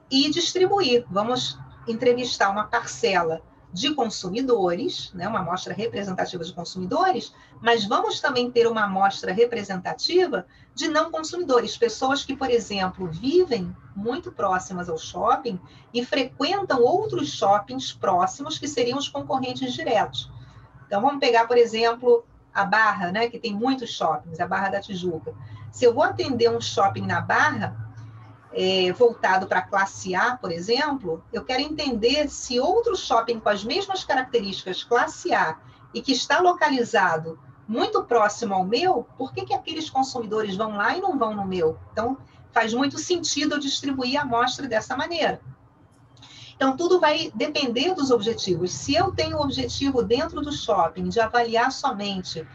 e 0.08 0.30
distribuir. 0.30 1.04
Vamos 1.10 1.58
entrevistar 1.88 2.52
uma 2.52 2.66
parcela 2.66 3.42
de 3.74 3.96
consumidores, 3.96 5.12
né, 5.16 5.28
uma 5.28 5.40
amostra 5.40 5.74
representativa 5.74 6.44
de 6.44 6.54
consumidores, 6.54 7.34
mas 7.60 7.86
vamos 7.86 8.20
também 8.20 8.52
ter 8.52 8.68
uma 8.68 8.84
amostra 8.84 9.34
representativa 9.34 10.46
de 10.76 10.88
não 10.88 11.10
consumidores, 11.10 11.76
pessoas 11.76 12.24
que, 12.24 12.36
por 12.36 12.52
exemplo, 12.52 13.08
vivem 13.08 13.76
muito 13.96 14.32
próximas 14.32 14.90
ao 14.90 14.98
shopping 15.00 15.60
e 15.92 16.06
frequentam 16.06 16.84
outros 16.84 17.32
shoppings 17.32 17.92
próximos 17.92 18.60
que 18.60 18.68
seriam 18.68 19.00
os 19.00 19.10
concorrentes 19.10 19.74
diretos. 19.74 20.32
Então, 20.86 21.02
vamos 21.02 21.20
pegar, 21.20 21.48
por 21.48 21.58
exemplo, 21.58 22.24
a 22.58 22.66
Barra, 22.66 23.12
né, 23.12 23.30
que 23.30 23.38
tem 23.38 23.54
muitos 23.54 23.92
shoppings, 23.92 24.40
a 24.40 24.48
Barra 24.48 24.70
da 24.70 24.82
Tijuca. 24.82 25.32
Se 25.72 25.86
eu 25.86 25.94
vou 25.94 26.04
atender 26.04 26.50
um 26.50 26.60
shopping 26.60 27.06
na 27.06 27.22
Barra, 27.22 27.78
é, 28.52 28.92
voltado 28.94 29.46
para 29.46 29.62
classe 29.62 30.16
A, 30.16 30.36
por 30.36 30.52
exemplo, 30.52 31.24
eu 31.32 31.46
quero 31.46 31.62
entender 31.62 32.28
se 32.30 32.60
outro 32.60 32.96
shopping 32.96 33.40
com 33.40 33.50
as 33.50 33.64
mesmas 33.64 34.04
características 34.04 34.84
classe 34.84 35.32
A 35.32 35.58
e 35.94 36.02
que 36.02 36.12
está 36.12 36.40
localizado 36.40 37.40
muito 37.68 38.04
próximo 38.06 38.56
ao 38.56 38.66
meu, 38.66 39.08
por 39.20 39.32
que, 39.32 39.46
que 39.46 39.54
aqueles 39.54 39.88
consumidores 39.88 40.56
vão 40.56 40.78
lá 40.78 40.98
e 40.98 41.02
não 41.02 41.16
vão 41.16 41.36
no 41.36 41.46
meu? 41.46 41.78
Então, 41.92 42.18
faz 42.52 42.74
muito 42.74 42.98
sentido 42.98 43.54
eu 43.54 43.60
distribuir 43.60 44.18
a 44.18 44.24
amostra 44.24 44.68
dessa 44.68 44.98
maneira. 44.98 45.40
Então, 46.58 46.76
tudo 46.76 47.00
vai 47.00 47.32
depender 47.36 47.94
dos 47.94 48.10
objetivos. 48.10 48.72
Se 48.72 48.96
eu 48.96 49.12
tenho 49.12 49.38
o 49.38 49.42
objetivo 49.42 50.02
dentro 50.02 50.42
do 50.42 50.52
shopping 50.52 51.08
de 51.08 51.20
avaliar 51.20 51.72
somente 51.72 52.46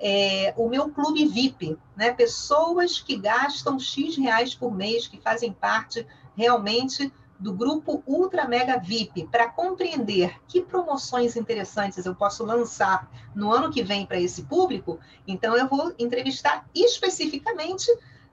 é, 0.00 0.52
o 0.56 0.68
meu 0.68 0.90
clube 0.90 1.24
VIP, 1.24 1.78
né? 1.96 2.12
pessoas 2.12 3.00
que 3.00 3.16
gastam 3.16 3.78
X 3.78 4.16
reais 4.16 4.56
por 4.56 4.74
mês, 4.74 5.06
que 5.06 5.20
fazem 5.20 5.52
parte 5.52 6.04
realmente 6.36 7.12
do 7.38 7.52
grupo 7.52 8.02
Ultra 8.06 8.48
Mega 8.48 8.76
VIP, 8.76 9.28
para 9.28 9.48
compreender 9.48 10.40
que 10.48 10.60
promoções 10.60 11.36
interessantes 11.36 12.04
eu 12.06 12.14
posso 12.14 12.44
lançar 12.44 13.08
no 13.34 13.52
ano 13.52 13.70
que 13.70 13.84
vem 13.84 14.04
para 14.04 14.20
esse 14.20 14.42
público, 14.42 14.98
então 15.28 15.56
eu 15.56 15.68
vou 15.68 15.92
entrevistar 15.96 16.66
especificamente 16.74 17.86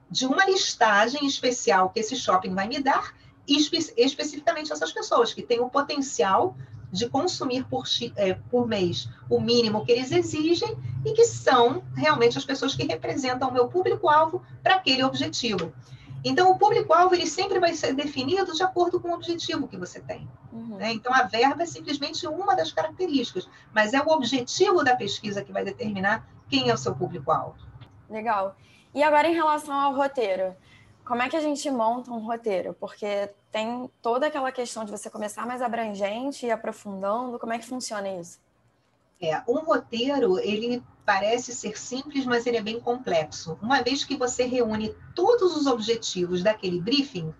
de 0.09 0.25
uma 0.25 0.45
listagem 0.45 1.25
especial 1.27 1.89
que 1.89 1.99
esse 1.99 2.15
shopping 2.15 2.55
vai 2.55 2.67
me 2.67 2.81
dar 2.81 3.13
espe 3.47 3.77
especificamente 3.97 4.71
essas 4.71 4.91
pessoas 4.91 5.33
que 5.33 5.41
têm 5.41 5.59
o 5.59 5.69
potencial 5.69 6.55
de 6.91 7.09
consumir 7.09 7.65
por, 7.65 7.85
é, 8.15 8.33
por 8.33 8.67
mês 8.67 9.07
o 9.29 9.39
mínimo 9.39 9.85
que 9.85 9.91
eles 9.91 10.11
exigem 10.11 10.75
e 11.05 11.13
que 11.13 11.23
são 11.23 11.83
realmente 11.95 12.37
as 12.37 12.45
pessoas 12.45 12.75
que 12.75 12.85
representam 12.85 13.49
o 13.49 13.53
meu 13.53 13.67
público-alvo 13.67 14.43
para 14.61 14.75
aquele 14.75 15.03
objetivo. 15.03 15.73
Então, 16.23 16.51
o 16.51 16.57
público-alvo 16.57 17.15
ele 17.15 17.25
sempre 17.25 17.59
vai 17.59 17.73
ser 17.73 17.93
definido 17.93 18.53
de 18.53 18.61
acordo 18.61 18.99
com 18.99 19.09
o 19.09 19.13
objetivo 19.13 19.67
que 19.67 19.77
você 19.77 19.99
tem. 19.99 20.29
Uhum. 20.51 20.77
Né? 20.77 20.93
Então, 20.93 21.11
a 21.13 21.23
verba 21.23 21.63
é 21.63 21.65
simplesmente 21.65 22.27
uma 22.27 22.55
das 22.55 22.71
características, 22.71 23.49
mas 23.73 23.93
é 23.93 24.01
o 24.01 24.09
objetivo 24.09 24.83
da 24.83 24.95
pesquisa 24.95 25.43
que 25.43 25.51
vai 25.51 25.63
determinar 25.63 26.27
quem 26.47 26.69
é 26.69 26.73
o 26.73 26.77
seu 26.77 26.93
público-alvo. 26.93 27.55
Legal. 28.07 28.55
E 28.93 29.01
agora, 29.01 29.27
em 29.27 29.33
relação 29.33 29.73
ao 29.73 29.95
roteiro, 29.95 30.55
como 31.11 31.23
é 31.23 31.27
que 31.27 31.35
a 31.35 31.41
gente 31.41 31.69
monta 31.69 32.09
um 32.09 32.19
roteiro? 32.19 32.73
Porque 32.79 33.29
tem 33.51 33.91
toda 34.01 34.27
aquela 34.27 34.49
questão 34.49 34.85
de 34.85 34.91
você 34.91 35.09
começar 35.09 35.45
mais 35.45 35.61
abrangente 35.61 36.45
e 36.45 36.51
aprofundando. 36.51 37.37
Como 37.37 37.51
é 37.51 37.59
que 37.59 37.65
funciona 37.65 38.07
isso? 38.07 38.39
É, 39.21 39.43
um 39.45 39.59
roteiro, 39.59 40.39
ele 40.39 40.81
parece 41.05 41.53
ser 41.53 41.77
simples, 41.77 42.25
mas 42.25 42.45
ele 42.45 42.55
é 42.55 42.61
bem 42.61 42.79
complexo. 42.79 43.59
Uma 43.61 43.81
vez 43.81 44.05
que 44.05 44.15
você 44.15 44.45
reúne 44.45 44.95
todos 45.13 45.53
os 45.53 45.67
objetivos 45.67 46.43
daquele 46.43 46.79
briefing, 46.79 47.33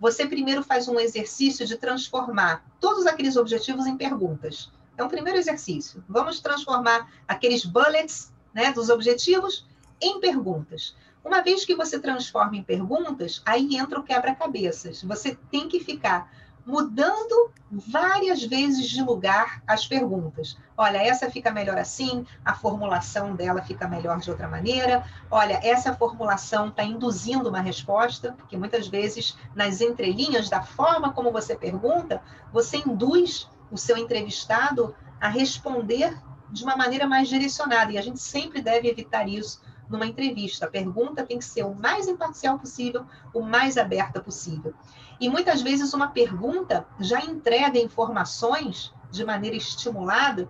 você 0.00 0.26
primeiro 0.26 0.62
faz 0.62 0.88
um 0.88 0.98
exercício 0.98 1.66
de 1.66 1.76
transformar 1.76 2.64
todos 2.80 3.06
aqueles 3.06 3.36
objetivos 3.36 3.86
em 3.86 3.98
perguntas. 3.98 4.72
Então, 4.94 5.10
primeiro 5.10 5.38
exercício, 5.38 6.02
vamos 6.08 6.40
transformar 6.40 7.12
aqueles 7.28 7.66
bullets 7.66 8.32
né, 8.54 8.72
dos 8.72 8.88
objetivos 8.88 9.66
em 10.00 10.18
perguntas. 10.20 10.96
Uma 11.24 11.42
vez 11.42 11.64
que 11.64 11.74
você 11.74 11.98
transforma 11.98 12.56
em 12.56 12.62
perguntas, 12.62 13.42
aí 13.44 13.76
entra 13.76 14.00
o 14.00 14.02
quebra-cabeças. 14.02 15.02
Você 15.02 15.36
tem 15.50 15.68
que 15.68 15.80
ficar 15.80 16.30
mudando 16.64 17.50
várias 17.70 18.42
vezes 18.42 18.88
de 18.88 19.02
lugar 19.02 19.62
as 19.66 19.86
perguntas. 19.86 20.56
Olha, 20.76 20.98
essa 20.98 21.30
fica 21.30 21.50
melhor 21.50 21.78
assim, 21.78 22.26
a 22.44 22.54
formulação 22.54 23.34
dela 23.34 23.62
fica 23.62 23.88
melhor 23.88 24.18
de 24.18 24.30
outra 24.30 24.48
maneira. 24.48 25.04
Olha, 25.30 25.60
essa 25.62 25.94
formulação 25.94 26.68
está 26.68 26.82
induzindo 26.82 27.48
uma 27.48 27.60
resposta, 27.60 28.32
porque 28.32 28.56
muitas 28.56 28.88
vezes, 28.88 29.36
nas 29.54 29.80
entrelinhas 29.80 30.48
da 30.48 30.62
forma 30.62 31.12
como 31.12 31.32
você 31.32 31.54
pergunta, 31.56 32.22
você 32.52 32.78
induz 32.78 33.48
o 33.70 33.76
seu 33.76 33.96
entrevistado 33.96 34.94
a 35.20 35.28
responder 35.28 36.16
de 36.50 36.64
uma 36.64 36.76
maneira 36.76 37.06
mais 37.06 37.28
direcionada. 37.28 37.92
E 37.92 37.98
a 37.98 38.02
gente 38.02 38.20
sempre 38.20 38.60
deve 38.60 38.88
evitar 38.88 39.28
isso 39.28 39.60
numa 39.90 40.06
entrevista. 40.06 40.66
A 40.66 40.70
pergunta 40.70 41.26
tem 41.26 41.38
que 41.38 41.44
ser 41.44 41.64
o 41.64 41.74
mais 41.74 42.08
imparcial 42.08 42.58
possível, 42.58 43.04
o 43.34 43.42
mais 43.42 43.76
aberta 43.76 44.20
possível. 44.20 44.72
E 45.20 45.28
muitas 45.28 45.60
vezes 45.60 45.92
uma 45.92 46.08
pergunta 46.08 46.86
já 46.98 47.20
entrega 47.20 47.78
informações 47.78 48.92
de 49.10 49.24
maneira 49.24 49.56
estimulada 49.56 50.48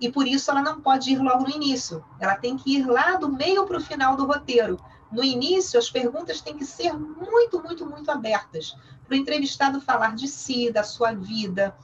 e 0.00 0.10
por 0.10 0.26
isso 0.26 0.50
ela 0.50 0.62
não 0.62 0.80
pode 0.80 1.12
ir 1.12 1.18
logo 1.18 1.44
no 1.44 1.50
início. 1.50 2.04
Ela 2.18 2.34
tem 2.34 2.56
que 2.56 2.76
ir 2.76 2.86
lá 2.86 3.16
do 3.16 3.30
meio 3.30 3.64
para 3.64 3.78
o 3.78 3.80
final 3.80 4.16
do 4.16 4.26
roteiro. 4.26 4.78
No 5.10 5.24
início, 5.24 5.78
as 5.78 5.90
perguntas 5.90 6.40
têm 6.40 6.56
que 6.56 6.64
ser 6.64 6.92
muito, 6.92 7.62
muito, 7.62 7.86
muito 7.86 8.10
abertas 8.10 8.76
para 9.06 9.14
o 9.14 9.18
entrevistado 9.18 9.80
falar 9.80 10.14
de 10.14 10.28
si, 10.28 10.70
da 10.70 10.84
sua 10.84 11.12
vida, 11.12 11.76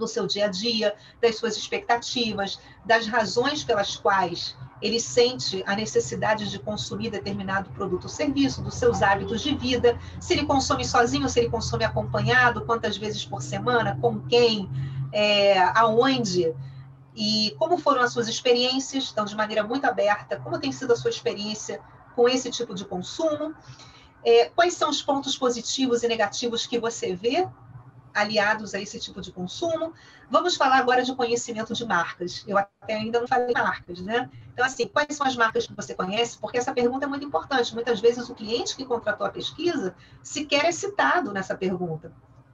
do 0.00 0.08
seu 0.08 0.26
dia 0.26 0.46
a 0.46 0.48
dia, 0.48 0.94
das 1.20 1.36
suas 1.36 1.56
expectativas, 1.56 2.58
das 2.84 3.06
razões 3.06 3.62
pelas 3.62 3.94
quais 3.96 4.56
ele 4.82 4.98
sente 4.98 5.62
a 5.66 5.76
necessidade 5.76 6.50
de 6.50 6.58
consumir 6.58 7.10
determinado 7.10 7.70
produto 7.70 8.04
ou 8.04 8.08
serviço, 8.08 8.62
dos 8.62 8.74
seus 8.74 9.02
hábitos 9.02 9.42
de 9.42 9.54
vida, 9.54 9.98
se 10.18 10.32
ele 10.32 10.46
consome 10.46 10.84
sozinho, 10.84 11.28
se 11.28 11.38
ele 11.38 11.50
consome 11.50 11.84
acompanhado, 11.84 12.64
quantas 12.64 12.96
vezes 12.96 13.24
por 13.24 13.42
semana, 13.42 13.98
com 14.00 14.20
quem, 14.20 14.70
é, 15.12 15.58
aonde, 15.74 16.54
e 17.14 17.54
como 17.58 17.76
foram 17.76 18.00
as 18.00 18.12
suas 18.12 18.26
experiências, 18.26 19.10
então, 19.12 19.24
de 19.24 19.36
maneira 19.36 19.62
muito 19.62 19.84
aberta, 19.84 20.40
como 20.40 20.58
tem 20.58 20.72
sido 20.72 20.92
a 20.94 20.96
sua 20.96 21.10
experiência 21.10 21.80
com 22.16 22.26
esse 22.28 22.50
tipo 22.50 22.74
de 22.74 22.84
consumo, 22.84 23.54
é, 24.24 24.46
quais 24.46 24.74
são 24.74 24.88
os 24.88 25.02
pontos 25.02 25.36
positivos 25.36 26.02
e 26.02 26.08
negativos 26.08 26.66
que 26.66 26.78
você 26.78 27.14
vê 27.14 27.46
aliados 28.14 28.74
a 28.74 28.80
esse 28.80 28.98
tipo 28.98 29.20
de 29.20 29.32
consumo. 29.32 29.92
Vamos 30.30 30.56
falar 30.56 30.78
agora 30.78 31.02
de 31.02 31.14
conhecimento 31.14 31.74
de 31.74 31.84
marcas. 31.84 32.44
Eu 32.46 32.58
até 32.58 32.94
ainda 32.94 33.20
não 33.20 33.26
falei 33.26 33.52
marcas, 33.52 34.00
né? 34.00 34.30
Então, 34.52 34.64
assim, 34.64 34.86
quais 34.86 35.16
são 35.16 35.26
as 35.26 35.36
marcas 35.36 35.66
que 35.66 35.74
você 35.74 35.94
conhece? 35.94 36.38
Porque 36.38 36.58
essa 36.58 36.72
pergunta 36.72 37.06
é 37.06 37.08
muito 37.08 37.24
importante. 37.24 37.74
Muitas 37.74 38.00
vezes 38.00 38.28
o 38.28 38.34
cliente 38.34 38.76
que 38.76 38.84
contratou 38.84 39.26
a 39.26 39.30
pesquisa 39.30 39.94
sequer 40.22 40.66
é 40.66 40.72
citado 40.72 41.32
nessa 41.32 41.56
pergunta. 41.56 42.12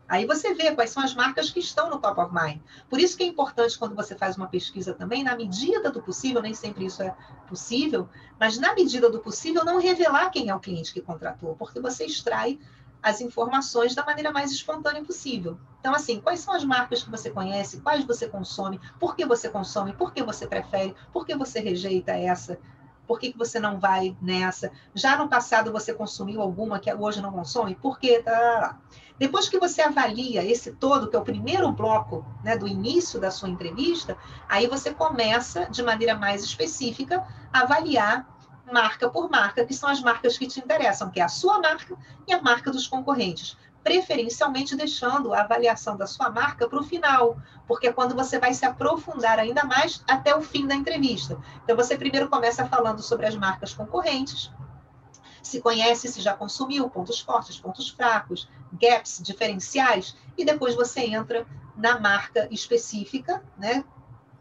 Aí 0.09 0.25
você 0.25 0.55
vê 0.55 0.73
quais 0.73 0.91
são 0.91 1.03
as 1.03 1.15
marcas 1.15 1.51
que 1.51 1.59
estão 1.59 1.91
no 1.91 1.99
top 1.99 2.21
of 2.21 2.33
mind. 2.33 2.61
Por 2.89 3.01
isso 3.01 3.17
que 3.17 3.25
é 3.25 3.27
importante 3.27 3.77
quando 3.77 3.95
você 3.95 4.15
faz 4.15 4.37
uma 4.37 4.47
pesquisa 4.47 4.95
também, 4.95 5.25
na 5.25 5.35
medida 5.35 5.91
do 5.91 6.01
possível, 6.01 6.41
nem 6.41 6.55
sempre 6.55 6.87
isso 6.87 7.03
é 7.03 7.15
possível, 7.49 8.09
mas 8.39 8.57
na 8.57 8.73
medida 8.75 9.11
do 9.11 9.19
possível 9.19 9.65
não 9.65 9.81
revelar 9.81 10.31
quem 10.31 10.49
é 10.49 10.55
o 10.55 10.61
cliente 10.61 10.93
que 10.93 11.01
contratou, 11.01 11.57
porque 11.57 11.81
você 11.81 12.05
extrai 12.07 12.59
as 13.03 13.21
informações 13.21 13.95
da 13.95 14.05
maneira 14.05 14.33
mais 14.33 14.51
espontânea 14.51 15.05
possível. 15.05 15.59
Então, 15.81 15.95
assim, 15.95 16.21
quais 16.21 16.41
são 16.41 16.55
as 16.55 16.65
marcas 16.65 17.03
que 17.03 17.11
você 17.11 17.31
conhece, 17.31 17.81
quais 17.81 18.05
você 18.05 18.29
consome, 18.29 18.81
por 18.99 19.15
que 19.15 19.25
você 19.25 19.49
consome, 19.49 19.93
por 19.93 20.13
que 20.13 20.23
você 20.23 20.47
prefere, 20.47 20.95
por 21.13 21.25
que 21.25 21.37
você 21.37 21.61
rejeita 21.61 22.13
essa, 22.13 22.59
por 23.07 23.19
que, 23.19 23.33
que 23.33 23.39
você 23.39 23.61
não 23.61 23.79
vai 23.79 24.17
nessa? 24.21 24.73
Já 24.95 25.17
no 25.17 25.29
passado 25.29 25.73
você 25.73 25.95
consumiu 25.95 26.43
alguma 26.43 26.79
que 26.79 26.93
hoje 26.93 27.23
não 27.23 27.33
consome? 27.33 27.75
Por 27.77 27.99
quê? 27.99 28.21
Tá. 28.23 28.79
Depois 29.19 29.49
que 29.49 29.59
você 29.59 29.81
avalia 29.81 30.45
esse 30.45 30.73
todo, 30.73 31.09
que 31.09 31.17
é 31.17 31.19
o 31.19 31.25
primeiro 31.25 31.71
bloco 31.73 32.25
né, 32.43 32.57
do 32.57 32.69
início 32.69 33.19
da 33.19 33.31
sua 33.31 33.49
entrevista, 33.49 34.17
aí 34.49 34.67
você 34.67 34.93
começa, 34.93 35.67
de 35.71 35.83
maneira 35.83 36.15
mais 36.15 36.43
específica, 36.43 37.27
a 37.53 37.61
avaliar 37.61 38.36
marca 38.73 39.09
por 39.09 39.31
marca, 39.31 39.65
que 39.65 39.75
são 39.75 39.89
as 39.89 40.01
marcas 40.01 40.37
que 40.37 40.47
te 40.47 40.61
interessam, 40.61 41.11
que 41.11 41.21
é 41.21 41.23
a 41.23 41.29
sua 41.29 41.61
marca 41.61 41.97
e 42.27 42.33
a 42.33 42.43
marca 42.43 42.71
dos 42.71 42.87
concorrentes. 42.87 43.57
Preferencialmente 43.83 44.75
deixando 44.75 45.33
a 45.33 45.43
avaliação 45.43 45.97
da 45.97 46.07
sua 46.07 46.29
marca 46.29 46.69
para 46.69 46.81
o 46.81 46.83
final, 46.83 47.39
porque 47.69 47.87
é 47.87 47.93
quando 47.93 48.17
você 48.17 48.39
vai 48.39 48.53
se 48.53 48.65
aprofundar 48.65 49.39
ainda 49.39 49.65
mais 49.65 50.03
até 50.09 50.35
o 50.35 50.43
fim 50.43 50.67
da 50.67 50.75
entrevista. 50.75 51.39
Então, 51.63 51.77
você 51.77 51.97
primeiro 51.97 52.29
começa 52.29 52.67
falando 52.67 53.01
sobre 53.01 53.27
as 53.27 53.37
marcas 53.37 53.73
concorrentes, 53.73 54.51
se 55.41 55.61
conhece, 55.61 56.09
se 56.09 56.21
já 56.21 56.35
consumiu, 56.35 56.91
pontos 56.91 57.21
fortes, 57.21 57.59
pontos 57.59 57.89
fracos, 57.89 58.49
gaps, 58.73 59.21
diferenciais, 59.23 60.17
e 60.37 60.45
depois 60.45 60.75
você 60.75 61.03
entra 61.03 61.47
na 61.77 62.01
marca 62.01 62.49
específica, 62.51 63.43
né, 63.57 63.85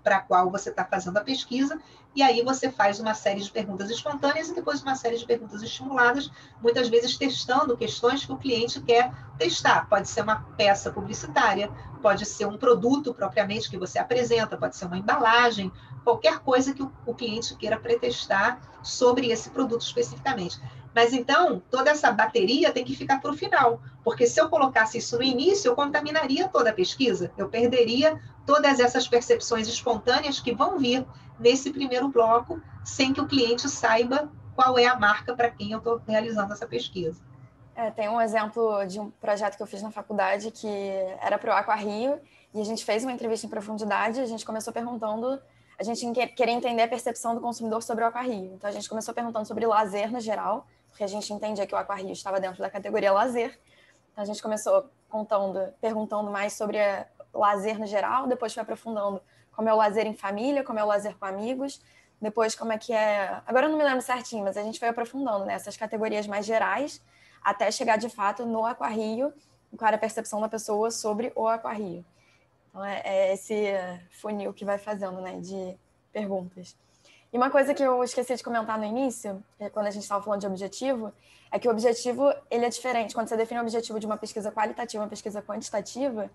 para 0.04 0.18
a 0.18 0.22
qual 0.22 0.50
você 0.50 0.70
está 0.70 0.84
fazendo 0.84 1.18
a 1.18 1.22
pesquisa, 1.22 1.80
e 2.16 2.24
aí 2.24 2.42
você 2.42 2.72
faz 2.72 3.00
uma 3.00 3.14
série 3.14 3.42
de 3.42 3.52
perguntas 3.52 3.90
espontâneas 3.90 4.50
e 4.50 4.56
depois 4.56 4.82
uma 4.82 4.96
série 4.96 5.18
de 5.18 5.26
perguntas 5.26 5.62
estimuladas, 5.62 6.32
muitas 6.62 6.88
vezes 6.88 7.18
testando 7.18 7.76
questões 7.76 8.26
que 8.26 8.32
o 8.32 8.38
cliente 8.38 8.80
quer 8.82 9.12
testar. 9.38 9.90
Pode 9.90 10.08
ser 10.08 10.22
uma 10.22 10.38
peça 10.56 10.92
publicitária, 10.92 11.70
pode 12.02 12.26
ser 12.26 12.46
um 12.46 12.58
produto 12.58 13.14
propriamente 13.14 13.70
que 13.70 13.78
você 13.78 14.00
apresenta, 14.00 14.56
pode 14.56 14.78
ser 14.78 14.86
uma 14.86 14.98
embalagem, 14.98 15.70
qualquer 16.06 16.40
coisa 16.40 16.74
que 16.74 16.84
o, 16.84 17.14
cliente 17.14 17.56
queira 17.56 17.78
pretestar 17.78 18.62
sobre 18.82 19.30
esse 19.30 19.50
produto 19.50 19.82
especificamente. 19.82 20.58
Mas 20.94 21.12
então, 21.12 21.62
toda 21.70 21.92
essa 21.92 22.10
bateria 22.14 22.72
tem 22.72 22.86
que 22.86 22.96
ficar 22.96 23.20
para 23.20 23.32
o 23.32 23.36
final, 23.36 23.82
porque 24.04 24.26
se 24.26 24.40
eu 24.40 24.48
colocasse 24.48 25.00
isso 25.00 25.18
no 25.18 25.24
início, 25.24 25.68
eu 25.68 25.76
contaminaria 25.76 26.48
toda 26.48 26.70
a 26.70 26.74
pesquisa, 26.74 27.34
eu 27.38 27.50
perderia 27.50 28.18
todas 28.46 28.80
essas 28.80 29.06
percepções 29.06 29.68
espontâneas 29.68 30.40
que 30.40 30.54
vão 30.54 30.78
vir 30.78 31.06
nesse 31.40 31.72
primeiro 31.72 32.08
bloco, 32.08 32.62
sem 32.84 33.14
que 33.14 33.22
o 33.22 33.28
cliente 33.28 33.70
saiba 33.70 34.32
qual 34.56 34.78
é 34.78 34.86
a 34.86 34.98
marca 34.98 35.36
para 35.36 35.50
quem 35.50 35.72
eu 35.72 35.80
estou 35.80 36.02
realizando 36.08 36.54
essa 36.54 36.66
pesquisa. 36.66 37.22
É, 37.76 37.92
tem 37.92 38.08
um 38.08 38.22
exemplo 38.22 38.86
de 38.86 39.00
um 39.00 39.12
projeto 39.12 39.58
que 39.58 39.62
eu 39.62 39.68
fiz 39.68 39.82
na 39.82 39.92
faculdade 39.92 40.50
que 40.50 40.68
era 41.22 41.38
para 41.38 41.54
o 41.54 41.58
Aqua 41.58 41.76
Rio, 41.76 42.20
e 42.54 42.62
a 42.62 42.64
gente 42.64 42.86
fez 42.86 43.04
uma 43.04 43.12
entrevista 43.12 43.46
em 43.46 43.50
profundidade, 43.50 44.22
a 44.22 44.26
gente 44.26 44.46
começou 44.46 44.72
perguntando, 44.72 45.42
a 45.78 45.84
gente 45.84 46.10
queria 46.36 46.54
entender 46.54 46.84
a 46.84 46.88
percepção 46.88 47.36
do 47.36 47.42
consumidor 47.42 47.84
sobre 47.84 48.06
o 48.06 48.08
Aqua 48.08 48.22
Rio. 48.22 48.54
Então 48.54 48.70
a 48.70 48.74
gente 48.74 48.88
começou 48.88 49.14
perguntando 49.14 49.46
sobre 49.46 49.66
lazer 49.66 50.10
no 50.10 50.22
geral, 50.22 50.66
porque 50.90 51.04
a 51.04 51.08
gente 51.08 51.32
entendia 51.34 51.68
que 51.68 51.76
o 51.76 51.78
Aqua 51.78 51.96
Rio 51.96 52.14
estava 52.14 52.40
dentro 52.40 52.60
da 52.60 52.70
categoria 52.70 53.12
lazer. 53.12 53.60
Então 54.14 54.24
a 54.24 54.26
gente 54.26 54.42
começou 54.42 54.90
contando, 55.10 55.60
perguntando 55.82 56.32
mais 56.32 56.54
sobre 56.54 56.78
lazer 57.34 57.78
no 57.78 57.86
geral, 57.86 58.26
depois 58.26 58.54
foi 58.54 58.64
aprofundando 58.64 59.22
como 59.56 59.70
é 59.70 59.74
o 59.74 59.78
lazer 59.78 60.06
em 60.06 60.14
família, 60.14 60.64
como 60.64 60.80
é 60.80 60.84
o 60.84 60.88
lazer 60.88 61.16
com 61.18 61.26
amigos, 61.26 61.82
depois 62.22 62.56
como 62.56 62.72
é 62.74 62.78
que 62.78 62.94
é. 62.94 63.42
Agora 63.46 63.68
eu 63.68 63.70
não 63.70 63.78
me 63.78 63.84
lembro 63.84 64.02
certinho, 64.02 64.44
mas 64.44 64.58
a 64.58 64.64
gente 64.64 64.80
foi 64.80 64.88
aprofundando 64.88 65.46
nessas 65.46 65.76
né, 65.76 65.80
categorias 65.80 66.28
mais 66.28 66.46
gerais 66.46 67.02
até 67.44 67.70
chegar 67.72 67.98
de 67.98 68.10
fato 68.10 68.46
no 68.46 68.66
aquarrio, 68.66 69.32
qual 69.78 69.88
era 69.88 69.98
a 69.98 70.00
percepção 70.00 70.42
da 70.42 70.50
pessoa 70.50 70.90
sobre 70.90 71.32
o 71.36 71.48
aquarrio. 71.48 72.04
Então 72.70 72.84
é, 72.84 73.02
é 73.06 73.34
esse 73.34 73.56
funil 74.10 74.52
que 74.54 74.66
vai 74.66 74.78
fazendo, 74.78 75.22
né, 75.22 75.40
de 75.40 75.78
perguntas. 76.12 76.76
E 77.32 77.38
uma 77.38 77.50
coisa 77.50 77.74
que 77.74 77.84
eu 77.84 78.04
esqueci 78.04 78.36
de 78.36 78.44
comentar 78.44 78.78
no 78.78 78.86
início, 78.86 79.44
é 79.60 79.70
quando 79.70 79.88
a 79.88 79.92
gente 79.92 80.04
estava 80.04 80.24
falando 80.24 80.40
de 80.40 80.48
objetivo, 80.48 81.14
é 81.52 81.60
que 81.60 81.68
o 81.68 81.72
objetivo 81.72 82.34
ele 82.50 82.66
é 82.66 82.70
diferente. 82.70 83.14
Quando 83.14 83.28
você 83.28 83.38
define 83.38 83.60
o 83.60 83.64
objetivo 83.64 84.00
de 84.00 84.06
uma 84.06 84.18
pesquisa 84.18 84.52
qualitativa, 84.52 85.04
uma 85.04 85.10
pesquisa 85.10 85.42
quantitativa, 85.42 86.32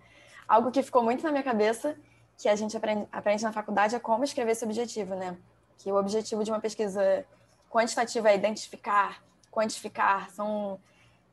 algo 0.47 0.71
que 0.71 0.83
ficou 0.83 1.03
muito 1.03 1.23
na 1.25 1.31
minha 1.31 1.43
cabeça, 1.43 1.97
que 2.41 2.49
a 2.49 2.57
gente 2.57 2.75
aprende, 2.75 3.07
aprende 3.13 3.45
na 3.45 3.53
faculdade, 3.53 3.95
é 3.95 3.99
como 3.99 4.25
escrever 4.25 4.53
esse 4.53 4.65
objetivo, 4.65 5.15
né? 5.15 5.37
Que 5.79 5.93
o 5.93 5.97
objetivo 5.97 6.43
de 6.43 6.51
uma 6.51 6.59
pesquisa 6.59 7.25
quantitativa 7.69 8.31
é 8.31 8.35
identificar, 8.35 9.23
quantificar, 9.51 10.31
são 10.31 10.81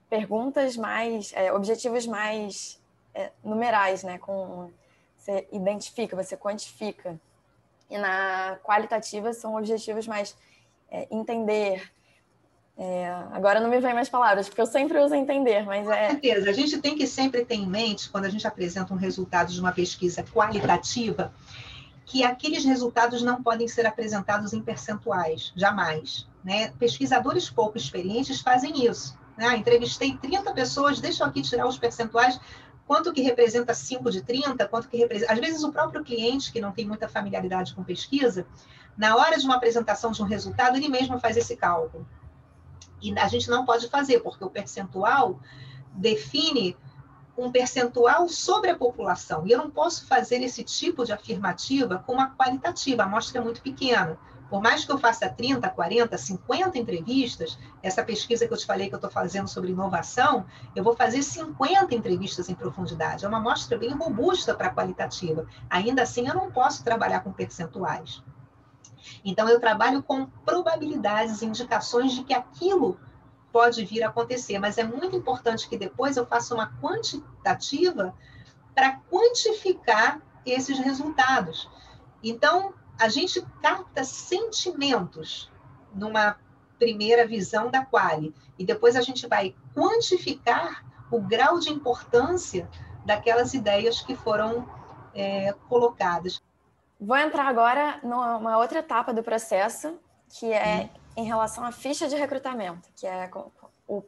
perguntas 0.09 0.75
mais, 0.75 1.31
é, 1.33 1.51
objetivos 1.53 2.05
mais 2.05 2.81
é, 3.13 3.31
numerais, 3.41 4.03
né? 4.03 4.17
Com, 4.17 4.69
você 5.17 5.47
identifica, 5.51 6.13
você 6.13 6.35
quantifica. 6.35 7.17
E 7.89 7.97
na 7.97 8.59
qualitativa 8.61 9.31
são 9.31 9.55
objetivos 9.55 10.07
mais 10.07 10.35
é, 10.91 11.07
entender, 11.09 11.89
é, 12.79 13.09
agora 13.31 13.59
não 13.59 13.71
me 13.71 13.79
vem 13.79 13.93
mais 13.93 14.07
palavras, 14.07 14.47
porque 14.47 14.61
eu 14.61 14.67
sempre 14.67 14.99
uso 14.99 15.15
entender, 15.15 15.65
mas 15.65 15.87
é. 15.87 16.05
Com 16.05 16.11
certeza, 16.11 16.49
a 16.49 16.53
gente 16.53 16.77
tem 16.77 16.95
que 16.95 17.07
sempre 17.07 17.43
ter 17.43 17.55
em 17.55 17.65
mente, 17.65 18.07
quando 18.07 18.25
a 18.25 18.29
gente 18.29 18.45
apresenta 18.45 18.93
um 18.93 18.97
resultado 18.97 19.51
de 19.51 19.59
uma 19.59 19.71
pesquisa 19.71 20.23
qualitativa, 20.23 21.33
que 22.05 22.23
aqueles 22.23 22.63
resultados 22.63 23.23
não 23.23 23.41
podem 23.41 23.67
ser 23.67 23.87
apresentados 23.87 24.53
em 24.53 24.61
percentuais, 24.61 25.51
jamais. 25.55 26.27
Né? 26.43 26.71
Pesquisadores 26.77 27.49
pouco 27.49 27.79
experientes 27.79 28.41
fazem 28.41 28.85
isso. 28.85 29.17
Né? 29.35 29.57
Entrevistei 29.57 30.15
30 30.15 30.53
pessoas, 30.53 31.01
deixa 31.01 31.23
eu 31.23 31.27
aqui 31.27 31.41
tirar 31.41 31.67
os 31.67 31.79
percentuais, 31.79 32.39
quanto 32.85 33.11
que 33.11 33.21
representa 33.21 33.73
5 33.73 34.11
de 34.11 34.21
30, 34.21 34.67
quanto 34.67 34.87
que 34.87 34.97
representa. 34.97 35.33
Às 35.33 35.39
vezes, 35.39 35.63
o 35.63 35.71
próprio 35.71 36.03
cliente, 36.03 36.51
que 36.51 36.61
não 36.61 36.71
tem 36.71 36.85
muita 36.85 37.09
familiaridade 37.09 37.73
com 37.73 37.83
pesquisa, 37.83 38.45
na 38.95 39.15
hora 39.15 39.35
de 39.35 39.45
uma 39.45 39.55
apresentação 39.55 40.11
de 40.11 40.21
um 40.21 40.25
resultado, 40.25 40.77
ele 40.77 40.87
mesmo 40.87 41.19
faz 41.19 41.35
esse 41.35 41.57
cálculo 41.57 42.07
E 43.01 43.17
a 43.17 43.27
gente 43.27 43.49
não 43.49 43.65
pode 43.65 43.87
fazer, 43.89 44.19
porque 44.19 44.43
o 44.43 44.49
percentual 44.49 45.39
define 45.93 46.75
um 47.37 47.51
percentual 47.51 48.27
sobre 48.27 48.71
a 48.71 48.75
população. 48.75 49.45
E 49.45 49.51
eu 49.51 49.59
não 49.59 49.69
posso 49.69 50.07
fazer 50.07 50.41
esse 50.41 50.63
tipo 50.63 51.05
de 51.05 51.13
afirmativa 51.13 52.03
com 52.05 52.13
uma 52.13 52.35
qualitativa, 52.35 53.03
a 53.03 53.05
amostra 53.05 53.39
é 53.39 53.43
muito 53.43 53.61
pequena. 53.61 54.17
Por 54.49 54.61
mais 54.61 54.85
que 54.85 54.91
eu 54.91 54.97
faça 54.97 55.29
30, 55.29 55.69
40, 55.69 56.17
50 56.17 56.77
entrevistas, 56.77 57.59
essa 57.83 58.03
pesquisa 58.03 58.47
que 58.47 58.53
eu 58.53 58.57
te 58.57 58.65
falei 58.65 58.87
que 58.87 58.95
eu 58.95 58.97
estou 58.97 59.11
fazendo 59.11 59.47
sobre 59.47 59.71
inovação, 59.71 60.45
eu 60.73 60.83
vou 60.83 60.95
fazer 60.95 61.21
50 61.21 61.93
entrevistas 61.93 62.47
em 62.47 62.55
profundidade. 62.55 63.25
É 63.25 63.27
uma 63.27 63.39
amostra 63.39 63.77
bem 63.77 63.91
robusta 63.91 64.55
para 64.55 64.73
qualitativa. 64.73 65.45
Ainda 65.69 66.03
assim, 66.03 66.27
eu 66.27 66.33
não 66.33 66.49
posso 66.49 66.83
trabalhar 66.83 67.19
com 67.19 67.31
percentuais. 67.31 68.23
Então, 69.23 69.47
eu 69.47 69.59
trabalho 69.59 70.03
com 70.03 70.25
probabilidades, 70.45 71.41
indicações 71.41 72.13
de 72.13 72.23
que 72.23 72.33
aquilo 72.33 72.99
pode 73.51 73.83
vir 73.85 74.03
a 74.03 74.09
acontecer, 74.09 74.59
mas 74.59 74.77
é 74.77 74.83
muito 74.83 75.15
importante 75.15 75.67
que 75.67 75.77
depois 75.77 76.17
eu 76.17 76.25
faça 76.25 76.53
uma 76.53 76.71
quantitativa 76.81 78.13
para 78.75 78.99
quantificar 79.09 80.21
esses 80.45 80.77
resultados. 80.79 81.69
Então, 82.23 82.73
a 82.99 83.09
gente 83.09 83.41
capta 83.61 84.03
sentimentos 84.03 85.51
numa 85.93 86.37
primeira 86.77 87.25
visão 87.25 87.71
da 87.71 87.83
quali, 87.83 88.33
e 88.57 88.65
depois 88.65 88.95
a 88.95 89.01
gente 89.01 89.27
vai 89.27 89.55
quantificar 89.73 90.85
o 91.09 91.19
grau 91.19 91.59
de 91.59 91.69
importância 91.71 92.69
daquelas 93.05 93.53
ideias 93.53 94.01
que 94.01 94.15
foram 94.15 94.67
é, 95.13 95.53
colocadas. 95.67 96.41
Vou 96.99 97.17
entrar 97.17 97.47
agora 97.47 97.99
numa 98.03 98.57
outra 98.57 98.79
etapa 98.79 99.13
do 99.13 99.21
processo, 99.23 99.99
que 100.29 100.51
é 100.51 100.89
hum. 100.93 100.99
em 101.21 101.25
relação 101.25 101.63
à 101.63 101.71
ficha 101.71 102.07
de 102.07 102.15
recrutamento, 102.15 102.89
que 102.95 103.05
é 103.05 103.29
o 103.87 104.03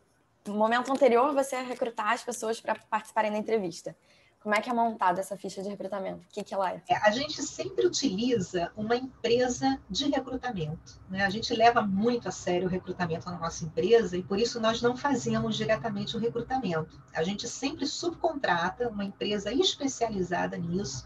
momento 0.48 0.92
anterior 0.92 1.34
você 1.34 1.58
recrutar 1.62 2.14
as 2.14 2.24
pessoas 2.24 2.60
para 2.60 2.76
participarem 2.90 3.32
da 3.32 3.38
entrevista. 3.38 3.96
Como 4.42 4.56
é 4.56 4.62
que 4.62 4.70
é 4.70 4.74
montada 4.74 5.20
essa 5.20 5.36
ficha 5.36 5.62
de 5.62 5.68
recrutamento? 5.68 6.22
O 6.22 6.30
que, 6.32 6.44
que 6.44 6.54
ela 6.54 6.72
é? 6.72 6.82
é? 6.88 6.96
A 6.96 7.12
gente 7.12 7.44
sempre 7.44 7.86
utiliza 7.86 8.72
uma 8.76 8.96
empresa 8.96 9.78
de 9.90 10.10
recrutamento. 10.10 10.98
Né? 11.10 11.26
A 11.26 11.30
gente 11.30 11.54
leva 11.54 11.82
muito 11.82 12.30
a 12.30 12.32
sério 12.32 12.68
o 12.68 12.70
recrutamento 12.70 13.30
na 13.30 13.38
nossa 13.38 13.66
empresa 13.66 14.16
e 14.16 14.24
por 14.24 14.40
isso 14.40 14.62
nós 14.62 14.82
não 14.82 14.96
fazemos 14.96 15.58
diretamente 15.58 16.16
o 16.16 16.20
recrutamento. 16.20 17.02
A 17.14 17.22
gente 17.22 17.50
sempre 17.50 17.86
subcontrata 17.86 18.88
uma 18.88 19.04
empresa 19.04 19.52
especializada 19.52 20.58
nisso 20.58 21.06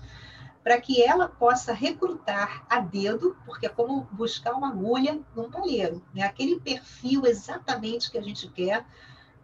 para 0.63 0.79
que 0.79 1.03
ela 1.03 1.27
possa 1.27 1.73
recrutar 1.73 2.65
a 2.69 2.79
dedo, 2.79 3.35
porque 3.45 3.65
é 3.65 3.69
como 3.69 4.07
buscar 4.11 4.53
uma 4.53 4.69
agulha 4.69 5.19
num 5.35 5.51
palheiro, 5.51 6.01
né? 6.13 6.23
aquele 6.23 6.59
perfil 6.59 7.25
exatamente 7.25 8.09
que 8.09 8.17
a 8.17 8.21
gente 8.21 8.47
quer 8.47 8.85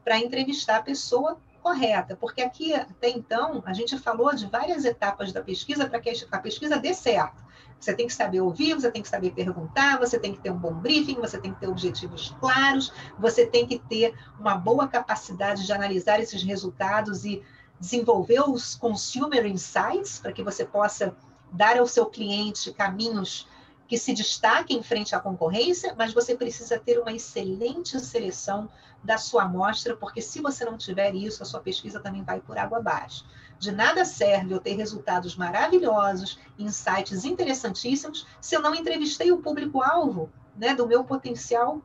para 0.03 0.17
entrevistar 0.17 0.77
a 0.77 0.83
pessoa 0.83 1.37
correta, 1.61 2.15
porque 2.15 2.41
aqui 2.41 2.73
até 2.73 3.09
então 3.09 3.61
a 3.65 3.73
gente 3.73 3.97
falou 3.97 4.33
de 4.33 4.47
várias 4.47 4.85
etapas 4.85 5.33
da 5.33 5.41
pesquisa 5.41 5.87
para 5.87 5.99
que 5.99 6.09
a 6.31 6.39
pesquisa 6.39 6.77
dê 6.77 6.93
certo. 6.93 7.49
Você 7.79 7.93
tem 7.93 8.07
que 8.07 8.13
saber 8.13 8.41
ouvir, 8.41 8.73
você 8.73 8.91
tem 8.91 9.01
que 9.01 9.07
saber 9.07 9.31
perguntar, 9.31 9.97
você 9.99 10.19
tem 10.19 10.33
que 10.33 10.41
ter 10.41 10.51
um 10.51 10.57
bom 10.57 10.73
briefing, 10.73 11.15
você 11.15 11.37
tem 11.37 11.53
que 11.53 11.61
ter 11.61 11.67
objetivos 11.67 12.35
claros, 12.39 12.91
você 13.17 13.45
tem 13.45 13.65
que 13.65 13.79
ter 13.79 14.13
uma 14.37 14.55
boa 14.55 14.87
capacidade 14.87 15.65
de 15.65 15.71
analisar 15.71 16.19
esses 16.19 16.43
resultados 16.43 17.23
e 17.23 17.41
desenvolver 17.79 18.41
os 18.49 18.75
consumer 18.75 19.45
insights 19.45 20.19
para 20.19 20.33
que 20.33 20.43
você 20.43 20.65
possa 20.65 21.15
dar 21.51 21.77
ao 21.77 21.87
seu 21.87 22.05
cliente 22.05 22.73
caminhos 22.73 23.47
que 23.87 23.97
se 23.97 24.13
destaquem 24.13 24.83
frente 24.83 25.15
à 25.15 25.19
concorrência, 25.19 25.95
mas 25.97 26.13
você 26.13 26.35
precisa 26.35 26.77
ter 26.77 26.99
uma 26.99 27.11
excelente 27.11 27.99
seleção 27.99 28.69
da 29.03 29.17
sua 29.17 29.43
amostra, 29.43 29.95
porque 29.95 30.21
se 30.21 30.41
você 30.41 30.63
não 30.63 30.77
tiver 30.77 31.15
isso, 31.15 31.41
a 31.41 31.45
sua 31.45 31.59
pesquisa 31.59 31.99
também 31.99 32.23
vai 32.23 32.39
por 32.39 32.57
água 32.57 32.77
abaixo. 32.77 33.25
De 33.57 33.71
nada 33.71 34.05
serve 34.05 34.53
eu 34.53 34.59
ter 34.59 34.75
resultados 34.75 35.35
maravilhosos, 35.35 36.37
insights 36.57 37.25
interessantíssimos, 37.25 38.27
se 38.39 38.55
eu 38.55 38.61
não 38.61 38.75
entrevistei 38.75 39.31
o 39.31 39.41
público-alvo 39.41 40.29
né, 40.55 40.75
do 40.75 40.85
meu 40.85 41.03
potencial 41.03 41.81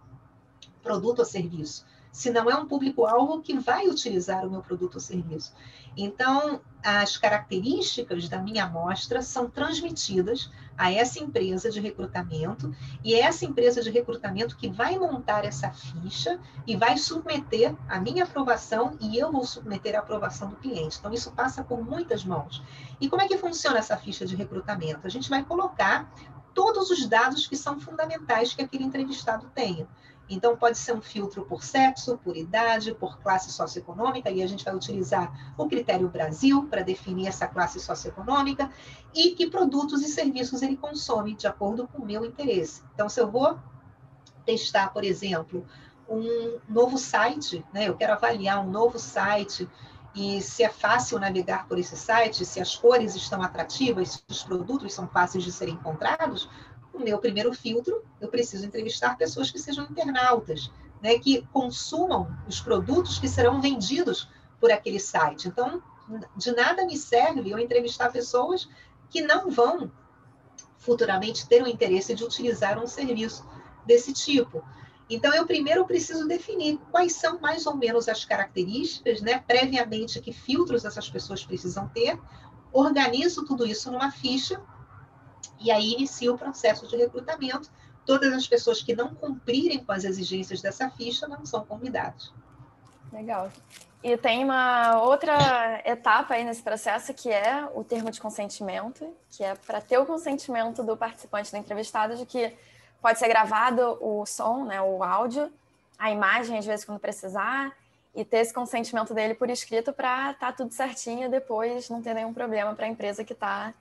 produto 0.82 1.20
ou 1.20 1.24
serviço 1.24 1.86
se 2.14 2.30
não 2.30 2.48
é 2.48 2.54
um 2.54 2.64
público-alvo 2.64 3.42
que 3.42 3.58
vai 3.58 3.88
utilizar 3.88 4.46
o 4.46 4.50
meu 4.50 4.62
produto 4.62 4.94
ou 4.94 5.00
serviço. 5.00 5.52
Então, 5.96 6.60
as 6.80 7.16
características 7.16 8.28
da 8.28 8.38
minha 8.38 8.66
amostra 8.66 9.20
são 9.20 9.50
transmitidas 9.50 10.48
a 10.78 10.92
essa 10.92 11.18
empresa 11.18 11.68
de 11.70 11.80
recrutamento, 11.80 12.72
e 13.02 13.14
é 13.14 13.20
essa 13.22 13.44
empresa 13.44 13.82
de 13.82 13.90
recrutamento 13.90 14.56
que 14.56 14.70
vai 14.70 14.96
montar 14.96 15.44
essa 15.44 15.72
ficha 15.72 16.38
e 16.64 16.76
vai 16.76 16.96
submeter 16.98 17.74
a 17.88 17.98
minha 17.98 18.22
aprovação 18.22 18.96
e 19.00 19.18
eu 19.18 19.32
vou 19.32 19.44
submeter 19.44 19.96
a 19.96 19.98
aprovação 19.98 20.48
do 20.50 20.56
cliente. 20.56 20.98
Então, 21.00 21.12
isso 21.12 21.32
passa 21.32 21.64
por 21.64 21.84
muitas 21.84 22.24
mãos. 22.24 22.62
E 23.00 23.08
como 23.08 23.22
é 23.22 23.26
que 23.26 23.38
funciona 23.38 23.78
essa 23.78 23.96
ficha 23.96 24.24
de 24.24 24.36
recrutamento? 24.36 25.04
A 25.04 25.10
gente 25.10 25.28
vai 25.28 25.42
colocar 25.42 26.08
todos 26.54 26.90
os 26.90 27.08
dados 27.08 27.48
que 27.48 27.56
são 27.56 27.80
fundamentais 27.80 28.54
que 28.54 28.62
aquele 28.62 28.84
entrevistado 28.84 29.50
tenha. 29.52 29.88
Então, 30.28 30.56
pode 30.56 30.78
ser 30.78 30.94
um 30.94 31.02
filtro 31.02 31.44
por 31.44 31.62
sexo, 31.62 32.18
por 32.18 32.36
idade, 32.36 32.94
por 32.94 33.18
classe 33.18 33.52
socioeconômica, 33.52 34.30
e 34.30 34.42
a 34.42 34.46
gente 34.46 34.64
vai 34.64 34.74
utilizar 34.74 35.54
o 35.56 35.68
critério 35.68 36.08
Brasil 36.08 36.66
para 36.68 36.82
definir 36.82 37.28
essa 37.28 37.46
classe 37.46 37.78
socioeconômica 37.78 38.70
e 39.14 39.30
que 39.30 39.48
produtos 39.48 40.02
e 40.02 40.08
serviços 40.08 40.62
ele 40.62 40.76
consome 40.76 41.34
de 41.34 41.46
acordo 41.46 41.86
com 41.86 42.02
o 42.02 42.06
meu 42.06 42.24
interesse. 42.24 42.82
Então, 42.94 43.08
se 43.08 43.20
eu 43.20 43.30
vou 43.30 43.58
testar, 44.44 44.92
por 44.92 45.04
exemplo, 45.04 45.66
um 46.08 46.58
novo 46.68 46.98
site, 46.98 47.64
né? 47.72 47.88
eu 47.88 47.96
quero 47.96 48.12
avaliar 48.12 48.64
um 48.64 48.70
novo 48.70 48.98
site 48.98 49.68
e 50.14 50.40
se 50.40 50.62
é 50.62 50.68
fácil 50.68 51.18
navegar 51.18 51.66
por 51.66 51.78
esse 51.78 51.96
site, 51.96 52.44
se 52.44 52.60
as 52.60 52.76
cores 52.76 53.16
estão 53.16 53.42
atrativas, 53.42 54.12
se 54.12 54.22
os 54.28 54.44
produtos 54.44 54.92
são 54.94 55.08
fáceis 55.08 55.42
de 55.42 55.50
serem 55.50 55.74
encontrados, 55.74 56.48
o 56.94 57.00
meu 57.00 57.18
primeiro 57.18 57.52
filtro, 57.52 58.02
eu 58.20 58.28
preciso 58.28 58.64
entrevistar 58.64 59.18
pessoas 59.18 59.50
que 59.50 59.58
sejam 59.58 59.84
internautas, 59.84 60.70
né, 61.02 61.18
que 61.18 61.46
consumam 61.52 62.34
os 62.48 62.60
produtos 62.60 63.18
que 63.18 63.28
serão 63.28 63.60
vendidos 63.60 64.28
por 64.60 64.70
aquele 64.70 65.00
site. 65.00 65.48
Então, 65.48 65.82
de 66.36 66.52
nada 66.52 66.86
me 66.86 66.96
serve 66.96 67.50
eu 67.50 67.58
entrevistar 67.58 68.10
pessoas 68.12 68.68
que 69.10 69.20
não 69.20 69.50
vão 69.50 69.90
futuramente 70.78 71.48
ter 71.48 71.62
o 71.62 71.68
interesse 71.68 72.14
de 72.14 72.24
utilizar 72.24 72.82
um 72.82 72.86
serviço 72.86 73.44
desse 73.84 74.12
tipo. 74.12 74.64
Então, 75.10 75.34
eu 75.34 75.46
primeiro 75.46 75.84
preciso 75.84 76.26
definir 76.26 76.78
quais 76.90 77.14
são 77.14 77.38
mais 77.38 77.66
ou 77.66 77.76
menos 77.76 78.08
as 78.08 78.24
características, 78.24 79.20
né, 79.20 79.38
previamente, 79.38 80.20
que 80.20 80.32
filtros 80.32 80.84
essas 80.84 81.10
pessoas 81.10 81.44
precisam 81.44 81.88
ter, 81.88 82.18
organizo 82.72 83.44
tudo 83.44 83.66
isso 83.66 83.90
numa 83.90 84.10
ficha 84.10 84.62
e 85.60 85.70
aí 85.70 85.92
inicia 85.92 86.32
o 86.32 86.38
processo 86.38 86.86
de 86.86 86.96
recrutamento. 86.96 87.70
Todas 88.04 88.32
as 88.32 88.46
pessoas 88.46 88.82
que 88.82 88.94
não 88.94 89.14
cumprirem 89.14 89.82
com 89.82 89.92
as 89.92 90.04
exigências 90.04 90.60
dessa 90.60 90.90
ficha 90.90 91.26
não 91.26 91.44
são 91.46 91.64
convidadas. 91.64 92.32
Legal. 93.12 93.50
E 94.02 94.18
tem 94.18 94.44
uma 94.44 95.00
outra 95.00 95.80
etapa 95.84 96.34
aí 96.34 96.44
nesse 96.44 96.62
processo 96.62 97.14
que 97.14 97.30
é 97.30 97.66
o 97.74 97.82
termo 97.82 98.10
de 98.10 98.20
consentimento, 98.20 99.16
que 99.30 99.42
é 99.42 99.54
para 99.54 99.80
ter 99.80 99.96
o 99.96 100.04
consentimento 100.04 100.82
do 100.82 100.94
participante 100.94 101.50
do 101.50 101.56
entrevistado 101.56 102.14
de 102.16 102.26
que 102.26 102.54
pode 103.00 103.18
ser 103.18 103.28
gravado 103.28 103.96
o 104.00 104.26
som, 104.26 104.64
né, 104.64 104.80
o 104.82 105.02
áudio, 105.02 105.50
a 105.98 106.10
imagem 106.10 106.58
às 106.58 106.66
vezes 106.66 106.84
quando 106.84 106.98
precisar, 106.98 107.74
e 108.14 108.24
ter 108.24 108.38
esse 108.38 108.52
consentimento 108.52 109.14
dele 109.14 109.34
por 109.34 109.48
escrito 109.48 109.92
para 109.92 110.32
estar 110.32 110.48
tá 110.48 110.52
tudo 110.52 110.72
certinho 110.72 111.30
depois 111.30 111.88
não 111.88 112.02
ter 112.02 112.14
nenhum 112.14 112.32
problema 112.32 112.74
para 112.74 112.84
a 112.84 112.88
empresa 112.88 113.24
que 113.24 113.32
está 113.32 113.72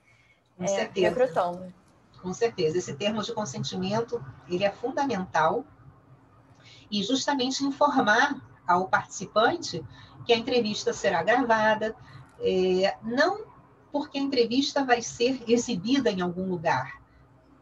com 0.56 0.64
é, 0.64 0.68
certeza. 0.68 1.08
recrutando. 1.08 1.74
Com 2.20 2.32
certeza. 2.32 2.78
Esse 2.78 2.94
termo 2.94 3.22
de 3.22 3.32
consentimento, 3.32 4.24
ele 4.48 4.64
é 4.64 4.70
fundamental 4.70 5.64
e 6.90 7.02
justamente 7.02 7.64
informar 7.64 8.40
ao 8.66 8.88
participante 8.88 9.84
que 10.24 10.32
a 10.32 10.36
entrevista 10.36 10.92
será 10.92 11.22
gravada, 11.22 11.94
é, 12.40 12.96
não 13.02 13.44
porque 13.92 14.18
a 14.18 14.22
entrevista 14.22 14.84
vai 14.84 15.02
ser 15.02 15.44
exibida 15.46 16.10
em 16.10 16.20
algum 16.20 16.48
lugar, 16.48 17.00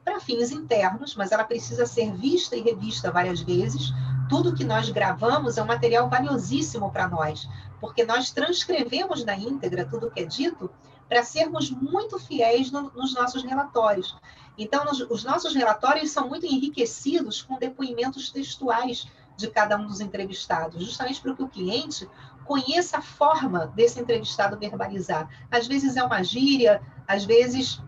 para 0.04 0.20
fins 0.20 0.50
internos, 0.50 1.14
mas 1.14 1.30
ela 1.30 1.44
precisa 1.44 1.86
ser 1.86 2.12
vista 2.12 2.56
e 2.56 2.62
revista 2.62 3.10
várias 3.10 3.40
vezes. 3.40 3.92
Tudo 4.28 4.54
que 4.54 4.64
nós 4.64 4.88
gravamos 4.88 5.58
é 5.58 5.62
um 5.62 5.66
material 5.66 6.08
valiosíssimo 6.08 6.90
para 6.90 7.08
nós, 7.08 7.48
porque 7.80 8.04
nós 8.04 8.30
transcrevemos 8.30 9.24
na 9.24 9.36
íntegra 9.36 9.84
tudo 9.84 10.10
que 10.10 10.20
é 10.20 10.24
dito 10.24 10.70
para 11.12 11.22
sermos 11.22 11.70
muito 11.70 12.18
fiéis 12.18 12.70
no, 12.70 12.90
nos 12.94 13.14
nossos 13.14 13.42
relatórios. 13.42 14.16
Então, 14.56 14.82
nos, 14.86 14.98
os 15.10 15.22
nossos 15.22 15.54
relatórios 15.54 16.10
são 16.10 16.26
muito 16.26 16.46
enriquecidos 16.46 17.42
com 17.42 17.58
depoimentos 17.58 18.30
textuais 18.30 19.06
de 19.36 19.48
cada 19.48 19.76
um 19.76 19.86
dos 19.86 20.00
entrevistados, 20.00 20.82
justamente 20.82 21.20
para 21.20 21.34
que 21.34 21.42
o 21.42 21.48
cliente 21.48 22.08
conheça 22.46 22.96
a 22.96 23.02
forma 23.02 23.66
desse 23.66 24.00
entrevistado 24.00 24.58
verbalizar. 24.58 25.28
Às 25.50 25.66
vezes 25.66 25.98
é 25.98 26.02
uma 26.02 26.22
gíria, 26.22 26.80
às 27.06 27.26
vezes 27.26 27.82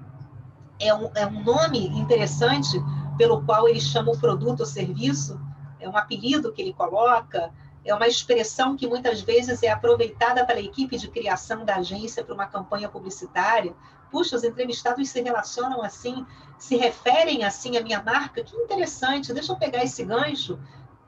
é 0.79 0.93
um, 0.93 1.11
é 1.15 1.27
um 1.27 1.43
nome 1.43 1.87
interessante 1.99 2.77
pelo 3.17 3.43
qual 3.43 3.67
ele 3.67 3.81
chama 3.81 4.13
o 4.13 4.19
produto 4.19 4.61
ou 4.61 4.67
serviço 4.67 5.41
é 5.85 5.89
um 5.89 5.97
apelido 5.97 6.53
que 6.53 6.63
ele 6.63 6.73
coloca, 6.73 7.53
é 7.85 7.95
uma 7.95 8.07
expressão 8.07 8.77
que 8.77 8.87
muitas 8.87 9.21
vezes 9.21 9.63
é 9.63 9.69
aproveitada 9.69 10.45
pela 10.45 10.61
equipe 10.61 10.97
de 10.97 11.09
criação 11.09 11.65
da 11.65 11.77
agência 11.77 12.25
para 12.25 12.35
uma 12.35 12.47
campanha 12.47 12.89
publicitária. 12.89 13.75
Puxa, 14.11 14.37
os 14.37 14.45
entrevistados 14.45 15.09
se 15.11 15.21
relacionam 15.21 15.83
assim, 15.83 16.25
se 16.59 16.77
referem 16.77 17.45
assim 17.45 17.77
à 17.77 17.83
minha 17.83 18.03
marca. 18.03 18.43
Que 18.43 18.57
interessante, 18.57 19.35
deixa 19.35 19.53
eu 19.53 19.57
pegar 19.57 19.85
esse 19.85 20.05
gancho 20.05 20.59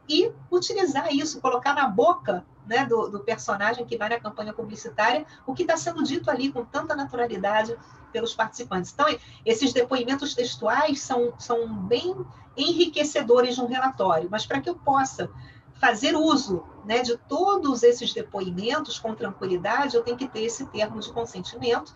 e 0.08 0.30
utilizar 0.50 1.12
isso, 1.12 1.40
colocar 1.40 1.74
na 1.74 1.88
boca 1.88 2.44
né, 2.66 2.84
do, 2.84 3.08
do, 3.08 3.20
personagem 3.20 3.84
que 3.84 3.96
vai 3.96 4.08
na 4.08 4.20
campanha 4.20 4.52
publicitária 4.52 5.24
o 5.46 5.54
que 5.54 5.62
está 5.62 5.76
sendo 5.76 6.02
dito 6.02 6.30
ali 6.30 6.52
com 6.52 6.64
tanta 6.64 6.94
naturalidade 6.94 7.76
pelos 8.12 8.34
participantes. 8.34 8.92
Então, 8.92 9.06
esses 9.44 9.72
depoimentos 9.72 10.34
textuais 10.34 11.00
são, 11.00 11.32
são 11.38 11.68
bem 11.68 12.14
enriquecedores 12.56 13.54
de 13.54 13.60
um 13.60 13.66
relatório, 13.66 14.28
mas 14.30 14.46
para 14.46 14.60
que 14.60 14.68
eu 14.68 14.74
possa 14.74 15.30
fazer 15.80 16.14
uso 16.16 16.64
né, 16.84 17.02
de 17.02 17.16
todos 17.16 17.82
esses 17.82 18.12
depoimentos 18.12 18.98
com 18.98 19.14
tranquilidade, 19.14 19.96
eu 19.96 20.02
tenho 20.02 20.16
que 20.16 20.28
ter 20.28 20.42
esse 20.42 20.66
termo 20.66 21.00
de 21.00 21.12
consentimento. 21.12 21.94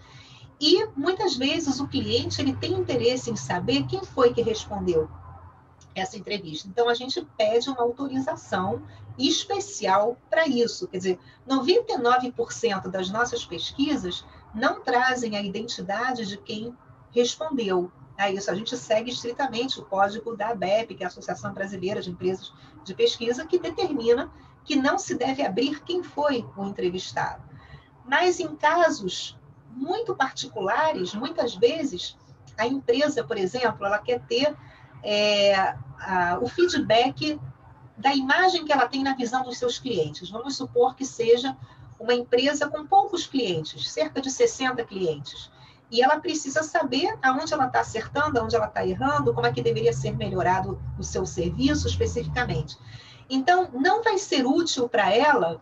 E 0.61 0.87
muitas 0.97 1.37
vezes 1.37 1.81
o 1.81 1.89
cliente 1.89 2.41
ele 2.41 2.55
tem 2.55 2.73
interesse 2.73 3.31
em 3.31 3.37
saber 3.37 3.87
quem 3.87 4.05
foi 4.05 4.35
que 4.35 4.43
respondeu 4.43 5.09
essa 5.95 6.17
entrevista. 6.17 6.69
Então 6.69 6.89
a 6.89 6.95
gente 6.95 7.27
pede 7.37 7.71
uma 7.71 7.83
autorização 7.83 8.83
especial 9.19 10.17
para 10.29 10.47
isso. 10.47 10.87
Quer 10.89 10.99
dizer, 10.99 11.19
99% 11.49 12.89
das 12.89 13.11
nossas 13.11 13.45
pesquisas 13.45 14.25
não 14.55 14.81
trazem 14.81 15.37
a 15.37 15.43
identidade 15.43 16.27
de 16.27 16.37
quem 16.37 16.77
respondeu 17.11 17.91
a 18.21 18.31
isso. 18.31 18.51
A 18.51 18.55
gente 18.55 18.77
segue 18.77 19.11
estritamente 19.11 19.81
o 19.81 19.85
código 19.85 20.37
da 20.37 20.51
ABEP, 20.51 20.95
que 20.95 21.03
é 21.03 21.07
a 21.07 21.09
Associação 21.09 21.55
Brasileira 21.55 22.03
de 22.03 22.11
Empresas 22.11 22.53
de 22.85 22.95
Pesquisa, 22.95 23.47
que 23.47 23.59
determina 23.59 24.31
que 24.65 24.77
não 24.77 24.99
se 24.99 25.15
deve 25.15 25.43
abrir 25.43 25.83
quem 25.83 26.03
foi 26.03 26.45
o 26.57 26.65
entrevistado. 26.67 27.43
Mas 28.05 28.39
em 28.39 28.55
casos 28.57 29.39
muito 29.71 30.15
particulares, 30.15 31.15
muitas 31.15 31.55
vezes, 31.55 32.17
a 32.59 32.67
empresa, 32.67 33.25
por 33.25 33.39
exemplo, 33.39 33.87
ela 33.87 33.99
quer 33.99 34.21
ter 34.27 34.55
é, 35.03 35.55
a, 35.55 36.39
o 36.43 36.49
feedback 36.49 37.41
da 37.97 38.15
imagem 38.15 38.65
que 38.65 38.73
ela 38.73 38.87
tem 38.87 39.03
na 39.03 39.15
visão 39.15 39.43
dos 39.45 39.59
seus 39.59 39.79
clientes. 39.79 40.29
Vamos 40.29 40.57
supor 40.57 40.95
que 40.95 41.07
seja 41.07 41.57
uma 41.99 42.15
empresa 42.15 42.69
com 42.69 42.87
poucos 42.87 43.27
clientes, 43.27 43.91
cerca 43.91 44.21
de 44.21 44.31
60 44.31 44.85
clientes. 44.85 45.51
E 45.91 46.03
ela 46.03 46.21
precisa 46.21 46.63
saber 46.63 47.19
aonde 47.23 47.53
ela 47.53 47.67
está 47.67 47.81
acertando, 47.81 48.39
aonde 48.39 48.55
ela 48.55 48.67
está 48.67 48.87
errando, 48.87 49.35
como 49.35 49.47
é 49.47 49.53
que 49.53 49.63
deveria 49.63 49.93
ser 49.93 50.17
melhorado 50.17 50.81
o 50.99 51.03
seu 51.03 51.27
serviço 51.27 51.89
especificamente. 51.89 52.79
Então, 53.29 53.71
não 53.73 54.03
vai 54.03 54.19
ser 54.19 54.47
útil 54.47 54.89
para 54.89 55.13
ela 55.15 55.61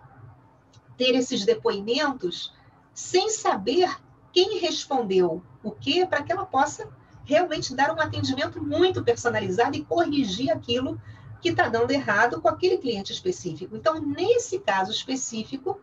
ter 0.97 1.15
esses 1.15 1.45
depoimentos 1.45 2.53
sem 2.93 3.31
saber 3.31 3.89
quem 4.33 4.59
respondeu 4.59 5.43
o 5.63 5.71
quê, 5.71 6.07
para 6.09 6.23
que 6.23 6.33
ela 6.33 6.45
possa 6.45 6.89
realmente 7.25 7.75
dar 7.75 7.95
um 7.95 8.01
atendimento 8.01 8.63
muito 8.63 9.05
personalizado 9.05 9.77
e 9.77 9.85
corrigir 9.85 10.51
aquilo 10.51 11.01
que 11.41 11.51
está 11.51 11.69
dando 11.69 11.91
errado 11.91 12.41
com 12.41 12.49
aquele 12.49 12.79
cliente 12.79 13.13
específico. 13.13 13.77
Então, 13.77 14.01
nesse 14.01 14.59
caso 14.59 14.91
específico, 14.91 15.81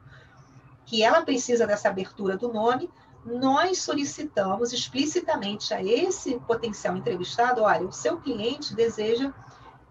que 0.85 1.03
ela 1.03 1.21
precisa 1.21 1.65
dessa 1.65 1.89
abertura 1.89 2.37
do 2.37 2.51
nome, 2.51 2.89
nós 3.25 3.81
solicitamos 3.81 4.71
explicitamente 4.71 5.73
a 5.73 5.83
esse 5.83 6.39
potencial 6.41 6.95
entrevistado: 6.95 7.63
olha, 7.63 7.87
o 7.87 7.91
seu 7.91 8.21
cliente 8.21 8.75
deseja 8.75 9.33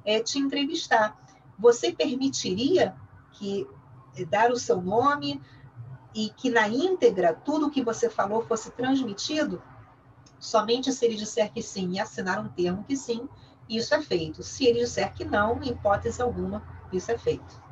é, 0.05 0.20
te 0.20 0.39
entrevistar. 0.39 1.20
Você 1.59 1.93
permitiria 1.93 2.95
que 3.32 3.66
é, 4.16 4.24
dar 4.24 4.53
o 4.53 4.57
seu 4.57 4.80
nome 4.80 5.43
e 6.14 6.30
que 6.30 6.49
na 6.49 6.68
íntegra 6.68 7.35
tudo 7.35 7.66
o 7.66 7.70
que 7.70 7.82
você 7.82 8.09
falou 8.09 8.45
fosse 8.45 8.70
transmitido? 8.70 9.61
Somente 10.39 10.93
se 10.93 11.05
ele 11.05 11.16
disser 11.16 11.53
que 11.53 11.62
sim 11.62 11.93
e 11.93 11.99
assinar 11.99 12.39
um 12.39 12.49
termo 12.49 12.85
que 12.85 12.97
sim, 12.97 13.28
isso 13.68 13.95
é 13.95 14.01
feito. 14.01 14.45
Se 14.45 14.64
ele 14.64 14.80
disser 14.80 15.12
que 15.12 15.24
não, 15.24 15.61
em 15.61 15.70
hipótese 15.70 16.22
alguma, 16.22 16.62
isso 16.93 17.11
é 17.11 17.18
feito. 17.18 17.63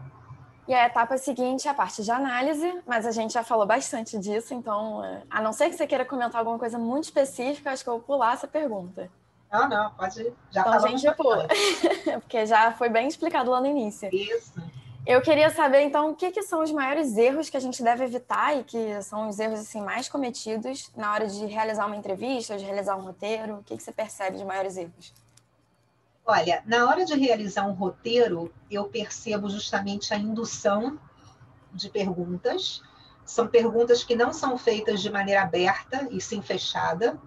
E 0.73 0.75
a 0.75 0.87
etapa 0.87 1.19
seguinte 1.19 1.69
é 1.69 1.71
a 1.71 1.75
parte 1.75 2.03
de 2.03 2.11
análise, 2.11 2.81
mas 2.87 3.05
a 3.05 3.11
gente 3.11 3.35
já 3.35 3.45
falou 3.45 3.67
bastante 3.67 4.19
disso, 4.19 4.55
então, 4.55 5.05
é, 5.05 5.23
a 5.29 5.43
não 5.43 5.53
ser 5.53 5.69
que 5.69 5.77
você 5.77 5.87
queira 5.87 6.03
comentar 6.03 6.39
alguma 6.39 6.59
coisa 6.59 6.79
muito 6.79 7.05
específica, 7.05 7.71
acho 7.71 7.85
que 7.85 7.91
eu 7.91 7.99
vou 7.99 8.03
pular 8.03 8.33
essa 8.33 8.49
pergunta. 8.49 9.11
Não, 9.53 9.69
não, 9.69 9.91
pode. 9.91 10.33
Já 10.51 10.63
então, 10.63 10.73
a 10.73 10.79
gente 10.79 11.15
pula. 11.15 11.47
Porque 12.23 12.47
já 12.47 12.73
foi 12.73 12.89
bem 12.89 13.07
explicado 13.07 13.51
lá 13.51 13.61
no 13.61 13.67
início. 13.67 14.09
Isso. 14.15 14.55
Eu 15.07 15.21
queria 15.21 15.51
saber, 15.51 15.83
então, 15.83 16.09
o 16.13 16.15
que, 16.17 16.31
que, 16.31 16.43
são 16.43 16.63
os 16.63 16.73
maiores 16.73 17.19
erros 17.19 17.51
que 17.51 17.57
a 17.59 17.61
gente 17.61 17.83
deve 17.83 18.05
evitar 18.05 18.59
e 18.59 18.65
que 18.65 19.03
são 19.03 19.29
os 19.29 19.39
erros 19.39 19.61
assim, 19.61 19.83
mais 19.83 20.09
cometidos 20.09 20.91
na 20.97 21.13
hora 21.13 21.27
de 21.27 21.45
realizar 21.45 21.85
uma 21.85 21.97
entrevista, 21.97 22.57
de 22.57 22.65
realizar 22.65 22.97
um 22.97 23.03
roteiro? 23.03 23.57
O 23.57 23.63
que, 23.63 23.77
que 23.77 23.83
você 23.83 23.93
percebe 23.93 24.39
de 24.39 24.45
maiores 24.47 24.79
erros? 24.79 25.13
Olha, 26.25 26.63
na 26.67 26.89
hora 26.89 27.05
de 27.05 27.15
realizar 27.15 27.67
um 27.67 27.73
roteiro, 27.73 28.53
eu 28.71 28.85
percebo 28.85 29.49
justamente 29.49 30.15
a 30.15 30.17
indução 30.17 30.99
de 31.73 31.91
perguntas. 31.91 32.81
São 33.25 33.49
perguntas 33.49 34.05
que 34.05 34.15
não 34.15 34.33
são 34.33 34.57
feitas 34.57 35.01
de 35.01 35.11
maneira 35.11 35.43
aberta 35.43 36.09
e 36.11 36.21
sim 36.21 36.41
fechada, 36.41 37.19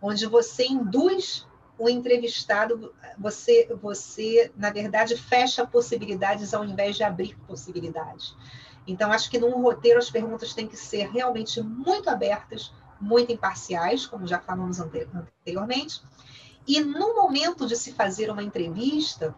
onde 0.00 0.26
você 0.26 0.66
induz 0.66 1.46
o 1.78 1.88
entrevistado, 1.88 2.94
você, 3.18 3.66
você, 3.80 4.52
na 4.56 4.70
verdade, 4.70 5.16
fecha 5.16 5.66
possibilidades 5.66 6.52
ao 6.54 6.64
invés 6.64 6.96
de 6.96 7.02
abrir 7.02 7.36
possibilidades. 7.46 8.36
Então, 8.86 9.10
acho 9.10 9.30
que 9.30 9.38
num 9.38 9.62
roteiro 9.62 9.98
as 9.98 10.10
perguntas 10.10 10.52
têm 10.52 10.68
que 10.68 10.76
ser 10.76 11.10
realmente 11.10 11.62
muito 11.62 12.10
abertas, 12.10 12.72
muito 13.00 13.32
imparciais, 13.32 14.06
como 14.06 14.26
já 14.26 14.38
falamos 14.38 14.78
anteriormente, 14.80 16.02
e 16.66 16.80
no 16.80 17.14
momento 17.14 17.66
de 17.66 17.76
se 17.76 17.92
fazer 17.92 18.30
uma 18.30 18.42
entrevista, 18.42 19.34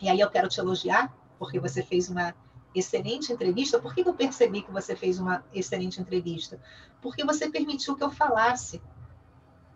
e 0.00 0.08
aí 0.08 0.18
eu 0.18 0.30
quero 0.30 0.48
te 0.48 0.58
elogiar, 0.58 1.14
porque 1.38 1.60
você 1.60 1.82
fez 1.82 2.08
uma 2.08 2.34
excelente 2.74 3.32
entrevista. 3.32 3.78
Por 3.78 3.94
que 3.94 4.02
eu 4.02 4.14
percebi 4.14 4.62
que 4.62 4.70
você 4.70 4.94
fez 4.94 5.18
uma 5.18 5.44
excelente 5.52 6.00
entrevista? 6.00 6.60
Porque 7.00 7.24
você 7.24 7.48
permitiu 7.48 7.96
que 7.96 8.02
eu 8.02 8.10
falasse. 8.10 8.82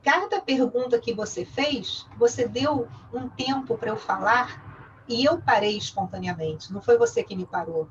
Cada 0.03 0.41
pergunta 0.41 0.99
que 0.99 1.14
você 1.14 1.45
fez, 1.45 2.07
você 2.18 2.47
deu 2.47 2.89
um 3.12 3.29
tempo 3.29 3.79
para 3.79 3.91
eu 3.91 3.97
falar 3.97 5.03
e 5.09 5.25
eu 5.25 5.41
parei 5.41 5.77
espontaneamente. 5.77 6.72
Não 6.72 6.83
foi 6.83 6.99
você 6.99 7.22
que 7.22 7.35
me 7.35 7.47
parou. 7.47 7.89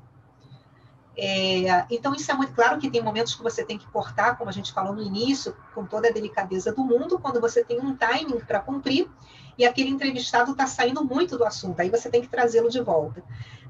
É, 1.16 1.86
então, 1.90 2.12
isso 2.14 2.30
é 2.30 2.34
muito 2.34 2.52
claro 2.52 2.78
que 2.78 2.90
tem 2.90 3.02
momentos 3.02 3.34
que 3.34 3.42
você 3.42 3.64
tem 3.64 3.78
que 3.78 3.86
cortar, 3.88 4.36
como 4.36 4.50
a 4.50 4.52
gente 4.52 4.72
falou 4.72 4.94
no 4.94 5.02
início, 5.02 5.56
com 5.74 5.84
toda 5.86 6.08
a 6.08 6.12
delicadeza 6.12 6.72
do 6.72 6.82
mundo, 6.82 7.18
quando 7.18 7.40
você 7.40 7.62
tem 7.62 7.80
um 7.80 7.96
timing 7.96 8.40
para 8.40 8.60
cumprir 8.60 9.08
e 9.56 9.64
aquele 9.64 9.90
entrevistado 9.90 10.52
está 10.52 10.66
saindo 10.66 11.04
muito 11.04 11.38
do 11.38 11.44
assunto, 11.44 11.80
aí 11.80 11.88
você 11.88 12.10
tem 12.10 12.20
que 12.20 12.28
trazê-lo 12.28 12.68
de 12.68 12.80
volta. 12.80 13.22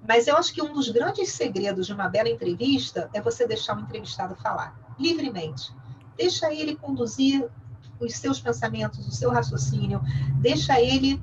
Mas 0.07 0.27
eu 0.27 0.37
acho 0.37 0.53
que 0.53 0.63
um 0.63 0.73
dos 0.73 0.89
grandes 0.89 1.31
segredos 1.31 1.87
de 1.87 1.93
uma 1.93 2.09
bela 2.09 2.29
entrevista 2.29 3.11
é 3.13 3.21
você 3.21 3.47
deixar 3.47 3.77
o 3.77 3.81
entrevistado 3.81 4.35
falar 4.35 4.75
livremente. 4.99 5.75
Deixa 6.17 6.53
ele 6.53 6.77
conduzir 6.77 7.49
os 8.01 8.15
seus 8.15 8.41
pensamentos, 8.41 9.07
o 9.07 9.13
seu 9.13 9.31
raciocínio, 9.31 10.01
deixa 10.41 10.81
ele 10.81 11.21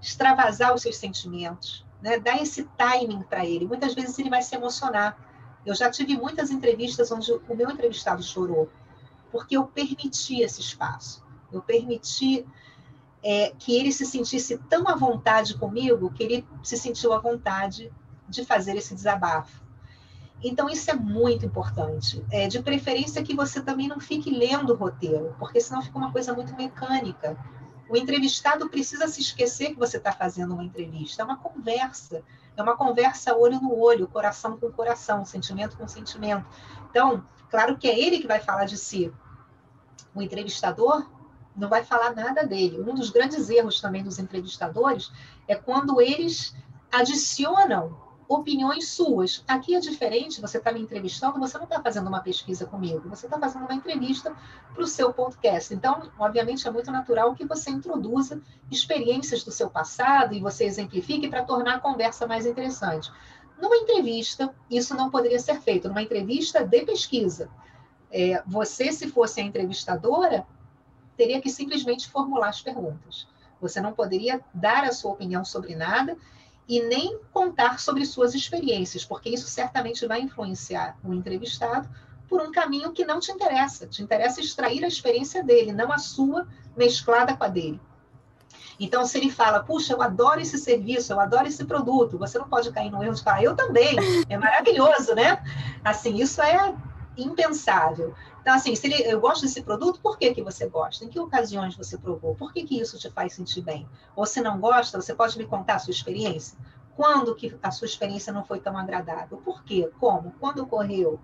extravasar 0.00 0.74
os 0.74 0.82
seus 0.82 0.96
sentimentos, 0.96 1.84
né? 2.02 2.18
dá 2.18 2.36
esse 2.36 2.64
timing 2.76 3.22
para 3.22 3.44
ele. 3.44 3.66
Muitas 3.66 3.94
vezes 3.94 4.18
ele 4.18 4.28
vai 4.28 4.42
se 4.42 4.54
emocionar 4.54 5.16
eu 5.64 5.74
já 5.74 5.90
tive 5.90 6.16
muitas 6.16 6.50
entrevistas 6.50 7.10
onde 7.10 7.32
o 7.32 7.54
meu 7.54 7.70
entrevistado 7.70 8.22
chorou, 8.22 8.70
porque 9.32 9.56
eu 9.56 9.64
permiti 9.64 10.42
esse 10.42 10.60
espaço. 10.60 11.24
Eu 11.52 11.62
permiti 11.62 12.46
é, 13.22 13.52
que 13.58 13.74
ele 13.74 13.90
se 13.90 14.04
sentisse 14.04 14.58
tão 14.68 14.86
à 14.86 14.94
vontade 14.94 15.56
comigo 15.56 16.12
que 16.12 16.22
ele 16.22 16.46
se 16.62 16.76
sentiu 16.76 17.12
à 17.12 17.18
vontade 17.18 17.90
de 18.28 18.44
fazer 18.44 18.76
esse 18.76 18.94
desabafo. 18.94 19.64
Então, 20.42 20.68
isso 20.68 20.90
é 20.90 20.94
muito 20.94 21.46
importante. 21.46 22.22
É, 22.30 22.46
de 22.46 22.62
preferência 22.62 23.22
que 23.22 23.34
você 23.34 23.62
também 23.62 23.88
não 23.88 23.98
fique 23.98 24.30
lendo 24.30 24.74
o 24.74 24.76
roteiro, 24.76 25.34
porque 25.38 25.58
senão 25.58 25.80
fica 25.80 25.96
uma 25.96 26.12
coisa 26.12 26.34
muito 26.34 26.54
mecânica. 26.54 27.36
O 27.88 27.96
entrevistado 27.96 28.68
precisa 28.68 29.08
se 29.08 29.22
esquecer 29.22 29.70
que 29.70 29.78
você 29.78 29.96
está 29.96 30.12
fazendo 30.12 30.52
uma 30.52 30.64
entrevista, 30.64 31.22
é 31.22 31.24
uma 31.24 31.38
conversa. 31.38 32.22
É 32.56 32.62
uma 32.62 32.76
conversa 32.76 33.36
olho 33.36 33.60
no 33.60 33.76
olho, 33.76 34.08
coração 34.08 34.56
com 34.58 34.70
coração, 34.70 35.24
sentimento 35.24 35.76
com 35.76 35.88
sentimento. 35.88 36.46
Então, 36.90 37.24
claro 37.50 37.76
que 37.76 37.88
é 37.88 37.98
ele 37.98 38.20
que 38.20 38.26
vai 38.26 38.40
falar 38.40 38.64
de 38.64 38.76
si. 38.76 39.12
O 40.14 40.22
entrevistador 40.22 41.04
não 41.56 41.68
vai 41.68 41.84
falar 41.84 42.14
nada 42.14 42.46
dele. 42.46 42.80
Um 42.80 42.94
dos 42.94 43.10
grandes 43.10 43.48
erros 43.50 43.80
também 43.80 44.02
dos 44.02 44.18
entrevistadores 44.18 45.12
é 45.48 45.54
quando 45.54 46.00
eles 46.00 46.54
adicionam 46.90 47.96
opiniões 48.28 48.88
suas. 48.88 49.44
Aqui 49.46 49.74
é 49.74 49.80
diferente, 49.80 50.40
você 50.40 50.58
está 50.58 50.72
me 50.72 50.80
entrevistando, 50.80 51.38
você 51.38 51.56
não 51.56 51.64
está 51.64 51.80
fazendo 51.80 52.08
uma 52.08 52.20
pesquisa 52.20 52.66
comigo, 52.66 53.08
você 53.08 53.26
está 53.26 53.38
fazendo 53.38 53.64
uma 53.64 53.74
entrevista 53.74 54.34
para 54.72 54.82
o 54.82 54.86
seu 54.86 55.12
podcast. 55.12 55.72
Então, 55.74 56.10
obviamente, 56.18 56.66
é 56.66 56.70
muito 56.70 56.90
natural 56.90 57.34
que 57.34 57.44
você 57.44 57.70
introduza 57.70 58.40
experiências 58.70 59.44
do 59.44 59.50
seu 59.50 59.68
passado 59.68 60.34
e 60.34 60.40
você 60.40 60.64
exemplifique 60.64 61.28
para 61.28 61.44
tornar 61.44 61.76
a 61.76 61.80
conversa 61.80 62.26
mais 62.26 62.46
interessante. 62.46 63.12
Numa 63.60 63.76
entrevista, 63.76 64.54
isso 64.70 64.94
não 64.94 65.10
poderia 65.10 65.38
ser 65.38 65.60
feito, 65.60 65.88
numa 65.88 66.02
entrevista 66.02 66.64
de 66.64 66.84
pesquisa. 66.84 67.48
É, 68.10 68.42
você, 68.46 68.92
se 68.92 69.08
fosse 69.08 69.40
a 69.40 69.44
entrevistadora, 69.44 70.46
teria 71.16 71.40
que 71.40 71.50
simplesmente 71.50 72.08
formular 72.08 72.48
as 72.48 72.60
perguntas. 72.60 73.28
Você 73.60 73.80
não 73.80 73.92
poderia 73.92 74.40
dar 74.52 74.84
a 74.84 74.92
sua 74.92 75.12
opinião 75.12 75.44
sobre 75.44 75.74
nada 75.74 76.16
e 76.68 76.80
nem 76.80 77.18
contar 77.32 77.78
sobre 77.78 78.04
suas 78.06 78.34
experiências, 78.34 79.04
porque 79.04 79.28
isso 79.28 79.48
certamente 79.48 80.06
vai 80.06 80.20
influenciar 80.20 80.96
o 81.04 81.12
entrevistado 81.12 81.88
por 82.28 82.40
um 82.40 82.50
caminho 82.50 82.92
que 82.92 83.04
não 83.04 83.20
te 83.20 83.30
interessa. 83.30 83.86
Te 83.86 84.02
interessa 84.02 84.40
extrair 84.40 84.84
a 84.84 84.88
experiência 84.88 85.42
dele, 85.42 85.72
não 85.72 85.92
a 85.92 85.98
sua 85.98 86.46
mesclada 86.76 87.36
com 87.36 87.44
a 87.44 87.48
dele. 87.48 87.80
Então, 88.80 89.06
se 89.06 89.18
ele 89.18 89.30
fala, 89.30 89.62
puxa, 89.62 89.92
eu 89.92 90.02
adoro 90.02 90.40
esse 90.40 90.58
serviço, 90.58 91.12
eu 91.12 91.20
adoro 91.20 91.46
esse 91.46 91.64
produto, 91.64 92.18
você 92.18 92.38
não 92.38 92.48
pode 92.48 92.72
cair 92.72 92.90
no 92.90 93.02
erro 93.04 93.14
de 93.14 93.22
falar, 93.22 93.42
eu 93.42 93.54
também, 93.54 93.96
é 94.28 94.36
maravilhoso, 94.36 95.14
né? 95.14 95.42
Assim, 95.84 96.16
isso 96.16 96.42
é 96.42 96.74
impensável. 97.16 98.14
Então, 98.40 98.54
assim, 98.54 98.74
se 98.74 98.86
ele, 98.86 99.02
eu 99.10 99.20
gosto 99.20 99.42
desse 99.42 99.62
produto, 99.62 100.00
por 100.00 100.18
que, 100.18 100.34
que 100.34 100.42
você 100.42 100.68
gosta? 100.68 101.04
Em 101.04 101.08
que 101.08 101.18
ocasiões 101.18 101.76
você 101.76 101.96
provou? 101.96 102.34
Por 102.34 102.52
que, 102.52 102.64
que 102.64 102.80
isso 102.80 102.98
te 102.98 103.10
faz 103.10 103.34
sentir 103.34 103.62
bem? 103.62 103.88
Ou 104.14 104.26
se 104.26 104.40
não 104.40 104.60
gosta, 104.60 105.00
você 105.00 105.14
pode 105.14 105.38
me 105.38 105.46
contar 105.46 105.76
a 105.76 105.78
sua 105.78 105.92
experiência? 105.92 106.58
Quando 106.96 107.34
que 107.34 107.56
a 107.62 107.70
sua 107.70 107.86
experiência 107.86 108.32
não 108.32 108.44
foi 108.44 108.60
tão 108.60 108.76
agradável? 108.76 109.38
Por 109.38 109.64
quê? 109.64 109.90
Como? 109.98 110.34
Quando 110.38 110.62
ocorreu? 110.62 111.18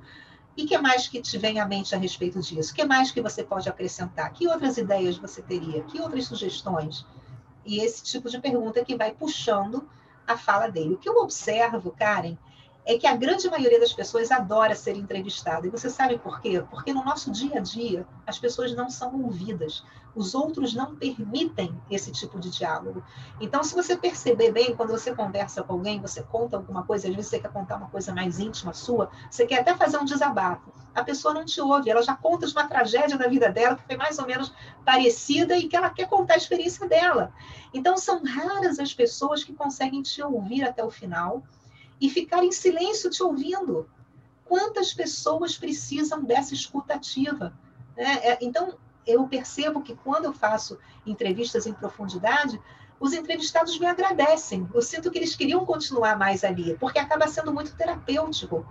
E 0.56 0.64
que 0.64 0.76
mais 0.78 1.06
que 1.06 1.22
te 1.22 1.38
vem 1.38 1.60
à 1.60 1.66
mente 1.66 1.94
a 1.94 1.98
respeito 1.98 2.40
disso? 2.40 2.74
Que 2.74 2.84
mais 2.84 3.10
que 3.10 3.22
você 3.22 3.44
pode 3.44 3.68
acrescentar? 3.68 4.32
Que 4.32 4.48
outras 4.48 4.76
ideias 4.78 5.16
você 5.16 5.40
teria? 5.40 5.82
Que 5.84 6.00
outras 6.00 6.26
sugestões? 6.26 7.06
E 7.64 7.80
esse 7.80 8.02
tipo 8.02 8.28
de 8.28 8.40
pergunta 8.40 8.84
que 8.84 8.96
vai 8.96 9.12
puxando 9.12 9.88
a 10.26 10.36
fala 10.36 10.68
dele. 10.68 10.94
O 10.94 10.98
que 10.98 11.08
eu 11.08 11.16
observo, 11.16 11.92
Karen, 11.92 12.36
é 12.90 12.98
que 12.98 13.06
a 13.06 13.14
grande 13.14 13.48
maioria 13.48 13.78
das 13.78 13.92
pessoas 13.92 14.32
adora 14.32 14.74
ser 14.74 14.96
entrevistada. 14.96 15.64
E 15.64 15.70
você 15.70 15.88
sabe 15.88 16.18
por 16.18 16.40
quê? 16.40 16.60
Porque 16.68 16.92
no 16.92 17.04
nosso 17.04 17.30
dia 17.30 17.58
a 17.58 17.60
dia, 17.60 18.04
as 18.26 18.36
pessoas 18.36 18.74
não 18.74 18.90
são 18.90 19.22
ouvidas. 19.22 19.84
Os 20.12 20.34
outros 20.34 20.74
não 20.74 20.96
permitem 20.96 21.72
esse 21.88 22.10
tipo 22.10 22.40
de 22.40 22.50
diálogo. 22.50 23.00
Então, 23.40 23.62
se 23.62 23.76
você 23.76 23.96
perceber 23.96 24.50
bem, 24.50 24.74
quando 24.74 24.90
você 24.90 25.14
conversa 25.14 25.62
com 25.62 25.74
alguém, 25.74 26.00
você 26.00 26.20
conta 26.24 26.56
alguma 26.56 26.82
coisa, 26.82 27.06
às 27.06 27.14
vezes 27.14 27.30
você 27.30 27.38
quer 27.38 27.52
contar 27.52 27.76
uma 27.76 27.88
coisa 27.88 28.12
mais 28.12 28.40
íntima 28.40 28.72
sua, 28.72 29.08
você 29.30 29.46
quer 29.46 29.60
até 29.60 29.72
fazer 29.76 29.98
um 29.98 30.04
desabafo. 30.04 30.72
A 30.92 31.04
pessoa 31.04 31.32
não 31.32 31.44
te 31.44 31.60
ouve, 31.60 31.90
ela 31.90 32.02
já 32.02 32.16
conta 32.16 32.44
de 32.44 32.52
uma 32.52 32.66
tragédia 32.66 33.16
da 33.16 33.28
vida 33.28 33.48
dela, 33.52 33.76
que 33.76 33.86
foi 33.86 33.96
mais 33.96 34.18
ou 34.18 34.26
menos 34.26 34.52
parecida 34.84 35.56
e 35.56 35.68
que 35.68 35.76
ela 35.76 35.90
quer 35.90 36.08
contar 36.08 36.34
a 36.34 36.38
experiência 36.38 36.88
dela. 36.88 37.32
Então, 37.72 37.96
são 37.96 38.20
raras 38.24 38.80
as 38.80 38.92
pessoas 38.92 39.44
que 39.44 39.52
conseguem 39.52 40.02
te 40.02 40.20
ouvir 40.20 40.64
até 40.64 40.84
o 40.84 40.90
final 40.90 41.44
e 42.00 42.08
ficar 42.08 42.42
em 42.44 42.52
silêncio 42.52 43.10
te 43.10 43.22
ouvindo. 43.22 43.88
Quantas 44.44 44.92
pessoas 44.92 45.56
precisam 45.56 46.24
dessa 46.24 46.54
escutativa? 46.54 47.52
Né? 47.96 48.38
Então, 48.40 48.78
eu 49.06 49.26
percebo 49.28 49.82
que 49.82 49.94
quando 49.94 50.24
eu 50.24 50.32
faço 50.32 50.78
entrevistas 51.06 51.66
em 51.66 51.72
profundidade, 51.72 52.60
os 52.98 53.12
entrevistados 53.12 53.78
me 53.78 53.86
agradecem. 53.86 54.68
Eu 54.74 54.82
sinto 54.82 55.10
que 55.10 55.18
eles 55.18 55.34
queriam 55.34 55.64
continuar 55.64 56.18
mais 56.18 56.44
ali, 56.44 56.76
porque 56.78 56.98
acaba 56.98 57.28
sendo 57.28 57.52
muito 57.52 57.74
terapêutico. 57.74 58.66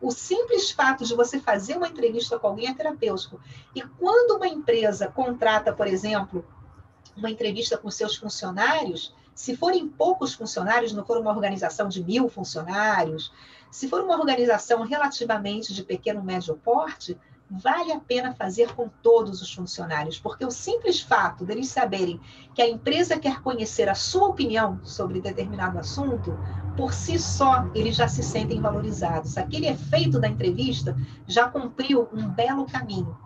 O 0.00 0.10
simples 0.10 0.70
fato 0.70 1.04
de 1.04 1.14
você 1.14 1.40
fazer 1.40 1.76
uma 1.76 1.88
entrevista 1.88 2.38
com 2.38 2.46
alguém 2.48 2.68
é 2.68 2.74
terapêutico. 2.74 3.40
E 3.74 3.82
quando 3.82 4.36
uma 4.36 4.46
empresa 4.46 5.08
contrata, 5.08 5.72
por 5.72 5.86
exemplo, 5.86 6.44
uma 7.16 7.30
entrevista 7.30 7.76
com 7.76 7.90
seus 7.90 8.16
funcionários, 8.16 9.14
se 9.36 9.54
forem 9.54 9.86
poucos 9.86 10.32
funcionários, 10.32 10.94
não 10.94 11.04
for 11.04 11.18
uma 11.18 11.30
organização 11.30 11.88
de 11.88 12.02
mil 12.02 12.26
funcionários, 12.26 13.30
se 13.70 13.86
for 13.86 14.02
uma 14.02 14.18
organização 14.18 14.82
relativamente 14.82 15.74
de 15.74 15.84
pequeno 15.84 16.22
médio 16.22 16.56
porte, 16.56 17.18
vale 17.50 17.92
a 17.92 18.00
pena 18.00 18.34
fazer 18.34 18.74
com 18.74 18.88
todos 19.02 19.42
os 19.42 19.52
funcionários, 19.52 20.18
porque 20.18 20.44
o 20.44 20.50
simples 20.50 21.02
fato 21.02 21.44
deles 21.44 21.68
saberem 21.68 22.18
que 22.54 22.62
a 22.62 22.68
empresa 22.68 23.18
quer 23.18 23.42
conhecer 23.42 23.90
a 23.90 23.94
sua 23.94 24.28
opinião 24.28 24.80
sobre 24.82 25.20
determinado 25.20 25.78
assunto, 25.78 26.36
por 26.74 26.94
si 26.94 27.18
só 27.18 27.68
eles 27.74 27.94
já 27.94 28.08
se 28.08 28.22
sentem 28.22 28.58
valorizados. 28.58 29.36
Aquele 29.36 29.68
efeito 29.68 30.18
da 30.18 30.28
entrevista 30.28 30.96
já 31.26 31.46
cumpriu 31.46 32.08
um 32.10 32.26
belo 32.26 32.64
caminho. 32.64 33.25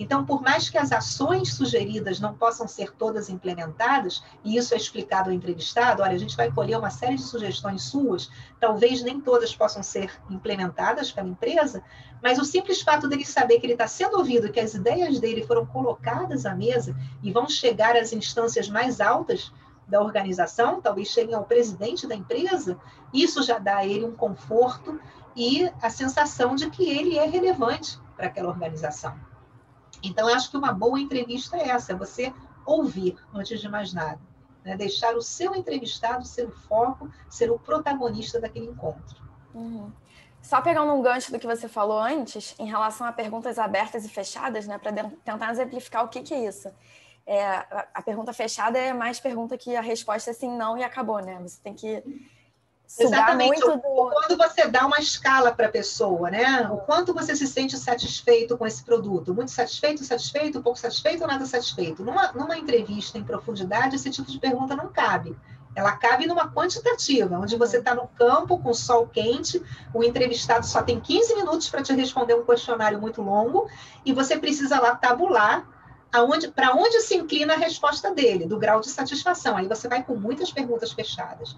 Então, 0.00 0.24
por 0.24 0.40
mais 0.40 0.70
que 0.70 0.78
as 0.78 0.92
ações 0.92 1.52
sugeridas 1.52 2.18
não 2.18 2.32
possam 2.32 2.66
ser 2.66 2.90
todas 2.90 3.28
implementadas, 3.28 4.24
e 4.42 4.56
isso 4.56 4.72
é 4.72 4.78
explicado 4.78 5.28
ao 5.28 5.36
entrevistado, 5.36 6.02
olha, 6.02 6.14
a 6.14 6.18
gente 6.18 6.34
vai 6.34 6.50
colher 6.50 6.78
uma 6.78 6.88
série 6.88 7.16
de 7.16 7.22
sugestões 7.22 7.82
suas, 7.82 8.30
talvez 8.58 9.02
nem 9.02 9.20
todas 9.20 9.54
possam 9.54 9.82
ser 9.82 10.10
implementadas 10.30 11.12
pela 11.12 11.28
empresa, 11.28 11.84
mas 12.22 12.38
o 12.38 12.46
simples 12.46 12.80
fato 12.80 13.08
dele 13.08 13.26
saber 13.26 13.60
que 13.60 13.66
ele 13.66 13.74
está 13.74 13.86
sendo 13.86 14.16
ouvido, 14.16 14.50
que 14.50 14.58
as 14.58 14.72
ideias 14.72 15.20
dele 15.20 15.46
foram 15.46 15.66
colocadas 15.66 16.46
à 16.46 16.54
mesa 16.54 16.96
e 17.22 17.30
vão 17.30 17.46
chegar 17.46 17.94
às 17.94 18.10
instâncias 18.10 18.70
mais 18.70 19.02
altas 19.02 19.52
da 19.86 20.00
organização, 20.00 20.80
talvez 20.80 21.08
cheguem 21.08 21.34
ao 21.34 21.44
presidente 21.44 22.06
da 22.06 22.14
empresa, 22.14 22.80
isso 23.12 23.42
já 23.42 23.58
dá 23.58 23.76
a 23.76 23.86
ele 23.86 24.06
um 24.06 24.16
conforto 24.16 24.98
e 25.36 25.70
a 25.82 25.90
sensação 25.90 26.54
de 26.54 26.70
que 26.70 26.88
ele 26.88 27.18
é 27.18 27.26
relevante 27.26 28.00
para 28.16 28.28
aquela 28.28 28.48
organização. 28.48 29.28
Então, 30.02 30.28
eu 30.28 30.34
acho 30.34 30.50
que 30.50 30.56
uma 30.56 30.72
boa 30.72 31.00
entrevista 31.00 31.56
é 31.56 31.68
essa, 31.68 31.96
você 31.96 32.32
ouvir 32.64 33.16
antes 33.34 33.60
de 33.60 33.68
mais 33.68 33.92
nada. 33.92 34.20
Né? 34.64 34.76
Deixar 34.76 35.14
o 35.16 35.22
seu 35.22 35.54
entrevistado 35.54 36.26
ser 36.26 36.46
o 36.46 36.52
foco, 36.52 37.10
ser 37.28 37.50
o 37.50 37.58
protagonista 37.58 38.40
daquele 38.40 38.66
encontro. 38.66 39.16
Uhum. 39.54 39.90
Só 40.42 40.60
pegando 40.60 40.92
um 40.92 41.02
gancho 41.02 41.30
do 41.30 41.38
que 41.38 41.46
você 41.46 41.68
falou 41.68 41.98
antes, 41.98 42.54
em 42.58 42.66
relação 42.66 43.06
a 43.06 43.12
perguntas 43.12 43.58
abertas 43.58 44.04
e 44.04 44.08
fechadas, 44.08 44.66
né, 44.66 44.78
para 44.78 44.92
tentar 45.24 45.50
exemplificar 45.50 46.04
o 46.04 46.08
que, 46.08 46.22
que 46.22 46.32
é 46.32 46.46
isso. 46.46 46.70
É, 47.26 47.44
a, 47.44 47.86
a 47.94 48.02
pergunta 48.02 48.32
fechada 48.32 48.78
é 48.78 48.92
mais 48.92 49.20
pergunta 49.20 49.56
que 49.58 49.76
a 49.76 49.82
resposta 49.82 50.30
é 50.30 50.32
sim, 50.32 50.50
não 50.56 50.78
e 50.78 50.82
acabou, 50.82 51.20
né? 51.20 51.38
Você 51.42 51.60
tem 51.62 51.74
que 51.74 52.02
Exatamente. 52.98 53.64
Muito 53.64 53.66
do... 53.66 53.80
Quando 53.80 54.36
você 54.36 54.66
dá 54.66 54.86
uma 54.86 54.98
escala 54.98 55.52
para 55.52 55.66
a 55.66 55.70
pessoa, 55.70 56.30
né? 56.30 56.68
O 56.70 56.78
quanto 56.78 57.14
você 57.14 57.36
se 57.36 57.46
sente 57.46 57.76
satisfeito 57.76 58.58
com 58.58 58.66
esse 58.66 58.82
produto? 58.82 59.34
Muito 59.34 59.50
satisfeito, 59.50 60.04
satisfeito, 60.04 60.62
pouco 60.62 60.78
satisfeito 60.78 61.22
ou 61.22 61.28
nada 61.28 61.46
satisfeito? 61.46 62.02
Numa, 62.04 62.32
numa 62.32 62.58
entrevista 62.58 63.16
em 63.16 63.24
profundidade, 63.24 63.96
esse 63.96 64.10
tipo 64.10 64.30
de 64.30 64.38
pergunta 64.38 64.74
não 64.74 64.88
cabe. 64.88 65.36
Ela 65.74 65.92
cabe 65.92 66.26
numa 66.26 66.50
quantitativa, 66.52 67.38
onde 67.38 67.56
você 67.56 67.78
está 67.78 67.94
no 67.94 68.08
campo 68.08 68.58
com 68.58 68.74
sol 68.74 69.06
quente, 69.06 69.62
o 69.94 70.02
entrevistado 70.02 70.66
só 70.66 70.82
tem 70.82 70.98
15 70.98 71.36
minutos 71.36 71.68
para 71.68 71.80
te 71.80 71.92
responder 71.92 72.34
um 72.34 72.44
questionário 72.44 73.00
muito 73.00 73.22
longo, 73.22 73.68
e 74.04 74.12
você 74.12 74.36
precisa 74.36 74.80
lá 74.80 74.96
tabular 74.96 75.64
para 76.56 76.74
onde 76.74 77.00
se 77.02 77.14
inclina 77.14 77.54
a 77.54 77.56
resposta 77.56 78.12
dele, 78.12 78.46
do 78.46 78.58
grau 78.58 78.80
de 78.80 78.88
satisfação. 78.88 79.56
Aí 79.56 79.68
você 79.68 79.86
vai 79.86 80.02
com 80.02 80.16
muitas 80.16 80.50
perguntas 80.50 80.90
fechadas 80.90 81.54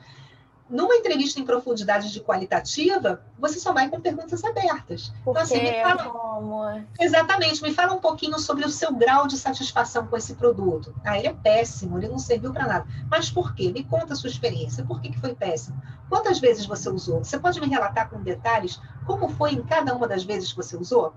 numa 0.72 0.96
entrevista 0.96 1.38
em 1.38 1.44
profundidade 1.44 2.10
de 2.10 2.20
qualitativa, 2.20 3.22
você 3.38 3.60
só 3.60 3.74
vai 3.74 3.90
com 3.90 4.00
perguntas 4.00 4.42
abertas. 4.42 5.12
Por 5.22 5.32
então, 5.32 5.42
assim, 5.42 5.62
me 5.62 5.82
fala... 5.82 6.04
Como? 6.04 6.84
Exatamente, 6.98 7.62
me 7.62 7.74
fala 7.74 7.92
um 7.92 8.00
pouquinho 8.00 8.38
sobre 8.38 8.64
o 8.64 8.70
seu 8.70 8.90
grau 8.94 9.26
de 9.26 9.36
satisfação 9.36 10.06
com 10.06 10.16
esse 10.16 10.34
produto. 10.34 10.94
Ah, 11.04 11.18
ele 11.18 11.28
é 11.28 11.34
péssimo, 11.34 11.98
ele 11.98 12.08
não 12.08 12.18
serviu 12.18 12.54
para 12.54 12.66
nada. 12.66 12.86
Mas 13.10 13.30
por 13.30 13.54
quê? 13.54 13.70
Me 13.70 13.84
conta 13.84 14.14
a 14.14 14.16
sua 14.16 14.30
experiência. 14.30 14.82
Por 14.82 14.98
que, 15.02 15.10
que 15.10 15.20
foi 15.20 15.34
péssimo? 15.34 15.80
Quantas 16.08 16.40
vezes 16.40 16.64
você 16.64 16.88
usou? 16.88 17.22
Você 17.22 17.38
pode 17.38 17.60
me 17.60 17.68
relatar 17.68 18.08
com 18.08 18.22
detalhes 18.22 18.80
como 19.06 19.28
foi 19.28 19.52
em 19.52 19.62
cada 19.62 19.94
uma 19.94 20.08
das 20.08 20.24
vezes 20.24 20.50
que 20.50 20.56
você 20.56 20.74
usou? 20.74 21.12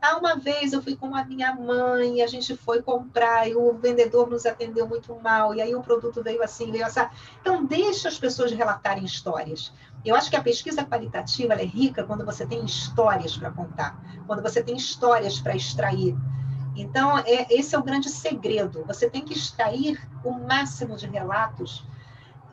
Ah, 0.00 0.16
uma 0.16 0.34
vez 0.36 0.72
eu 0.72 0.82
fui 0.82 0.96
com 0.96 1.14
a 1.14 1.24
minha 1.24 1.54
mãe, 1.54 2.22
a 2.22 2.26
gente 2.26 2.56
foi 2.56 2.80
comprar 2.82 3.46
e 3.46 3.54
o 3.54 3.74
vendedor 3.74 4.30
nos 4.30 4.46
atendeu 4.46 4.88
muito 4.88 5.14
mal, 5.20 5.54
e 5.54 5.60
aí 5.60 5.74
o 5.74 5.82
produto 5.82 6.22
veio 6.22 6.42
assim, 6.42 6.72
veio 6.72 6.86
assim. 6.86 7.00
Então, 7.40 7.66
deixa 7.66 8.08
as 8.08 8.18
pessoas 8.18 8.50
relatarem 8.50 9.04
histórias. 9.04 9.72
Eu 10.02 10.14
acho 10.14 10.30
que 10.30 10.36
a 10.36 10.42
pesquisa 10.42 10.84
qualitativa 10.84 11.52
é 11.52 11.64
rica 11.64 12.04
quando 12.04 12.24
você 12.24 12.46
tem 12.46 12.64
histórias 12.64 13.36
para 13.36 13.50
contar, 13.50 14.00
quando 14.26 14.42
você 14.42 14.62
tem 14.62 14.74
histórias 14.74 15.38
para 15.38 15.54
extrair. 15.54 16.16
Então, 16.74 17.18
é, 17.18 17.46
esse 17.50 17.74
é 17.74 17.78
o 17.78 17.82
grande 17.82 18.08
segredo. 18.08 18.82
Você 18.86 19.10
tem 19.10 19.22
que 19.22 19.34
extrair 19.34 20.00
o 20.24 20.30
máximo 20.30 20.96
de 20.96 21.06
relatos 21.06 21.84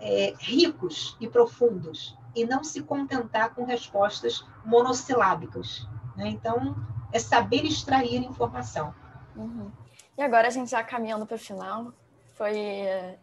é, 0.02 0.34
ricos 0.38 1.16
e 1.20 1.28
profundos, 1.28 2.18
e 2.36 2.46
não 2.46 2.64
se 2.64 2.82
contentar 2.84 3.56
com 3.56 3.64
respostas 3.64 4.46
monossilábicas. 4.66 5.88
Né? 6.16 6.30
Então, 6.30 6.76
é 7.18 7.20
saber 7.20 7.66
extrair 7.66 8.24
informação. 8.24 8.94
Uhum. 9.36 9.72
E 10.18 10.22
agora 10.22 10.48
a 10.48 10.52
gente 10.52 10.72
já 10.72 10.84
caminhando 10.84 11.26
para 11.26 11.36
o 11.36 11.40
final, 11.40 11.94
foi 12.34 13.18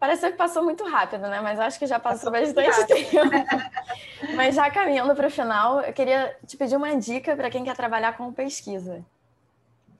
Pareceu 0.00 0.30
que 0.30 0.38
passou 0.38 0.64
muito 0.64 0.82
rápido, 0.88 1.28
né? 1.28 1.42
Mas 1.42 1.60
acho 1.60 1.78
que 1.78 1.86
já 1.86 2.00
passou, 2.00 2.32
passou 2.32 2.54
bastante 2.54 2.86
tempo. 2.86 3.30
Mas 4.34 4.54
já 4.54 4.70
caminhando 4.70 5.14
para 5.14 5.26
o 5.28 5.30
final, 5.30 5.82
eu 5.82 5.92
queria 5.92 6.34
te 6.46 6.56
pedir 6.56 6.74
uma 6.74 6.96
dica 6.96 7.36
para 7.36 7.50
quem 7.50 7.62
quer 7.62 7.76
trabalhar 7.76 8.16
com 8.16 8.32
pesquisa. 8.32 9.04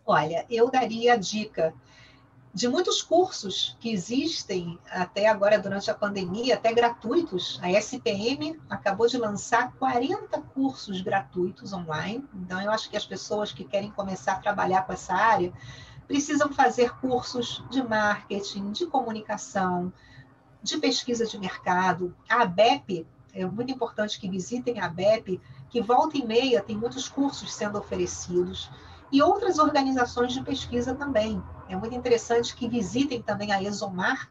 Olha, 0.07 0.47
eu 0.49 0.71
daria 0.71 1.13
a 1.13 1.17
dica 1.17 1.75
de 2.53 2.69
muitos 2.69 3.01
cursos 3.01 3.77
que 3.79 3.91
existem 3.91 4.79
até 4.91 5.29
agora 5.29 5.59
durante 5.59 5.91
a 5.91 5.95
pandemia, 5.95 6.55
até 6.55 6.73
gratuitos. 6.73 7.61
A 7.63 7.71
SPM 7.71 8.61
acabou 8.69 9.07
de 9.07 9.17
lançar 9.17 9.73
40 9.75 10.41
cursos 10.55 11.01
gratuitos 11.01 11.73
online. 11.73 12.29
Então, 12.35 12.61
eu 12.61 12.71
acho 12.71 12.91
que 12.91 12.97
as 12.97 13.07
pessoas 13.07 13.53
que 13.53 13.65
querem 13.65 13.91
começar 13.93 14.33
a 14.33 14.41
trabalhar 14.41 14.83
com 14.83 14.93
essa 14.93 15.15
área 15.15 15.53
precisam 16.09 16.53
fazer 16.53 16.93
cursos 16.97 17.63
de 17.71 17.83
marketing, 17.85 18.73
de 18.73 18.85
comunicação, 18.87 19.93
de 20.61 20.77
pesquisa 20.79 21.25
de 21.25 21.39
mercado. 21.39 22.15
A 22.29 22.43
ABEP, 22.43 23.07
é 23.33 23.47
muito 23.47 23.73
importante 23.73 24.19
que 24.19 24.29
visitem 24.29 24.81
a 24.81 24.87
ABEP, 24.87 25.41
que 25.69 25.81
volta 25.81 26.19
e 26.19 26.27
meia 26.27 26.61
tem 26.61 26.77
muitos 26.77 27.09
cursos 27.09 27.55
sendo 27.55 27.79
oferecidos 27.79 28.69
e 29.13 29.23
outras 29.23 29.59
organizações 29.59 30.33
de 30.33 30.43
pesquisa 30.43 30.95
também. 30.95 31.43
É 31.69 31.77
muito 31.77 31.95
interessante 31.95 32.55
que 32.55 32.69
visitem 32.69 33.23
também 33.23 33.53
a 33.53 33.63
Exomar, 33.63 34.31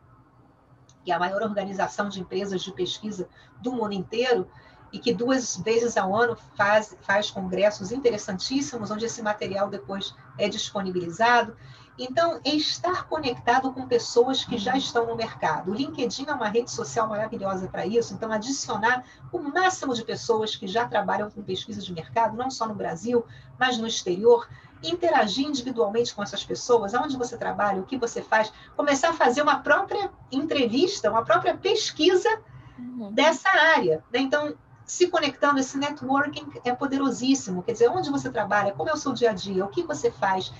que 1.04 1.12
é 1.12 1.16
a 1.16 1.20
maior 1.20 1.42
organização 1.42 2.10
de 2.10 2.20
empresas 2.20 2.62
de 2.62 2.72
pesquisa 2.72 3.28
do 3.62 3.72
mundo 3.72 3.94
inteiro, 3.94 4.50
e 4.92 5.00
que 5.00 5.14
duas 5.14 5.58
vezes 5.58 5.98
ao 5.98 6.16
ano 6.16 6.36
faz, 6.56 6.98
faz 7.02 7.30
congressos 7.30 7.92
interessantíssimos, 7.92 8.90
onde 8.90 9.06
esse 9.06 9.22
material 9.22 9.70
depois 9.70 10.16
é 10.38 10.50
disponibilizado. 10.50 11.56
Então, 11.98 12.40
é 12.46 12.56
estar 12.56 13.08
conectado 13.08 13.74
com 13.74 13.86
pessoas 13.86 14.46
que 14.46 14.58
já 14.58 14.78
estão 14.78 15.06
no 15.06 15.18
mercado. 15.18 15.72
O 15.72 15.76
LinkedIn 15.76 16.26
é 16.28 16.34
uma 16.34 16.48
rede 16.48 16.72
social 16.72 17.08
maravilhosa 17.08 17.68
para 17.68 17.86
isso, 17.86 18.14
então, 18.14 18.32
adicionar 18.32 19.04
o 19.34 19.40
máximo 19.40 19.94
de 19.94 20.04
pessoas 20.06 20.56
que 20.56 20.66
já 20.66 20.88
trabalham 20.88 21.30
com 21.30 21.44
pesquisa 21.44 21.82
de 21.82 21.94
mercado, 21.94 22.38
não 22.38 22.50
só 22.50 22.66
no 22.66 22.74
Brasil, 22.74 23.26
mas 23.60 23.78
no 23.78 23.86
exterior, 23.86 24.48
interagir 24.84 25.46
individualmente 25.46 26.14
com 26.14 26.24
essas 26.24 26.44
pessoas, 26.44 26.94
aonde 26.94 27.18
você 27.18 27.38
trabalha, 27.38 27.82
o 27.82 27.86
que 27.86 27.98
você 27.98 28.22
faz, 28.22 28.52
começar 28.76 29.10
a 29.10 29.14
fazer 29.14 29.42
uma 29.42 29.60
própria 29.60 30.10
entrevista, 30.32 31.10
uma 31.10 31.24
própria 31.24 31.58
pesquisa 31.58 32.30
uhum. 32.78 33.12
dessa 33.12 33.50
área. 33.50 34.04
Né? 34.12 34.20
Então, 34.20 34.56
se 34.86 35.08
conectando, 35.08 35.60
esse 35.60 35.78
networking 35.78 36.48
é 36.64 36.74
poderosíssimo. 36.74 37.62
Quer 37.62 37.74
dizer, 37.74 37.90
onde 37.90 38.10
você 38.10 38.30
trabalha, 38.30 38.74
como 38.74 38.90
é 38.90 38.94
o 38.94 38.98
seu 38.98 39.14
dia 39.14 39.32
a 39.32 39.34
dia, 39.34 39.64
o 39.64 39.70
que 39.70 39.84
você 39.84 40.10
faz. 40.10 40.52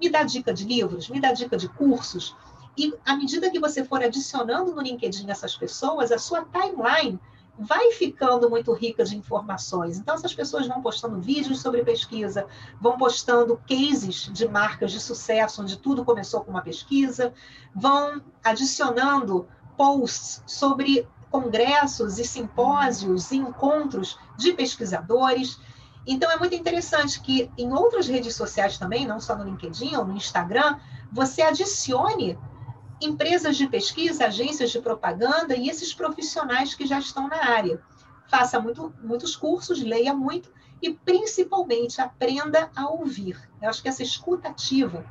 Me 0.00 0.08
dá 0.08 0.22
dica 0.22 0.52
de 0.52 0.64
livros, 0.64 1.08
me 1.08 1.20
dá 1.20 1.32
dica 1.32 1.56
de 1.56 1.68
cursos. 1.68 2.34
E 2.76 2.92
à 3.04 3.16
medida 3.16 3.50
que 3.50 3.60
você 3.60 3.84
for 3.84 4.02
adicionando 4.02 4.74
no 4.74 4.82
LinkedIn 4.82 5.30
essas 5.30 5.56
pessoas, 5.56 6.12
a 6.12 6.18
sua 6.18 6.44
timeline 6.44 7.18
vai 7.58 7.92
ficando 7.92 8.50
muito 8.50 8.72
rica 8.72 9.04
de 9.04 9.16
informações. 9.16 9.98
Então, 9.98 10.14
essas 10.14 10.34
pessoas 10.34 10.66
vão 10.66 10.82
postando 10.82 11.20
vídeos 11.20 11.60
sobre 11.60 11.82
pesquisa, 11.82 12.46
vão 12.80 12.98
postando 12.98 13.60
cases 13.68 14.30
de 14.32 14.46
marcas 14.46 14.92
de 14.92 15.00
sucesso, 15.00 15.62
onde 15.62 15.76
tudo 15.78 16.04
começou 16.04 16.42
com 16.42 16.50
uma 16.50 16.62
pesquisa, 16.62 17.32
vão 17.74 18.22
adicionando 18.44 19.48
posts 19.76 20.42
sobre 20.46 21.08
congressos 21.30 22.18
e 22.18 22.24
simpósios 22.24 23.30
e 23.30 23.36
encontros 23.36 24.18
de 24.36 24.52
pesquisadores. 24.52 25.58
Então, 26.06 26.30
é 26.30 26.38
muito 26.38 26.54
interessante 26.54 27.20
que 27.20 27.50
em 27.58 27.72
outras 27.72 28.06
redes 28.06 28.34
sociais 28.34 28.78
também, 28.78 29.06
não 29.06 29.18
só 29.18 29.34
no 29.34 29.44
LinkedIn 29.44 29.96
ou 29.96 30.04
no 30.04 30.16
Instagram, 30.16 30.78
você 31.10 31.42
adicione 31.42 32.38
empresas 33.00 33.56
de 33.56 33.68
pesquisa, 33.68 34.26
agências 34.26 34.70
de 34.70 34.80
propaganda 34.80 35.54
e 35.56 35.68
esses 35.68 35.92
profissionais 35.92 36.74
que 36.74 36.86
já 36.86 36.98
estão 36.98 37.28
na 37.28 37.44
área. 37.44 37.80
Faça 38.28 38.60
muito, 38.60 38.92
muitos 39.02 39.36
cursos, 39.36 39.82
leia 39.82 40.14
muito 40.14 40.50
e, 40.82 40.92
principalmente, 40.92 42.00
aprenda 42.00 42.70
a 42.74 42.88
ouvir. 42.88 43.38
Eu 43.60 43.68
acho 43.68 43.82
que 43.82 43.88
essa 43.88 44.02
escutativa 44.02 45.04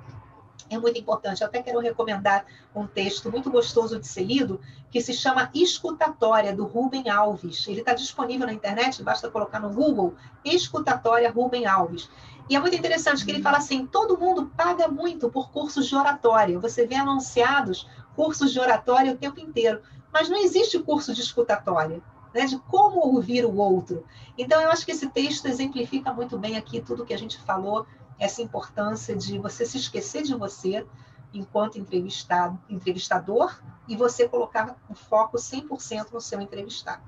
é 0.69 0.77
muito 0.77 0.99
importante. 0.99 1.41
Eu 1.41 1.47
até 1.47 1.61
quero 1.61 1.79
recomendar 1.79 2.45
um 2.73 2.87
texto 2.87 3.31
muito 3.31 3.49
gostoso 3.51 3.99
de 3.99 4.07
ser 4.07 4.23
lido, 4.23 4.59
que 4.89 5.01
se 5.01 5.13
chama 5.13 5.49
Escutatória, 5.53 6.55
do 6.55 6.65
Rubem 6.65 7.09
Alves. 7.09 7.67
Ele 7.67 7.81
está 7.81 7.93
disponível 7.93 8.47
na 8.47 8.53
internet, 8.53 9.01
basta 9.03 9.29
colocar 9.29 9.59
no 9.59 9.69
Google 9.69 10.15
Escutatória 10.43 11.31
Rubem 11.31 11.65
Alves. 11.65 12.09
E 12.49 12.55
é 12.55 12.59
muito 12.59 12.75
interessante 12.75 13.25
que 13.25 13.31
ele 13.31 13.41
fala 13.41 13.57
assim: 13.57 13.85
todo 13.85 14.17
mundo 14.17 14.51
paga 14.55 14.87
muito 14.87 15.29
por 15.29 15.49
cursos 15.49 15.87
de 15.87 15.95
oratória. 15.95 16.59
Você 16.59 16.85
vê 16.85 16.95
anunciados 16.95 17.89
cursos 18.15 18.51
de 18.51 18.59
oratória 18.59 19.11
o 19.11 19.17
tempo 19.17 19.39
inteiro, 19.39 19.81
mas 20.11 20.29
não 20.29 20.37
existe 20.37 20.79
curso 20.79 21.13
de 21.13 21.21
escutatória. 21.21 22.01
Né, 22.33 22.45
de 22.45 22.59
como 22.59 22.99
ouvir 22.99 23.45
o 23.45 23.55
outro. 23.55 24.05
Então, 24.37 24.61
eu 24.61 24.69
acho 24.69 24.85
que 24.85 24.91
esse 24.91 25.07
texto 25.07 25.45
exemplifica 25.45 26.11
muito 26.11 26.37
bem 26.37 26.57
aqui 26.57 26.81
tudo 26.81 27.05
que 27.05 27.13
a 27.13 27.17
gente 27.17 27.39
falou, 27.39 27.87
essa 28.19 28.41
importância 28.41 29.15
de 29.15 29.39
você 29.39 29.65
se 29.65 29.77
esquecer 29.77 30.23
de 30.23 30.35
você 30.35 30.85
enquanto 31.33 31.79
entrevistado, 31.79 32.59
entrevistador 32.69 33.57
e 33.87 33.95
você 33.95 34.27
colocar 34.27 34.75
o 34.89 34.93
foco 34.93 35.37
100% 35.37 36.11
no 36.11 36.19
seu 36.19 36.41
entrevistado. 36.41 37.03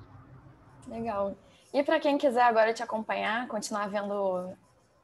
Legal. 0.87 1.35
E 1.73 1.83
para 1.83 1.99
quem 1.99 2.17
quiser 2.17 2.43
agora 2.43 2.73
te 2.73 2.81
acompanhar, 2.81 3.47
continuar 3.47 3.89
vendo 3.89 4.55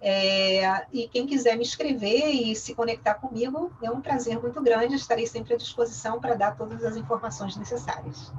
É, 0.01 0.85
e 0.93 1.09
quem 1.09 1.27
quiser 1.27 1.57
me 1.57 1.63
escrever 1.63 2.29
e 2.29 2.55
se 2.55 2.75
conectar 2.75 3.15
comigo, 3.15 3.73
é 3.81 3.91
um 3.91 4.03
prazer 4.03 4.39
muito 4.39 4.61
grande. 4.61 4.97
Estarei 4.97 5.27
sempre 5.27 5.55
à 5.55 5.57
disposição 5.57 6.21
para 6.21 6.35
dar 6.35 6.55
todas 6.57 6.85
as 6.85 6.95
informações 6.97 7.57
necessárias. 7.57 8.31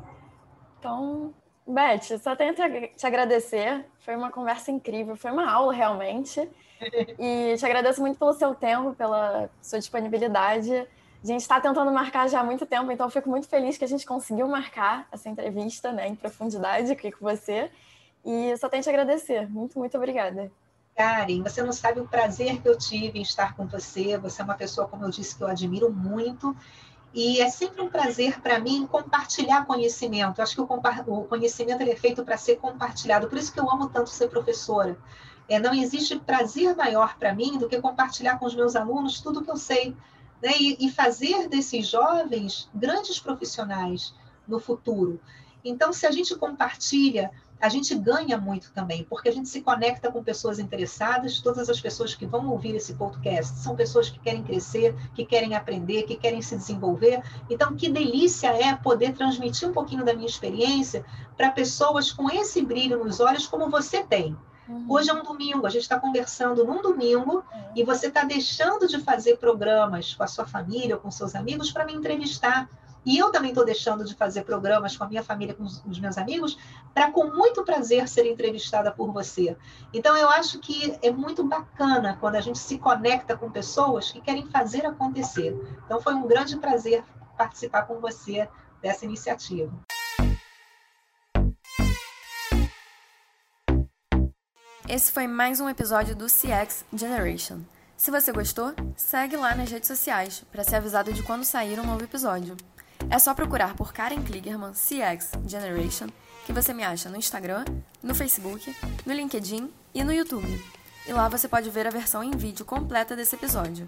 Então, 0.77 1.33
Beth, 1.67 2.17
só 2.19 2.35
tenho 2.35 2.53
que 2.53 2.87
te 2.95 3.05
agradecer. 3.05 3.85
Foi 3.99 4.15
uma 4.15 4.31
conversa 4.31 4.71
incrível, 4.71 5.15
foi 5.15 5.31
uma 5.31 5.51
aula 5.51 5.73
realmente. 5.73 6.47
E 7.17 7.55
te 7.57 7.65
agradeço 7.65 7.99
muito 7.99 8.19
pelo 8.19 8.33
seu 8.33 8.53
tempo, 8.53 8.93
pela 8.93 9.49
sua 9.59 9.79
disponibilidade. 9.79 10.71
A 11.23 11.27
gente 11.27 11.41
está 11.41 11.59
tentando 11.59 11.91
marcar 11.91 12.29
já 12.29 12.39
há 12.39 12.43
muito 12.43 12.67
tempo, 12.67 12.91
então 12.91 13.07
eu 13.07 13.09
fico 13.09 13.27
muito 13.27 13.47
feliz 13.47 13.79
que 13.79 13.83
a 13.83 13.87
gente 13.87 14.05
conseguiu 14.05 14.47
marcar 14.47 15.07
essa 15.11 15.27
entrevista 15.27 15.91
né, 15.91 16.07
em 16.07 16.15
profundidade 16.15 16.91
aqui 16.91 17.11
com 17.11 17.25
você. 17.25 17.71
E 18.23 18.55
só 18.57 18.69
tenho 18.69 18.83
que 18.83 18.89
te 18.89 18.93
agradecer. 18.93 19.49
Muito, 19.49 19.79
muito 19.79 19.97
obrigada. 19.97 20.51
Karen, 20.95 21.43
você 21.43 21.61
não 21.61 21.71
sabe 21.71 21.99
o 21.99 22.07
prazer 22.07 22.61
que 22.61 22.67
eu 22.67 22.77
tive 22.77 23.19
em 23.19 23.21
estar 23.21 23.55
com 23.55 23.65
você. 23.67 24.17
Você 24.17 24.41
é 24.41 24.45
uma 24.45 24.55
pessoa, 24.55 24.87
como 24.87 25.05
eu 25.05 25.09
disse, 25.09 25.35
que 25.35 25.43
eu 25.43 25.47
admiro 25.47 25.91
muito. 25.91 26.55
E 27.17 27.41
é 27.41 27.49
sempre 27.49 27.81
um 27.81 27.89
prazer 27.89 28.39
para 28.41 28.59
mim 28.59 28.85
compartilhar 28.85 29.65
conhecimento. 29.65 30.37
Eu 30.37 30.43
acho 30.43 30.53
que 30.53 30.61
o, 30.61 30.67
o 31.07 31.23
conhecimento 31.23 31.81
é 31.81 31.95
feito 31.95 32.23
para 32.23 32.37
ser 32.37 32.57
compartilhado. 32.57 33.27
Por 33.27 33.39
isso 33.39 33.51
que 33.51 33.59
eu 33.59 33.67
amo 33.67 33.89
tanto 33.89 34.11
ser 34.11 34.29
professora. 34.29 34.95
É, 35.49 35.57
não 35.57 35.73
existe 35.73 36.19
prazer 36.19 36.75
maior 36.75 37.17
para 37.17 37.33
mim 37.33 37.57
do 37.57 37.67
que 37.67 37.81
compartilhar 37.81 38.37
com 38.37 38.45
os 38.45 38.53
meus 38.53 38.75
alunos 38.75 39.19
tudo 39.19 39.43
que 39.43 39.49
eu 39.49 39.57
sei. 39.57 39.95
Né? 40.43 40.51
E, 40.59 40.85
e 40.85 40.91
fazer 40.91 41.49
desses 41.49 41.87
jovens 41.87 42.69
grandes 42.71 43.19
profissionais 43.19 44.13
no 44.47 44.59
futuro. 44.59 45.19
Então, 45.65 45.91
se 45.91 46.05
a 46.05 46.11
gente 46.11 46.35
compartilha 46.35 47.31
a 47.59 47.69
gente 47.69 47.95
ganha 47.95 48.37
muito 48.37 48.71
também, 48.71 49.03
porque 49.03 49.29
a 49.29 49.31
gente 49.31 49.49
se 49.49 49.61
conecta 49.61 50.11
com 50.11 50.23
pessoas 50.23 50.59
interessadas, 50.59 51.41
todas 51.41 51.69
as 51.69 51.81
pessoas 51.81 52.13
que 52.13 52.25
vão 52.25 52.49
ouvir 52.49 52.75
esse 52.75 52.93
podcast 52.93 53.57
são 53.59 53.75
pessoas 53.75 54.09
que 54.09 54.19
querem 54.19 54.43
crescer, 54.43 54.95
que 55.15 55.25
querem 55.25 55.55
aprender, 55.55 56.03
que 56.03 56.15
querem 56.15 56.41
se 56.41 56.55
desenvolver. 56.55 57.21
Então, 57.49 57.75
que 57.75 57.89
delícia 57.89 58.47
é 58.47 58.75
poder 58.75 59.13
transmitir 59.13 59.67
um 59.67 59.73
pouquinho 59.73 60.05
da 60.05 60.13
minha 60.13 60.27
experiência 60.27 61.03
para 61.35 61.51
pessoas 61.51 62.11
com 62.11 62.29
esse 62.29 62.61
brilho 62.61 63.03
nos 63.03 63.19
olhos 63.19 63.47
como 63.47 63.69
você 63.69 64.03
tem. 64.03 64.37
Uhum. 64.67 64.85
Hoje 64.89 65.09
é 65.09 65.13
um 65.13 65.23
domingo, 65.23 65.65
a 65.65 65.69
gente 65.69 65.83
está 65.83 65.99
conversando 65.99 66.65
num 66.65 66.81
domingo 66.81 67.37
uhum. 67.37 67.71
e 67.75 67.83
você 67.83 68.07
está 68.07 68.23
deixando 68.23 68.87
de 68.87 68.99
fazer 68.99 69.37
programas 69.37 70.13
com 70.13 70.23
a 70.23 70.27
sua 70.27 70.45
família 70.45 70.95
ou 70.95 71.01
com 71.01 71.09
seus 71.09 71.35
amigos 71.35 71.71
para 71.71 71.85
me 71.85 71.93
entrevistar 71.93 72.69
e 73.07 73.17
eu 73.17 73.31
também 73.31 73.51
estou 73.51 73.63
deixando 73.63 74.03
de 74.03 74.13
fazer 74.13 74.43
programas 74.43 74.97
com 74.97 75.05
a 75.05 75.07
minha 75.07 75.23
família, 75.23 75.55
com 75.55 75.63
os, 75.63 75.81
os 75.85 75.97
meus 75.97 76.17
amigos, 76.17 76.57
para 76.93 77.09
com 77.09 77.27
muito 77.27 77.63
prazer 77.63 78.05
ser 78.09 78.29
entrevistada 78.29 78.91
por 78.91 79.13
você. 79.13 79.55
Então, 79.93 80.17
eu 80.17 80.29
acho 80.29 80.59
que 80.59 80.99
é 81.01 81.09
muito 81.09 81.41
bacana 81.41 82.17
quando 82.19 82.35
a 82.35 82.41
gente 82.41 82.59
se 82.59 82.77
conecta 82.77 83.37
com 83.37 83.49
pessoas 83.49 84.11
que 84.11 84.19
querem 84.19 84.45
fazer 84.47 84.85
acontecer. 84.85 85.55
Então, 85.85 86.01
foi 86.01 86.15
um 86.15 86.27
grande 86.27 86.57
prazer 86.57 87.01
participar 87.37 87.83
com 87.83 88.01
você 88.01 88.49
dessa 88.81 89.05
iniciativa. 89.05 89.71
Esse 94.85 95.13
foi 95.13 95.27
mais 95.27 95.61
um 95.61 95.69
episódio 95.69 96.13
do 96.13 96.25
CX 96.25 96.83
Generation. 96.91 97.61
Se 97.95 98.11
você 98.11 98.33
gostou, 98.33 98.73
segue 98.97 99.37
lá 99.37 99.55
nas 99.55 99.71
redes 99.71 99.87
sociais 99.87 100.43
para 100.51 100.65
ser 100.65 100.75
avisado 100.75 101.13
de 101.13 101.23
quando 101.23 101.45
sair 101.45 101.79
um 101.79 101.85
novo 101.85 102.03
episódio. 102.03 102.57
É 103.09 103.19
só 103.19 103.33
procurar 103.33 103.75
por 103.75 103.93
Karen 103.93 104.21
Kligerman 104.21 104.71
CX 104.71 105.31
Generation 105.47 106.07
que 106.45 106.53
você 106.53 106.73
me 106.73 106.81
acha 106.81 107.09
no 107.09 107.17
Instagram, 107.17 107.65
no 108.01 108.15
Facebook, 108.15 108.73
no 109.05 109.13
LinkedIn 109.13 109.69
e 109.93 110.01
no 110.01 110.13
YouTube. 110.13 110.65
E 111.05 111.11
lá 111.11 111.27
você 111.27 111.45
pode 111.45 111.69
ver 111.69 111.85
a 111.85 111.89
versão 111.89 112.23
em 112.23 112.31
vídeo 112.31 112.63
completa 112.63 113.17
desse 113.17 113.35
episódio. 113.35 113.85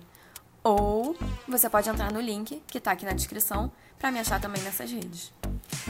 Ou 0.61 1.15
você 1.47 1.69
pode 1.69 1.89
entrar 1.89 2.11
no 2.11 2.19
link 2.19 2.61
que 2.67 2.77
está 2.77 2.91
aqui 2.91 3.05
na 3.05 3.13
descrição 3.13 3.71
para 3.97 4.11
me 4.11 4.19
achar 4.19 4.41
também 4.41 4.61
nessas 4.61 4.91
redes. 4.91 5.31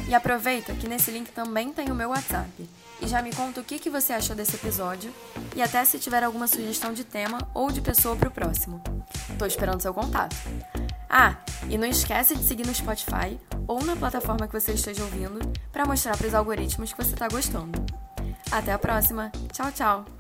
E 0.08 0.14
aproveita 0.14 0.74
que 0.76 0.88
nesse 0.88 1.10
link 1.10 1.32
também 1.32 1.74
tem 1.74 1.92
o 1.92 1.96
meu 1.96 2.10
WhatsApp. 2.10 2.70
E 3.02 3.08
já 3.08 3.22
me 3.22 3.34
conta 3.34 3.62
o 3.62 3.64
que, 3.64 3.80
que 3.80 3.90
você 3.90 4.14
achou 4.14 4.36
desse 4.36 4.56
episódio 4.56 5.14
e 5.56 5.62
até 5.62 5.84
se 5.86 5.98
tiver 5.98 6.24
alguma 6.24 6.48
sugestão 6.48 6.94
de 6.94 7.04
tema 7.04 7.40
ou 7.54 7.72
de 7.72 7.82
pessoa 7.82 8.16
para 8.16 8.30
o 8.30 8.32
próximo. 8.32 8.80
Tô 9.38 9.46
esperando 9.46 9.82
seu 9.82 9.94
contato. 9.94 10.36
Ah, 11.10 11.36
e 11.68 11.78
não 11.78 11.88
esquece 11.88 12.36
de 12.36 12.44
seguir 12.44 12.68
no 12.68 12.74
Spotify 12.74 13.40
ou 13.68 13.84
na 13.84 13.96
plataforma 13.96 14.48
que 14.48 14.54
você 14.54 14.74
esteja 14.74 15.04
ouvindo 15.04 15.40
para 15.72 15.86
mostrar 15.86 16.16
para 16.16 16.28
os 16.28 16.34
algoritmos 16.36 16.94
que 16.94 17.04
você 17.04 17.14
está 17.14 17.28
gostando. 17.28 17.84
Até 18.52 18.72
a 18.72 18.80
próxima. 18.80 19.32
Tchau, 19.52 19.72
tchau. 19.72 20.19